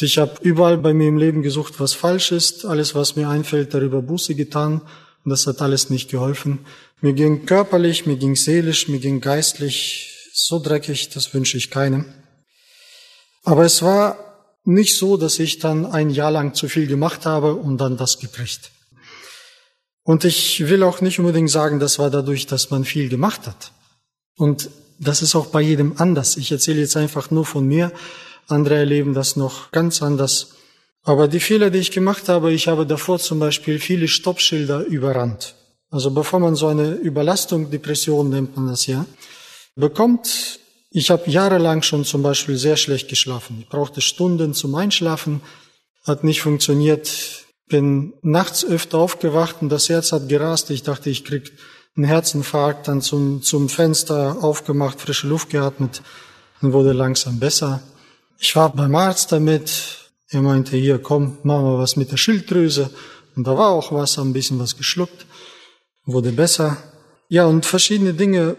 Ich 0.00 0.18
habe 0.18 0.32
überall 0.42 0.78
bei 0.78 0.92
mir 0.92 1.08
im 1.08 1.18
Leben 1.18 1.42
gesucht, 1.42 1.78
was 1.78 1.92
falsch 1.92 2.32
ist, 2.32 2.64
alles, 2.64 2.96
was 2.96 3.14
mir 3.14 3.28
einfällt, 3.28 3.74
darüber 3.74 4.02
Buße 4.02 4.34
getan 4.34 4.80
und 5.24 5.30
das 5.30 5.46
hat 5.46 5.62
alles 5.62 5.88
nicht 5.88 6.10
geholfen. 6.10 6.66
Mir 7.04 7.12
ging 7.12 7.44
körperlich, 7.44 8.06
mir 8.06 8.16
ging 8.16 8.34
seelisch, 8.34 8.88
mir 8.88 8.98
ging 8.98 9.20
geistlich 9.20 10.30
so 10.32 10.58
dreckig, 10.58 11.10
das 11.10 11.34
wünsche 11.34 11.58
ich 11.58 11.70
keinem. 11.70 12.06
Aber 13.42 13.66
es 13.66 13.82
war 13.82 14.16
nicht 14.64 14.96
so, 14.96 15.18
dass 15.18 15.38
ich 15.38 15.58
dann 15.58 15.84
ein 15.84 16.08
Jahr 16.08 16.30
lang 16.30 16.54
zu 16.54 16.66
viel 16.66 16.86
gemacht 16.86 17.26
habe 17.26 17.56
und 17.56 17.76
dann 17.76 17.98
das 17.98 18.20
gekriegt. 18.20 18.70
Und 20.02 20.24
ich 20.24 20.66
will 20.66 20.82
auch 20.82 21.02
nicht 21.02 21.18
unbedingt 21.18 21.50
sagen, 21.50 21.78
das 21.78 21.98
war 21.98 22.08
dadurch, 22.08 22.46
dass 22.46 22.70
man 22.70 22.86
viel 22.86 23.10
gemacht 23.10 23.46
hat. 23.46 23.72
Und 24.38 24.70
das 24.98 25.20
ist 25.20 25.34
auch 25.34 25.48
bei 25.48 25.60
jedem 25.60 25.98
anders. 25.98 26.38
Ich 26.38 26.50
erzähle 26.52 26.80
jetzt 26.80 26.96
einfach 26.96 27.30
nur 27.30 27.44
von 27.44 27.66
mir. 27.66 27.92
Andere 28.48 28.76
erleben 28.76 29.12
das 29.12 29.36
noch 29.36 29.70
ganz 29.72 30.00
anders. 30.00 30.54
Aber 31.02 31.28
die 31.28 31.40
Fehler, 31.40 31.68
die 31.68 31.80
ich 31.80 31.90
gemacht 31.90 32.30
habe, 32.30 32.50
ich 32.50 32.66
habe 32.66 32.86
davor 32.86 33.18
zum 33.18 33.40
Beispiel 33.40 33.78
viele 33.78 34.08
Stoppschilder 34.08 34.86
überrannt 34.86 35.54
also 35.90 36.10
bevor 36.10 36.40
man 36.40 36.56
so 36.56 36.66
eine 36.66 36.92
Überlastung, 36.94 37.70
Depression 37.70 38.30
nennt 38.30 38.56
man 38.56 38.68
das 38.68 38.86
ja, 38.86 39.06
bekommt, 39.76 40.58
ich 40.96 41.10
habe 41.10 41.28
jahrelang 41.28 41.82
schon 41.82 42.04
zum 42.04 42.22
Beispiel 42.22 42.56
sehr 42.56 42.76
schlecht 42.76 43.08
geschlafen. 43.08 43.58
Ich 43.60 43.68
brauchte 43.68 44.00
Stunden 44.00 44.54
zum 44.54 44.76
Einschlafen, 44.76 45.40
hat 46.06 46.22
nicht 46.22 46.40
funktioniert, 46.40 47.44
bin 47.66 48.12
nachts 48.22 48.64
öfter 48.64 48.98
aufgewacht 48.98 49.56
und 49.60 49.70
das 49.70 49.88
Herz 49.88 50.12
hat 50.12 50.28
gerast. 50.28 50.70
Ich 50.70 50.84
dachte, 50.84 51.10
ich 51.10 51.24
krieg 51.24 51.52
einen 51.96 52.06
Herzinfarkt, 52.06 52.86
dann 52.86 53.02
zum, 53.02 53.42
zum 53.42 53.68
Fenster 53.68 54.36
aufgemacht, 54.40 55.00
frische 55.00 55.26
Luft 55.26 55.50
geatmet 55.50 56.00
und 56.60 56.72
wurde 56.72 56.92
langsam 56.92 57.40
besser. 57.40 57.82
Ich 58.38 58.54
war 58.54 58.70
beim 58.70 58.94
Arzt 58.94 59.32
damit. 59.32 60.10
Er 60.28 60.42
meinte, 60.42 60.76
hier, 60.76 60.98
komm, 60.98 61.38
machen 61.42 61.64
wir 61.64 61.78
was 61.78 61.96
mit 61.96 62.12
der 62.12 62.18
Schilddrüse. 62.18 62.90
Und 63.34 63.48
da 63.48 63.56
war 63.58 63.70
auch 63.70 63.90
was, 63.90 64.16
ein 64.18 64.32
bisschen 64.32 64.60
was 64.60 64.76
geschluckt 64.76 65.26
wurde 66.06 66.32
besser. 66.32 66.76
Ja, 67.28 67.46
und 67.46 67.66
verschiedene 67.66 68.14
Dinge. 68.14 68.56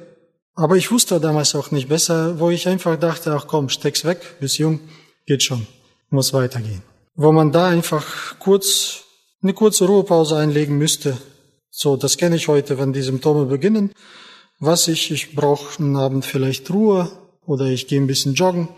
Aber 0.55 0.77
ich 0.77 0.91
wusste 0.91 1.19
damals 1.19 1.53
auch 1.55 1.71
nicht 1.71 1.89
besser, 1.89 2.39
wo 2.39 2.49
ich 2.49 2.67
einfach 2.67 2.97
dachte, 2.97 3.33
ach 3.33 3.45
komm, 3.47 3.69
steck's 3.69 4.05
weg, 4.05 4.37
bist 4.39 4.57
jung, 4.57 4.79
geht 5.25 5.43
schon, 5.43 5.67
muss 6.09 6.33
weitergehen. 6.33 6.81
Wo 7.15 7.31
man 7.31 7.51
da 7.51 7.67
einfach 7.67 8.39
kurz, 8.39 9.03
eine 9.41 9.53
kurze 9.53 9.85
Ruhepause 9.85 10.37
einlegen 10.37 10.77
müsste. 10.77 11.17
So, 11.69 11.97
das 11.97 12.17
kenne 12.17 12.37
ich 12.37 12.47
heute, 12.47 12.77
wenn 12.77 12.93
die 12.93 13.01
Symptome 13.01 13.45
beginnen. 13.45 13.91
Was 14.59 14.87
ich, 14.87 15.11
ich 15.11 15.35
brauche 15.35 15.83
einen 15.83 15.97
Abend 15.97 16.25
vielleicht 16.25 16.71
Ruhe 16.71 17.11
oder 17.45 17.65
ich 17.65 17.87
gehe 17.87 17.99
ein 17.99 18.07
bisschen 18.07 18.33
joggen 18.33 18.69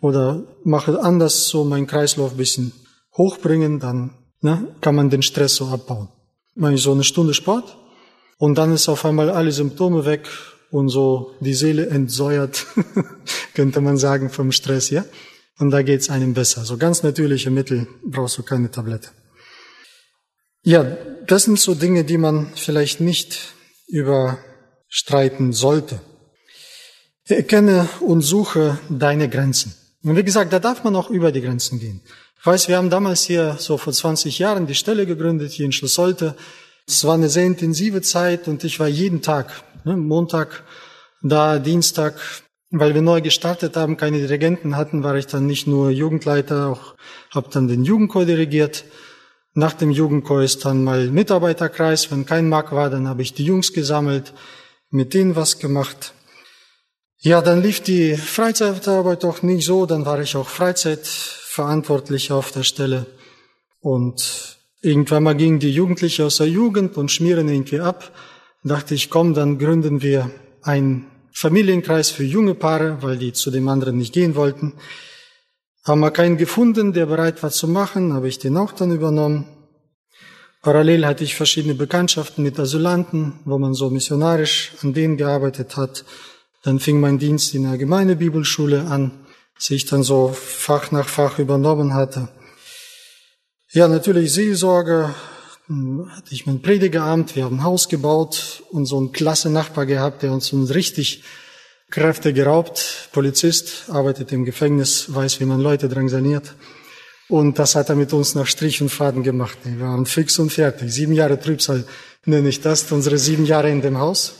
oder 0.00 0.42
mache 0.64 1.00
anders 1.00 1.46
so 1.46 1.62
meinen 1.62 1.86
Kreislauf 1.86 2.32
ein 2.32 2.36
bisschen 2.36 2.72
hochbringen, 3.16 3.78
dann 3.78 4.16
ne, 4.40 4.66
kann 4.80 4.96
man 4.96 5.10
den 5.10 5.22
Stress 5.22 5.56
so 5.56 5.66
abbauen. 5.66 6.08
Mache 6.56 6.74
ich 6.74 6.82
so 6.82 6.92
eine 6.92 7.04
Stunde 7.04 7.34
Sport, 7.34 7.76
und 8.40 8.56
dann 8.56 8.72
ist 8.72 8.88
auf 8.88 9.04
einmal 9.04 9.28
alle 9.28 9.52
Symptome 9.52 10.06
weg 10.06 10.26
und 10.70 10.88
so 10.88 11.34
die 11.40 11.52
Seele 11.52 11.88
entsäuert, 11.88 12.66
könnte 13.54 13.82
man 13.82 13.98
sagen, 13.98 14.30
vom 14.30 14.50
Stress, 14.50 14.88
ja? 14.88 15.04
Und 15.58 15.70
da 15.72 15.82
geht's 15.82 16.08
einem 16.08 16.32
besser. 16.32 16.64
So 16.64 16.78
ganz 16.78 17.02
natürliche 17.02 17.50
Mittel 17.50 17.86
brauchst 18.02 18.38
du 18.38 18.42
keine 18.42 18.70
Tablette. 18.70 19.10
Ja, 20.62 20.96
das 21.26 21.44
sind 21.44 21.60
so 21.60 21.74
Dinge, 21.74 22.04
die 22.04 22.16
man 22.16 22.50
vielleicht 22.54 23.02
nicht 23.02 23.52
überstreiten 23.88 25.52
sollte. 25.52 26.00
Erkenne 27.26 27.90
und 28.00 28.22
suche 28.22 28.78
deine 28.88 29.28
Grenzen. 29.28 29.74
Und 30.02 30.16
wie 30.16 30.24
gesagt, 30.24 30.52
da 30.54 30.58
darf 30.58 30.82
man 30.82 30.96
auch 30.96 31.10
über 31.10 31.30
die 31.30 31.42
Grenzen 31.42 31.78
gehen. 31.78 32.00
Ich 32.38 32.46
weiß, 32.46 32.68
wir 32.68 32.78
haben 32.78 32.88
damals 32.88 33.22
hier 33.22 33.56
so 33.58 33.76
vor 33.76 33.92
20 33.92 34.38
Jahren 34.38 34.66
die 34.66 34.74
Stelle 34.74 35.04
gegründet, 35.04 35.52
hier 35.52 35.66
in 35.66 35.72
Schloss 35.72 35.92
Solte. 35.92 36.36
Es 36.90 37.04
war 37.04 37.14
eine 37.14 37.28
sehr 37.28 37.46
intensive 37.46 38.02
Zeit 38.02 38.48
und 38.48 38.64
ich 38.64 38.80
war 38.80 38.88
jeden 38.88 39.22
Tag, 39.22 39.62
ne, 39.84 39.96
Montag, 39.96 40.64
da, 41.22 41.60
Dienstag, 41.60 42.14
weil 42.70 42.94
wir 42.94 43.02
neu 43.02 43.20
gestartet 43.20 43.76
haben, 43.76 43.96
keine 43.96 44.18
Dirigenten 44.18 44.76
hatten, 44.76 45.04
war 45.04 45.14
ich 45.14 45.28
dann 45.28 45.46
nicht 45.46 45.68
nur 45.68 45.90
Jugendleiter, 45.90 46.66
auch 46.66 46.96
habe 47.30 47.48
dann 47.52 47.68
den 47.68 47.84
Jugendchor 47.84 48.24
dirigiert. 48.24 48.84
Nach 49.54 49.72
dem 49.72 49.92
Jugendchor 49.92 50.42
ist 50.42 50.64
dann 50.64 50.82
mal 50.82 51.08
Mitarbeiterkreis. 51.10 52.10
Wenn 52.10 52.26
kein 52.26 52.48
Mark 52.48 52.72
war, 52.72 52.90
dann 52.90 53.06
habe 53.06 53.22
ich 53.22 53.34
die 53.34 53.44
Jungs 53.44 53.72
gesammelt, 53.72 54.32
mit 54.90 55.14
denen 55.14 55.36
was 55.36 55.60
gemacht. 55.60 56.12
Ja, 57.18 57.40
dann 57.40 57.62
lief 57.62 57.80
die 57.80 58.16
Freizeitarbeit 58.16 59.22
doch 59.22 59.42
nicht 59.42 59.64
so. 59.64 59.86
Dann 59.86 60.06
war 60.06 60.20
ich 60.20 60.34
auch 60.34 60.48
Freizeitverantwortlicher 60.48 62.34
auf 62.34 62.50
der 62.50 62.64
Stelle. 62.64 63.06
Und 63.80 64.59
irgendwann 64.82 65.22
mal 65.22 65.34
gingen 65.34 65.58
die 65.58 65.72
Jugendlichen 65.72 66.24
aus 66.24 66.36
der 66.36 66.48
Jugend 66.48 66.96
und 66.96 67.10
schmieren 67.10 67.48
irgendwie 67.48 67.80
ab. 67.80 68.12
Dachte 68.62 68.94
ich, 68.94 69.10
komm, 69.10 69.34
dann 69.34 69.58
gründen 69.58 70.02
wir 70.02 70.30
einen 70.62 71.06
Familienkreis 71.32 72.10
für 72.10 72.24
junge 72.24 72.54
Paare, 72.54 72.98
weil 73.00 73.16
die 73.16 73.32
zu 73.32 73.50
dem 73.50 73.68
anderen 73.68 73.96
nicht 73.96 74.12
gehen 74.12 74.34
wollten. 74.34 74.74
Haben 75.84 76.00
wir 76.00 76.10
keinen 76.10 76.36
gefunden, 76.36 76.92
der 76.92 77.06
bereit 77.06 77.42
war 77.42 77.50
zu 77.50 77.66
machen, 77.66 78.12
habe 78.12 78.28
ich 78.28 78.38
den 78.38 78.56
auch 78.56 78.72
dann 78.72 78.92
übernommen. 78.92 79.46
Parallel 80.62 81.06
hatte 81.06 81.24
ich 81.24 81.36
verschiedene 81.36 81.74
Bekanntschaften 81.74 82.44
mit 82.44 82.60
Asylanten, 82.60 83.40
wo 83.46 83.58
man 83.58 83.72
so 83.72 83.88
missionarisch 83.88 84.72
an 84.82 84.92
denen 84.92 85.16
gearbeitet 85.16 85.78
hat. 85.78 86.04
Dann 86.62 86.80
fing 86.80 87.00
mein 87.00 87.18
Dienst 87.18 87.54
in 87.54 87.62
der 87.62 87.78
Gemeindebibelschule 87.78 88.82
an, 88.82 89.12
dass 89.54 89.70
ich 89.70 89.86
dann 89.86 90.02
so 90.02 90.28
Fach 90.28 90.90
nach 90.90 91.08
Fach 91.08 91.38
übernommen 91.38 91.94
hatte. 91.94 92.28
Ja, 93.72 93.86
natürlich 93.86 94.32
Seelsorge, 94.32 95.14
hm, 95.68 96.10
hatte 96.10 96.34
ich 96.34 96.44
mein 96.44 96.60
Predigeramt, 96.60 97.36
wir 97.36 97.44
haben 97.44 97.58
ein 97.58 97.62
Haus 97.62 97.88
gebaut 97.88 98.64
und 98.70 98.86
so 98.86 98.98
einen 98.98 99.12
klasse 99.12 99.48
Nachbar 99.48 99.86
gehabt, 99.86 100.24
der 100.24 100.32
uns 100.32 100.52
richtig 100.74 101.22
Kräfte 101.88 102.32
geraubt, 102.32 103.10
Polizist, 103.12 103.84
arbeitet 103.88 104.32
im 104.32 104.44
Gefängnis, 104.44 105.14
weiß, 105.14 105.38
wie 105.38 105.44
man 105.44 105.60
Leute 105.60 105.88
drangsaliert. 105.88 106.56
Und 107.28 107.60
das 107.60 107.76
hat 107.76 107.90
er 107.90 107.94
mit 107.94 108.12
uns 108.12 108.34
nach 108.34 108.48
Strich 108.48 108.82
und 108.82 108.88
Faden 108.88 109.22
gemacht. 109.22 109.58
Wir 109.62 109.78
waren 109.78 110.04
fix 110.04 110.40
und 110.40 110.50
fertig. 110.50 110.92
Sieben 110.92 111.12
Jahre 111.12 111.38
Trübsal 111.38 111.84
nenne 112.24 112.48
ich 112.48 112.60
das, 112.60 112.90
unsere 112.90 113.18
sieben 113.18 113.46
Jahre 113.46 113.70
in 113.70 113.82
dem 113.82 113.98
Haus. 113.98 114.34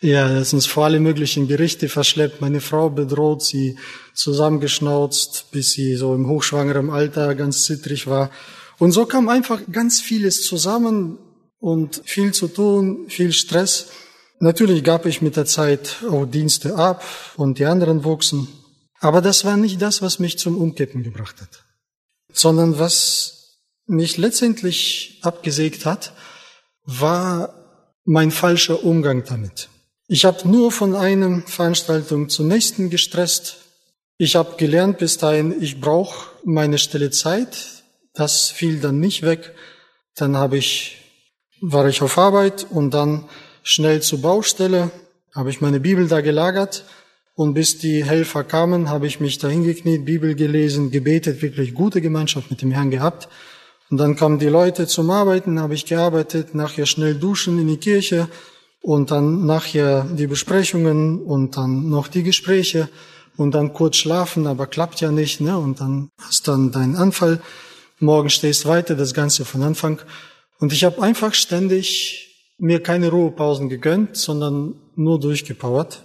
Ja, 0.00 0.28
er 0.28 0.42
ist 0.42 0.52
uns 0.52 0.66
vor 0.66 0.84
alle 0.84 1.00
möglichen 1.00 1.48
Gerichte 1.48 1.88
verschleppt, 1.88 2.40
meine 2.40 2.60
Frau 2.60 2.90
bedroht, 2.90 3.42
sie 3.42 3.76
zusammengeschnauzt, 4.14 5.46
bis 5.50 5.72
sie 5.72 5.96
so 5.96 6.14
im 6.14 6.28
hochschwangeren 6.28 6.90
Alter 6.90 7.34
ganz 7.34 7.64
zittrig 7.64 8.06
war. 8.06 8.30
Und 8.78 8.92
so 8.92 9.06
kam 9.06 9.28
einfach 9.28 9.60
ganz 9.70 10.00
vieles 10.00 10.44
zusammen 10.44 11.18
und 11.58 12.02
viel 12.04 12.32
zu 12.32 12.48
tun, 12.48 13.08
viel 13.08 13.32
Stress. 13.32 13.88
Natürlich 14.40 14.84
gab 14.84 15.06
ich 15.06 15.20
mit 15.20 15.36
der 15.36 15.46
Zeit 15.46 15.96
auch 16.08 16.24
Dienste 16.26 16.76
ab 16.76 17.04
und 17.36 17.58
die 17.58 17.64
anderen 17.64 18.04
wuchsen. 18.04 18.46
Aber 19.00 19.20
das 19.20 19.44
war 19.44 19.56
nicht 19.56 19.82
das, 19.82 20.02
was 20.02 20.18
mich 20.18 20.38
zum 20.38 20.56
Umkippen 20.56 21.02
gebracht 21.02 21.40
hat, 21.40 21.64
sondern 22.32 22.78
was 22.78 23.38
mich 23.86 24.16
letztendlich 24.16 25.18
abgesägt 25.22 25.86
hat, 25.86 26.12
war 26.84 27.54
mein 28.04 28.30
falscher 28.30 28.84
Umgang 28.84 29.24
damit. 29.24 29.68
Ich 30.08 30.24
habe 30.24 30.48
nur 30.48 30.72
von 30.72 30.94
einer 30.94 31.42
Veranstaltung 31.46 32.28
zur 32.28 32.46
nächsten 32.46 32.90
gestresst. 32.90 33.56
Ich 34.16 34.36
habe 34.36 34.56
gelernt 34.56 34.98
bis 34.98 35.18
dahin, 35.18 35.54
ich 35.60 35.80
brauche 35.80 36.30
meine 36.44 36.78
stille 36.78 37.10
Zeit. 37.10 37.77
Das 38.18 38.50
fiel 38.50 38.80
dann 38.80 38.98
nicht 38.98 39.22
weg. 39.22 39.54
Dann 40.16 40.36
habe 40.36 40.56
ich, 40.56 40.96
war 41.60 41.86
ich 41.86 42.02
auf 42.02 42.18
Arbeit 42.18 42.66
und 42.68 42.92
dann 42.92 43.28
schnell 43.62 44.02
zur 44.02 44.20
Baustelle, 44.20 44.90
habe 45.36 45.50
ich 45.50 45.60
meine 45.60 45.78
Bibel 45.78 46.08
da 46.08 46.20
gelagert 46.20 46.84
und 47.36 47.54
bis 47.54 47.78
die 47.78 48.04
Helfer 48.04 48.42
kamen, 48.42 48.90
habe 48.90 49.06
ich 49.06 49.20
mich 49.20 49.38
da 49.38 49.46
hingekniet, 49.46 50.04
Bibel 50.04 50.34
gelesen, 50.34 50.90
gebetet, 50.90 51.42
wirklich 51.42 51.74
gute 51.74 52.00
Gemeinschaft 52.00 52.50
mit 52.50 52.60
dem 52.60 52.72
Herrn 52.72 52.90
gehabt. 52.90 53.28
Und 53.88 53.98
dann 53.98 54.16
kamen 54.16 54.40
die 54.40 54.48
Leute 54.48 54.88
zum 54.88 55.10
Arbeiten, 55.10 55.60
habe 55.60 55.74
ich 55.74 55.86
gearbeitet, 55.86 56.56
nachher 56.56 56.86
schnell 56.86 57.14
duschen 57.14 57.56
in 57.60 57.68
die 57.68 57.76
Kirche 57.76 58.28
und 58.82 59.12
dann 59.12 59.46
nachher 59.46 60.08
die 60.10 60.26
Besprechungen 60.26 61.22
und 61.22 61.56
dann 61.56 61.88
noch 61.88 62.08
die 62.08 62.24
Gespräche 62.24 62.88
und 63.36 63.54
dann 63.54 63.72
kurz 63.74 63.94
schlafen, 63.94 64.48
aber 64.48 64.66
klappt 64.66 65.00
ja 65.00 65.12
nicht, 65.12 65.40
ne? 65.40 65.56
Und 65.56 65.80
dann 65.80 66.10
hast 66.18 66.48
dann 66.48 66.72
deinen 66.72 66.96
Anfall. 66.96 67.40
Morgen 68.00 68.30
stehst 68.30 68.66
weiter, 68.66 68.94
das 68.94 69.12
Ganze 69.12 69.44
von 69.44 69.62
Anfang. 69.62 70.00
Und 70.60 70.72
ich 70.72 70.84
habe 70.84 71.02
einfach 71.02 71.34
ständig 71.34 72.28
mir 72.58 72.82
keine 72.82 73.10
Ruhepausen 73.10 73.68
gegönnt, 73.68 74.16
sondern 74.16 74.74
nur 74.94 75.18
durchgepowert. 75.20 76.02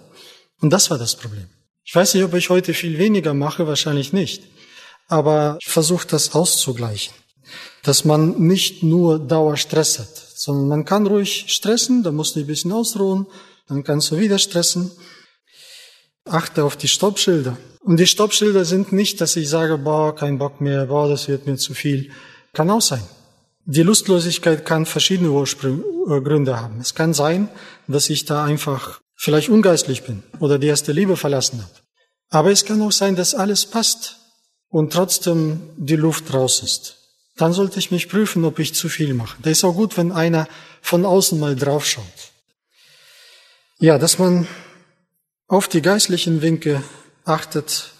Und 0.60 0.70
das 0.72 0.90
war 0.90 0.98
das 0.98 1.16
Problem. 1.16 1.46
Ich 1.84 1.94
weiß 1.94 2.14
nicht, 2.14 2.24
ob 2.24 2.34
ich 2.34 2.50
heute 2.50 2.74
viel 2.74 2.98
weniger 2.98 3.34
mache, 3.34 3.66
wahrscheinlich 3.66 4.12
nicht. 4.12 4.42
Aber 5.08 5.58
ich 5.60 5.68
versuche 5.68 6.06
das 6.06 6.34
auszugleichen. 6.34 7.14
Dass 7.82 8.04
man 8.04 8.40
nicht 8.40 8.82
nur 8.82 9.18
Dauerstress 9.18 9.98
hat, 9.98 10.16
sondern 10.34 10.68
man 10.68 10.84
kann 10.84 11.06
ruhig 11.06 11.44
stressen, 11.48 12.02
da 12.02 12.10
musst 12.10 12.36
du 12.36 12.40
ein 12.40 12.46
bisschen 12.46 12.72
ausruhen, 12.72 13.26
dann 13.68 13.84
kannst 13.84 14.10
du 14.10 14.18
wieder 14.18 14.38
stressen. 14.38 14.90
Achte 16.24 16.64
auf 16.64 16.76
die 16.76 16.88
Stoppschilder. 16.88 17.56
Und 17.80 17.98
die 17.98 18.06
Stoppschilder 18.06 18.64
sind 18.64 18.92
nicht, 18.92 19.20
dass 19.20 19.36
ich 19.36 19.48
sage, 19.48 19.76
boah, 19.76 20.14
kein 20.14 20.38
Bock 20.38 20.60
mehr, 20.60 20.86
boah, 20.86 21.08
das 21.08 21.28
wird 21.28 21.46
mir 21.46 21.56
zu 21.56 21.74
viel. 21.74 22.10
Kann 22.54 22.70
auch 22.70 22.80
sein. 22.80 23.02
Die 23.66 23.82
Lustlosigkeit 23.82 24.64
kann 24.64 24.86
verschiedene 24.86 25.28
äh, 25.28 26.20
Gründe 26.20 26.60
haben. 26.60 26.80
Es 26.80 26.94
kann 26.94 27.14
sein, 27.14 27.48
dass 27.88 28.10
ich 28.10 28.24
da 28.24 28.44
einfach 28.44 29.00
vielleicht 29.16 29.48
ungeistlich 29.48 30.02
bin 30.02 30.22
oder 30.40 30.58
die 30.58 30.66
erste 30.66 30.92
Liebe 30.92 31.16
verlassen 31.16 31.62
habe. 31.62 31.72
Aber 32.30 32.50
es 32.50 32.64
kann 32.64 32.82
auch 32.82 32.92
sein, 32.92 33.16
dass 33.16 33.34
alles 33.34 33.66
passt 33.66 34.16
und 34.68 34.92
trotzdem 34.92 35.60
die 35.76 35.96
Luft 35.96 36.32
raus 36.34 36.62
ist. 36.62 36.96
Dann 37.36 37.52
sollte 37.52 37.78
ich 37.78 37.90
mich 37.90 38.08
prüfen, 38.08 38.44
ob 38.44 38.58
ich 38.58 38.74
zu 38.74 38.88
viel 38.88 39.14
mache. 39.14 39.36
Da 39.42 39.50
ist 39.50 39.64
auch 39.64 39.74
gut, 39.74 39.96
wenn 39.96 40.12
einer 40.12 40.48
von 40.82 41.04
außen 41.04 41.38
mal 41.38 41.56
draufschaut. 41.56 42.04
Ja, 43.78 43.98
dass 43.98 44.18
man 44.18 44.46
auf 45.46 45.68
die 45.68 45.82
geistlichen 45.82 46.42
Winke 46.42 46.82
achtet, 47.24 47.92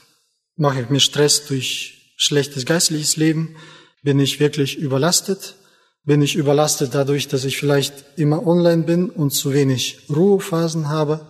mache 0.57 0.82
ich 0.82 0.90
mir 0.90 1.01
Stress 1.01 1.47
durch 1.47 2.14
schlechtes 2.16 2.64
geistliches 2.64 3.16
Leben, 3.16 3.57
bin 4.03 4.20
ich 4.20 4.40
wirklich 4.40 4.78
überlastet? 4.78 5.57
Bin 6.05 6.20
ich 6.20 6.36
überlastet 6.36 6.95
dadurch, 6.95 7.28
dass 7.28 7.45
ich 7.45 7.57
vielleicht 7.57 8.05
immer 8.16 8.47
online 8.47 8.82
bin 8.82 9.09
und 9.09 9.30
zu 9.30 9.55
wenig 9.55 10.01
Ruhephasen 10.11 10.88
habe? 10.88 11.26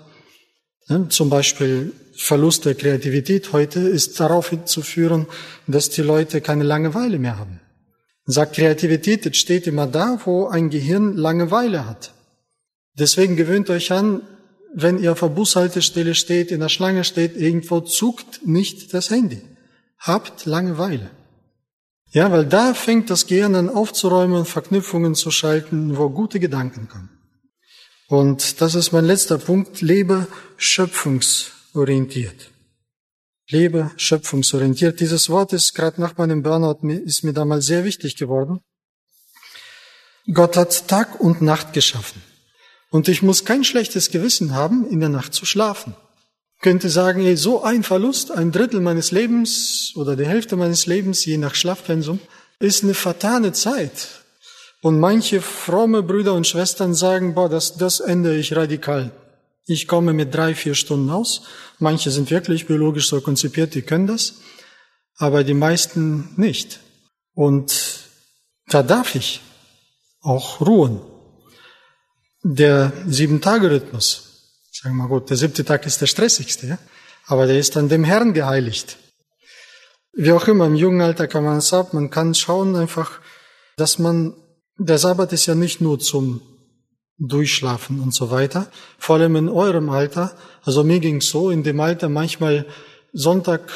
Zum 1.09 1.31
Beispiel 1.31 1.93
Verlust 2.17 2.65
der 2.65 2.75
Kreativität 2.75 3.53
heute 3.53 3.81
ist 3.81 4.19
darauf 4.21 4.51
hinzuführen, 4.51 5.27
dass 5.67 5.91
die 5.91 6.03
Leute 6.03 6.41
keine 6.41 6.65
Langeweile 6.65 7.19
mehr 7.19 7.39
haben. 7.39 7.61
sagt, 8.27 8.57
Kreativität 8.57 9.27
entsteht 9.27 9.67
immer 9.67 9.87
da, 9.87 10.21
wo 10.25 10.47
ein 10.47 10.71
Gehirn 10.71 11.17
Langeweile 11.17 11.87
hat. 11.87 12.13
Deswegen 12.99 13.37
gewöhnt 13.37 13.71
euch 13.71 13.93
an, 13.93 14.23
wenn 14.75 14.99
ihr 14.99 15.13
auf 15.13 15.21
der 15.21 15.29
Bushaltestelle 15.29 16.15
steht, 16.15 16.51
in 16.51 16.61
der 16.61 16.69
Schlange 16.69 17.05
steht, 17.05 17.37
irgendwo 17.37 17.81
zuckt 17.81 18.47
nicht 18.47 18.93
das 18.93 19.11
Handy. 19.11 19.41
Habt 19.99 20.47
Langeweile. 20.47 21.11
Ja, 22.11 22.31
weil 22.31 22.45
da 22.45 22.75
fängt 22.75 23.09
das 23.11 23.27
Gehirn 23.27 23.55
an 23.55 23.69
aufzuräumen, 23.69 24.45
Verknüpfungen 24.45 25.15
zu 25.15 25.31
schalten, 25.31 25.97
wo 25.97 26.11
gute 26.11 26.41
Gedanken 26.41 26.89
kommen. 26.89 27.11
Und 28.09 28.61
das 28.61 28.75
ist 28.75 28.93
mein 28.93 29.05
letzter 29.05 29.39
Punkt. 29.39 29.81
Lebe 29.81 30.27
schöpfungsorientiert. 30.57 32.51
Lebe 33.49 33.91
schöpfungsorientiert. 33.97 35.01
Dieses 35.01 35.31
Wort 35.31 35.53
ist 35.53 35.75
gerade 35.75 36.01
nach 36.01 36.17
meinem 36.17 36.43
Burnout 36.43 36.87
ist 36.89 37.25
mir 37.25 37.33
damals 37.33 37.67
sehr 37.67 37.85
wichtig 37.85 38.17
geworden. 38.17 38.61
Gott 40.33 40.57
hat 40.57 40.89
Tag 40.89 41.21
und 41.21 41.43
Nacht 41.43 41.73
geschaffen. 41.73 42.23
Und 42.95 43.09
ich 43.09 43.23
muss 43.23 43.45
kein 43.45 43.65
schlechtes 43.65 44.11
Gewissen 44.11 44.55
haben, 44.55 44.89
in 44.89 45.01
der 45.01 45.09
Nacht 45.09 45.35
zu 45.35 45.45
schlafen 45.45 45.95
könnte 46.65 46.89
sagen, 46.89 47.27
ey, 47.27 47.37
so 47.37 47.63
ein 47.63 47.83
Verlust, 47.83 48.31
ein 48.31 48.51
Drittel 48.51 48.81
meines 48.81 49.11
Lebens 49.11 49.93
oder 49.97 50.17
die 50.17 50.27
Hälfte 50.27 50.57
meines 50.57 50.87
Lebens, 50.87 51.23
je 51.27 51.37
nach 51.37 51.55
Schlafpensum, 51.55 52.21
ist 52.59 52.83
eine 52.83 52.95
fatale 52.95 53.53
Zeit. 53.53 54.23
Und 54.81 54.99
manche 54.99 55.43
fromme 55.43 56.03
Brüder 56.03 56.33
und 56.33 56.47
Schwestern 56.47 56.95
sagen, 56.95 57.35
boah, 57.35 57.51
das, 57.51 57.77
das 57.77 58.01
ändere 58.01 58.37
ich 58.37 58.57
radikal. 58.57 59.11
Ich 59.67 59.87
komme 59.87 60.15
mit 60.15 60.35
drei, 60.35 60.55
vier 60.55 60.75
Stunden 60.75 61.11
aus. 61.11 61.43
Manche 61.79 62.11
sind 62.11 62.31
wirklich 62.31 62.67
biologisch 62.67 63.09
so 63.09 63.21
konzipiert, 63.21 63.75
die 63.75 63.83
können 63.83 64.07
das. 64.07 64.37
Aber 65.19 65.45
die 65.45 65.53
meisten 65.53 66.31
nicht. 66.39 66.81
Und 67.35 68.09
da 68.69 68.83
darf 68.83 69.15
ich 69.17 69.43
auch 70.23 70.63
ruhen. 70.63 71.03
Der 72.47 72.93
Sieben-Tage-Rhythmus 73.07 74.35
Sagen 74.71 74.97
wir 74.97 75.05
mal 75.05 75.09
gut, 75.09 75.31
der 75.31 75.39
siebte 75.39 75.65
Tag 75.65 75.87
ist 75.87 76.03
der 76.03 76.07
stressigste, 76.07 76.67
ja? 76.67 76.79
aber 77.27 77.47
der 77.47 77.59
ist 77.59 77.75
an 77.79 77.89
dem 77.89 78.05
Herrn 78.05 78.35
geheiligt. 78.35 78.99
Wie 80.13 80.31
auch 80.33 80.47
immer, 80.47 80.67
im 80.67 80.75
jungen 80.75 81.01
Alter 81.01 81.27
kann 81.27 81.43
man 81.43 81.57
es 81.57 81.73
ab, 81.73 81.95
man 81.95 82.11
kann 82.11 82.35
schauen 82.35 82.77
einfach, 82.77 83.21
dass 83.79 83.99
man, 83.99 84.35
der 84.77 84.99
Sabbat 84.99 85.33
ist 85.33 85.47
ja 85.47 85.55
nicht 85.55 85.81
nur 85.81 86.01
zum 86.01 86.43
Durchschlafen 87.17 87.99
und 88.01 88.13
so 88.13 88.31
weiter, 88.31 88.67
vor 88.99 89.17
allem 89.17 89.37
in 89.37 89.49
eurem 89.49 89.89
Alter, 89.89 90.37
also 90.65 90.85
mir 90.85 91.01
ging's 91.01 91.31
so, 91.31 91.49
in 91.49 91.63
dem 91.63 91.81
Alter 91.81 92.11
manchmal 92.11 92.67
Sonntag 93.15 93.73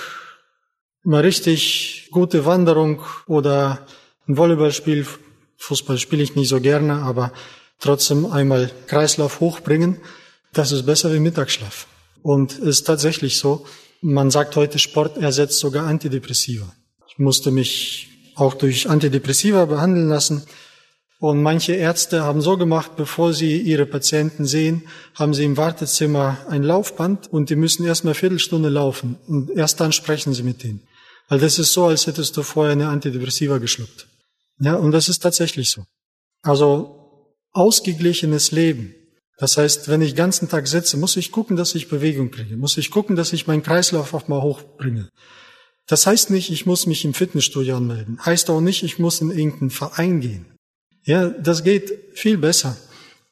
mal 1.05 1.23
richtig 1.23 2.09
gute 2.11 2.45
Wanderung 2.45 3.01
oder 3.27 3.87
ein 4.27 4.37
Volleyballspiel 4.37 5.07
Fußball 5.57 5.97
spiele 5.97 6.23
ich 6.23 6.37
nicht 6.37 6.51
so 6.51 6.61
gerne, 6.61 7.03
aber 7.03 7.33
trotzdem 7.79 8.27
einmal 8.27 8.71
Kreislauf 8.87 9.41
hochbringen, 9.41 9.99
das 10.53 10.73
ist 10.73 10.87
besser 10.87 11.13
wie 11.13 11.21
Mittagsschlaf. 11.21 11.87
Und 12.23 12.59
ist 12.59 12.85
tatsächlich 12.87 13.39
so. 13.39 13.67
Man 14.01 14.31
sagt 14.31 14.57
heute, 14.57 14.79
Sport 14.79 15.17
ersetzt 15.19 15.59
sogar 15.59 15.87
Antidepressiva. 15.87 16.73
Ich 17.09 17.19
musste 17.19 17.51
mich 17.51 18.09
auch 18.35 18.55
durch 18.55 18.89
Antidepressiva 18.89 19.65
behandeln 19.67 20.09
lassen. 20.09 20.43
Und 21.21 21.43
manche 21.43 21.73
Ärzte 21.73 22.23
haben 22.23 22.41
so 22.41 22.57
gemacht, 22.57 22.93
bevor 22.97 23.33
sie 23.33 23.61
ihre 23.61 23.87
Patienten 23.87 24.45
sehen, 24.45 24.85
haben 25.15 25.35
sie 25.35 25.45
im 25.45 25.57
Wartezimmer 25.57 26.39
ein 26.49 26.63
Laufband 26.63 27.33
und 27.33 27.51
die 27.51 27.57
müssen 27.57 27.85
erst 27.85 28.05
mal 28.05 28.11
eine 28.11 28.15
Viertelstunde 28.15 28.69
laufen 28.69 29.17
und 29.27 29.51
erst 29.51 29.81
dann 29.81 29.91
sprechen 29.91 30.33
sie 30.33 30.45
mit 30.45 30.63
denen. 30.63 30.87
Weil 31.29 31.41
das 31.41 31.59
ist 31.59 31.73
so, 31.73 31.87
als 31.87 32.07
hättest 32.07 32.37
du 32.37 32.43
vorher 32.45 32.73
eine 32.73 32.89
Antidepressiva 32.89 33.59
geschluckt. 33.59 34.07
Ja, 34.61 34.75
und 34.75 34.93
das 34.93 35.09
ist 35.09 35.19
tatsächlich 35.19 35.71
so. 35.71 35.85
Also 36.43 36.98
ausgeglichenes 37.59 38.53
Leben. 38.53 38.95
Das 39.39 39.57
heißt, 39.57 39.89
wenn 39.89 40.03
ich 40.03 40.13
den 40.13 40.17
ganzen 40.17 40.49
Tag 40.49 40.67
sitze, 40.67 40.97
muss 40.97 41.17
ich 41.17 41.31
gucken, 41.31 41.57
dass 41.57 41.75
ich 41.75 41.89
Bewegung 41.89 42.31
kriege. 42.31 42.57
Muss 42.57 42.77
ich 42.77 42.91
gucken, 42.91 43.15
dass 43.15 43.33
ich 43.33 43.47
meinen 43.47 43.63
Kreislauf 43.63 44.15
auch 44.15 44.27
mal 44.29 44.43
hochbringe. 44.43 45.09
Das 45.87 46.07
heißt 46.07 46.31
nicht, 46.31 46.51
ich 46.51 46.67
muss 46.67 46.87
mich 46.87 47.05
im 47.05 47.15
Fitnessstudio 47.15 47.77
anmelden. 47.77 48.19
Heißt 48.25 48.51
auch 48.51 48.61
nicht, 48.61 48.83
ich 48.83 48.99
muss 48.99 49.21
in 49.21 49.31
irgendeinen 49.31 49.71
Verein 49.71 50.21
gehen. 50.21 50.47
Ja, 51.05 51.29
das 51.29 51.63
geht 51.63 51.93
viel 52.15 52.37
besser. 52.37 52.77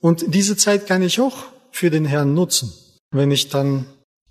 Und 0.01 0.35
diese 0.35 0.57
Zeit 0.57 0.87
kann 0.87 1.03
ich 1.03 1.21
auch 1.21 1.37
für 1.73 1.91
den 1.91 2.05
Herrn 2.05 2.35
nutzen. 2.35 2.73
Wenn 3.11 3.31
ich 3.31 3.49
dann 3.49 3.87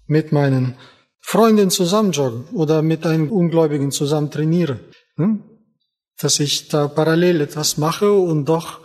mit 0.08 0.32
meinen 0.32 0.76
Freunden 1.20 1.72
zusammen 1.72 2.12
jogge 2.12 2.46
oder 2.54 2.82
mit 2.82 3.06
einem 3.06 3.32
Ungläubigen 3.32 3.92
zusammen 3.92 4.32
trainiere. 4.32 4.80
Hm? 5.18 5.44
Dass 6.20 6.40
ich 6.40 6.70
da 6.70 6.88
parallel 6.88 7.42
etwas 7.42 7.78
mache 7.78 8.12
und 8.12 8.46
doch 8.46 8.80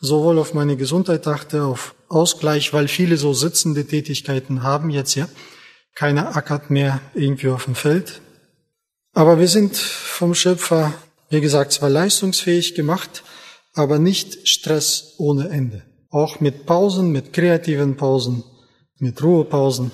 sowohl 0.00 0.38
auf 0.38 0.54
meine 0.54 0.76
Gesundheit 0.76 1.26
achte, 1.26 1.64
auf 1.64 1.94
Ausgleich, 2.08 2.72
weil 2.72 2.88
viele 2.88 3.16
so 3.16 3.32
sitzende 3.32 3.86
Tätigkeiten 3.86 4.62
haben 4.62 4.90
jetzt 4.90 5.14
ja. 5.14 5.28
Keiner 5.94 6.36
ackert 6.36 6.70
mehr 6.70 7.00
irgendwie 7.14 7.48
auf 7.48 7.64
dem 7.64 7.74
Feld. 7.74 8.20
Aber 9.14 9.38
wir 9.38 9.48
sind 9.48 9.76
vom 9.76 10.34
Schöpfer, 10.34 10.92
wie 11.30 11.40
gesagt, 11.40 11.72
zwar 11.72 11.88
leistungsfähig 11.88 12.74
gemacht, 12.74 13.24
aber 13.72 13.98
nicht 13.98 14.46
Stress 14.46 15.14
ohne 15.16 15.48
Ende. 15.48 15.82
Auch 16.10 16.40
mit 16.40 16.66
Pausen, 16.66 17.12
mit 17.12 17.32
kreativen 17.32 17.96
Pausen, 17.96 18.44
mit 18.98 19.22
Ruhepausen. 19.22 19.90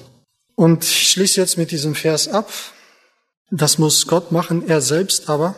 Und 0.56 0.84
ich 0.84 1.10
schließe 1.10 1.40
jetzt 1.40 1.56
mit 1.56 1.70
diesem 1.70 1.94
Vers 1.94 2.28
ab. 2.28 2.50
Das 3.50 3.78
muss 3.78 4.06
Gott 4.06 4.32
machen, 4.32 4.68
er 4.68 4.80
selbst 4.80 5.28
aber. 5.28 5.54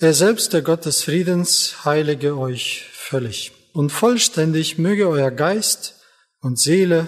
Er 0.00 0.14
selbst, 0.14 0.52
der 0.52 0.62
Gott 0.62 0.84
des 0.84 1.02
Friedens, 1.02 1.84
heilige 1.84 2.36
euch 2.36 2.84
völlig. 3.08 3.52
Und 3.72 3.90
vollständig 3.90 4.78
möge 4.78 5.08
euer 5.08 5.30
Geist 5.30 5.94
und 6.40 6.58
Seele 6.58 7.06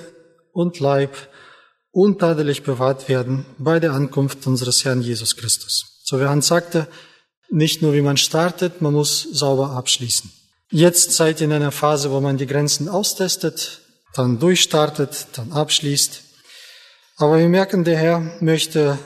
und 0.53 0.81
Leib 0.81 1.17
untadelig 1.93 2.63
bewahrt 2.63 3.09
werden 3.09 3.45
bei 3.59 3.81
der 3.81 3.93
Ankunft 3.93 4.47
unseres 4.47 4.85
Herrn 4.85 5.03
Jesus 5.03 5.37
Christus. 5.37 6.01
So 6.05 6.21
wie 6.21 6.25
Hans 6.25 6.47
sagte, 6.49 6.87
nicht 7.51 7.83
nur 7.83 7.93
wie 7.95 8.01
man 8.01 8.17
startet, 8.17 8.81
man 8.81 8.93
muss 8.95 9.23
sauber 9.23 9.71
abschließen. 9.71 10.31
Jetzt 10.71 11.13
seid 11.13 11.41
ihr 11.41 11.47
in 11.47 11.53
einer 11.53 11.73
Phase, 11.73 12.13
wo 12.13 12.21
man 12.21 12.39
die 12.39 12.47
Grenzen 12.47 12.89
austestet, 12.89 13.81
dann 14.15 14.39
durchstartet, 14.39 15.27
dann 15.35 15.53
abschließt. 15.53 16.23
Aber 17.17 17.39
wir 17.39 17.49
merken, 17.49 17.85
der 17.85 17.99
Herr 17.99 18.21
möchte 18.41 18.99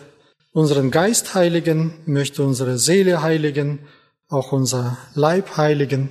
unseren 0.53 0.91
Geist 0.91 1.35
heiligen, 1.35 2.03
möchte 2.07 2.43
unsere 2.43 2.79
Seele 2.79 3.23
heiligen, 3.23 3.87
auch 4.29 4.53
unser 4.53 4.99
Leib 5.15 5.57
heiligen. 5.57 6.11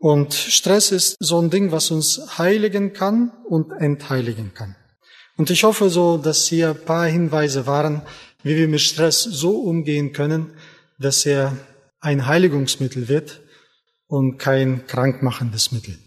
Und 0.00 0.32
Stress 0.32 0.92
ist 0.92 1.16
so 1.20 1.38
ein 1.38 1.50
Ding, 1.50 1.72
was 1.72 1.90
uns 1.90 2.38
heiligen 2.38 2.94
kann 2.94 3.32
und 3.46 3.70
entheiligen 3.70 4.54
kann. 4.54 4.74
Und 5.36 5.50
ich 5.50 5.62
hoffe 5.62 5.90
so, 5.90 6.16
dass 6.16 6.46
hier 6.46 6.70
ein 6.70 6.84
paar 6.86 7.06
Hinweise 7.06 7.66
waren, 7.66 8.00
wie 8.42 8.56
wir 8.56 8.66
mit 8.66 8.80
Stress 8.80 9.22
so 9.22 9.60
umgehen 9.60 10.14
können, 10.14 10.54
dass 10.98 11.26
er 11.26 11.54
ein 12.00 12.26
Heiligungsmittel 12.26 13.08
wird 13.08 13.42
und 14.06 14.38
kein 14.38 14.86
krankmachendes 14.86 15.70
Mittel. 15.70 15.98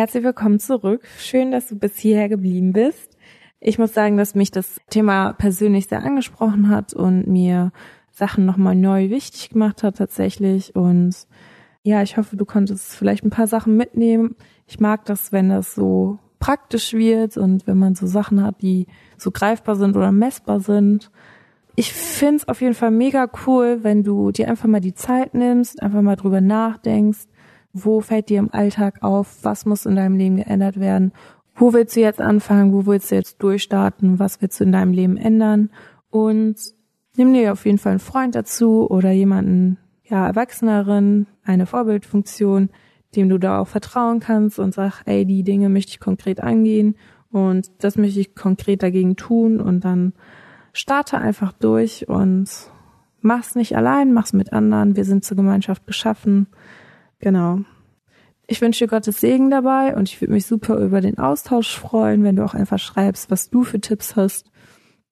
Herzlich 0.00 0.24
willkommen 0.24 0.58
zurück. 0.58 1.02
Schön, 1.18 1.50
dass 1.50 1.68
du 1.68 1.76
bis 1.76 1.98
hierher 1.98 2.30
geblieben 2.30 2.72
bist. 2.72 3.18
Ich 3.60 3.78
muss 3.78 3.92
sagen, 3.92 4.16
dass 4.16 4.34
mich 4.34 4.50
das 4.50 4.80
Thema 4.88 5.34
persönlich 5.34 5.88
sehr 5.88 6.02
angesprochen 6.02 6.70
hat 6.70 6.94
und 6.94 7.26
mir 7.26 7.70
Sachen 8.10 8.46
nochmal 8.46 8.74
neu 8.74 9.10
wichtig 9.10 9.50
gemacht 9.50 9.82
hat 9.82 9.98
tatsächlich. 9.98 10.74
Und 10.74 11.26
ja, 11.82 12.00
ich 12.00 12.16
hoffe, 12.16 12.38
du 12.38 12.46
konntest 12.46 12.94
vielleicht 12.94 13.24
ein 13.24 13.30
paar 13.30 13.46
Sachen 13.46 13.76
mitnehmen. 13.76 14.36
Ich 14.66 14.80
mag 14.80 15.04
das, 15.04 15.32
wenn 15.32 15.50
das 15.50 15.74
so 15.74 16.18
praktisch 16.38 16.94
wird 16.94 17.36
und 17.36 17.66
wenn 17.66 17.76
man 17.76 17.94
so 17.94 18.06
Sachen 18.06 18.42
hat, 18.42 18.62
die 18.62 18.86
so 19.18 19.30
greifbar 19.30 19.76
sind 19.76 19.98
oder 19.98 20.12
messbar 20.12 20.60
sind. 20.60 21.10
Ich 21.76 21.92
find's 21.92 22.48
auf 22.48 22.62
jeden 22.62 22.72
Fall 22.72 22.90
mega 22.90 23.28
cool, 23.46 23.80
wenn 23.82 24.02
du 24.02 24.30
dir 24.30 24.48
einfach 24.48 24.66
mal 24.66 24.80
die 24.80 24.94
Zeit 24.94 25.34
nimmst, 25.34 25.82
einfach 25.82 26.00
mal 26.00 26.16
drüber 26.16 26.40
nachdenkst, 26.40 27.26
wo 27.72 28.00
fällt 28.00 28.28
dir 28.28 28.38
im 28.38 28.52
Alltag 28.52 29.02
auf? 29.02 29.38
Was 29.42 29.66
muss 29.66 29.86
in 29.86 29.96
deinem 29.96 30.16
Leben 30.16 30.36
geändert 30.36 30.80
werden? 30.80 31.12
Wo 31.54 31.72
willst 31.72 31.96
du 31.96 32.00
jetzt 32.00 32.20
anfangen? 32.20 32.72
Wo 32.72 32.86
willst 32.86 33.10
du 33.10 33.14
jetzt 33.14 33.42
durchstarten? 33.42 34.18
Was 34.18 34.40
willst 34.40 34.58
du 34.60 34.64
in 34.64 34.72
deinem 34.72 34.92
Leben 34.92 35.16
ändern? 35.16 35.70
Und 36.10 36.56
nimm 37.16 37.32
dir 37.32 37.52
auf 37.52 37.66
jeden 37.66 37.78
Fall 37.78 37.90
einen 37.90 38.00
Freund 38.00 38.34
dazu 38.34 38.88
oder 38.88 39.10
jemanden, 39.10 39.78
ja, 40.04 40.26
Erwachseneren, 40.26 41.26
eine 41.44 41.66
Vorbildfunktion, 41.66 42.70
dem 43.14 43.28
du 43.28 43.38
da 43.38 43.60
auch 43.60 43.68
vertrauen 43.68 44.20
kannst 44.20 44.58
und 44.58 44.74
sag, 44.74 45.02
ey, 45.06 45.24
die 45.24 45.42
Dinge 45.44 45.68
möchte 45.68 45.90
ich 45.90 46.00
konkret 46.00 46.40
angehen 46.40 46.96
und 47.30 47.70
das 47.78 47.96
möchte 47.96 48.20
ich 48.20 48.34
konkret 48.34 48.82
dagegen 48.82 49.16
tun 49.16 49.60
und 49.60 49.84
dann 49.84 50.14
starte 50.72 51.18
einfach 51.18 51.52
durch 51.52 52.08
und 52.08 52.48
mach's 53.20 53.54
nicht 53.54 53.76
allein, 53.76 54.12
mach's 54.12 54.32
mit 54.32 54.52
anderen. 54.52 54.96
Wir 54.96 55.04
sind 55.04 55.24
zur 55.24 55.36
Gemeinschaft 55.36 55.86
geschaffen 55.86 56.46
Genau. 57.20 57.60
Ich 58.46 58.60
wünsche 58.60 58.84
dir 58.84 58.90
Gottes 58.90 59.20
Segen 59.20 59.50
dabei 59.50 59.94
und 59.94 60.08
ich 60.08 60.20
würde 60.20 60.32
mich 60.32 60.44
super 60.44 60.76
über 60.78 61.00
den 61.00 61.18
Austausch 61.18 61.78
freuen, 61.78 62.24
wenn 62.24 62.34
du 62.34 62.44
auch 62.44 62.54
einfach 62.54 62.80
schreibst, 62.80 63.30
was 63.30 63.48
du 63.48 63.62
für 63.62 63.80
Tipps 63.80 64.16
hast, 64.16 64.50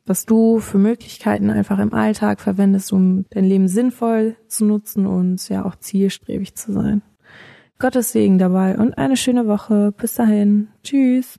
was 0.06 0.26
du 0.26 0.58
für 0.58 0.78
Möglichkeiten 0.78 1.50
einfach 1.50 1.78
im 1.78 1.94
Alltag 1.94 2.40
verwendest, 2.40 2.92
um 2.92 3.26
dein 3.30 3.44
Leben 3.44 3.68
sinnvoll 3.68 4.36
zu 4.48 4.64
nutzen 4.64 5.06
und 5.06 5.48
ja 5.48 5.64
auch 5.64 5.76
zielstrebig 5.76 6.56
zu 6.56 6.72
sein. 6.72 7.02
Gottes 7.78 8.10
Segen 8.10 8.38
dabei 8.38 8.76
und 8.76 8.98
eine 8.98 9.16
schöne 9.16 9.46
Woche. 9.46 9.92
Bis 9.96 10.14
dahin. 10.14 10.68
Tschüss. 10.82 11.38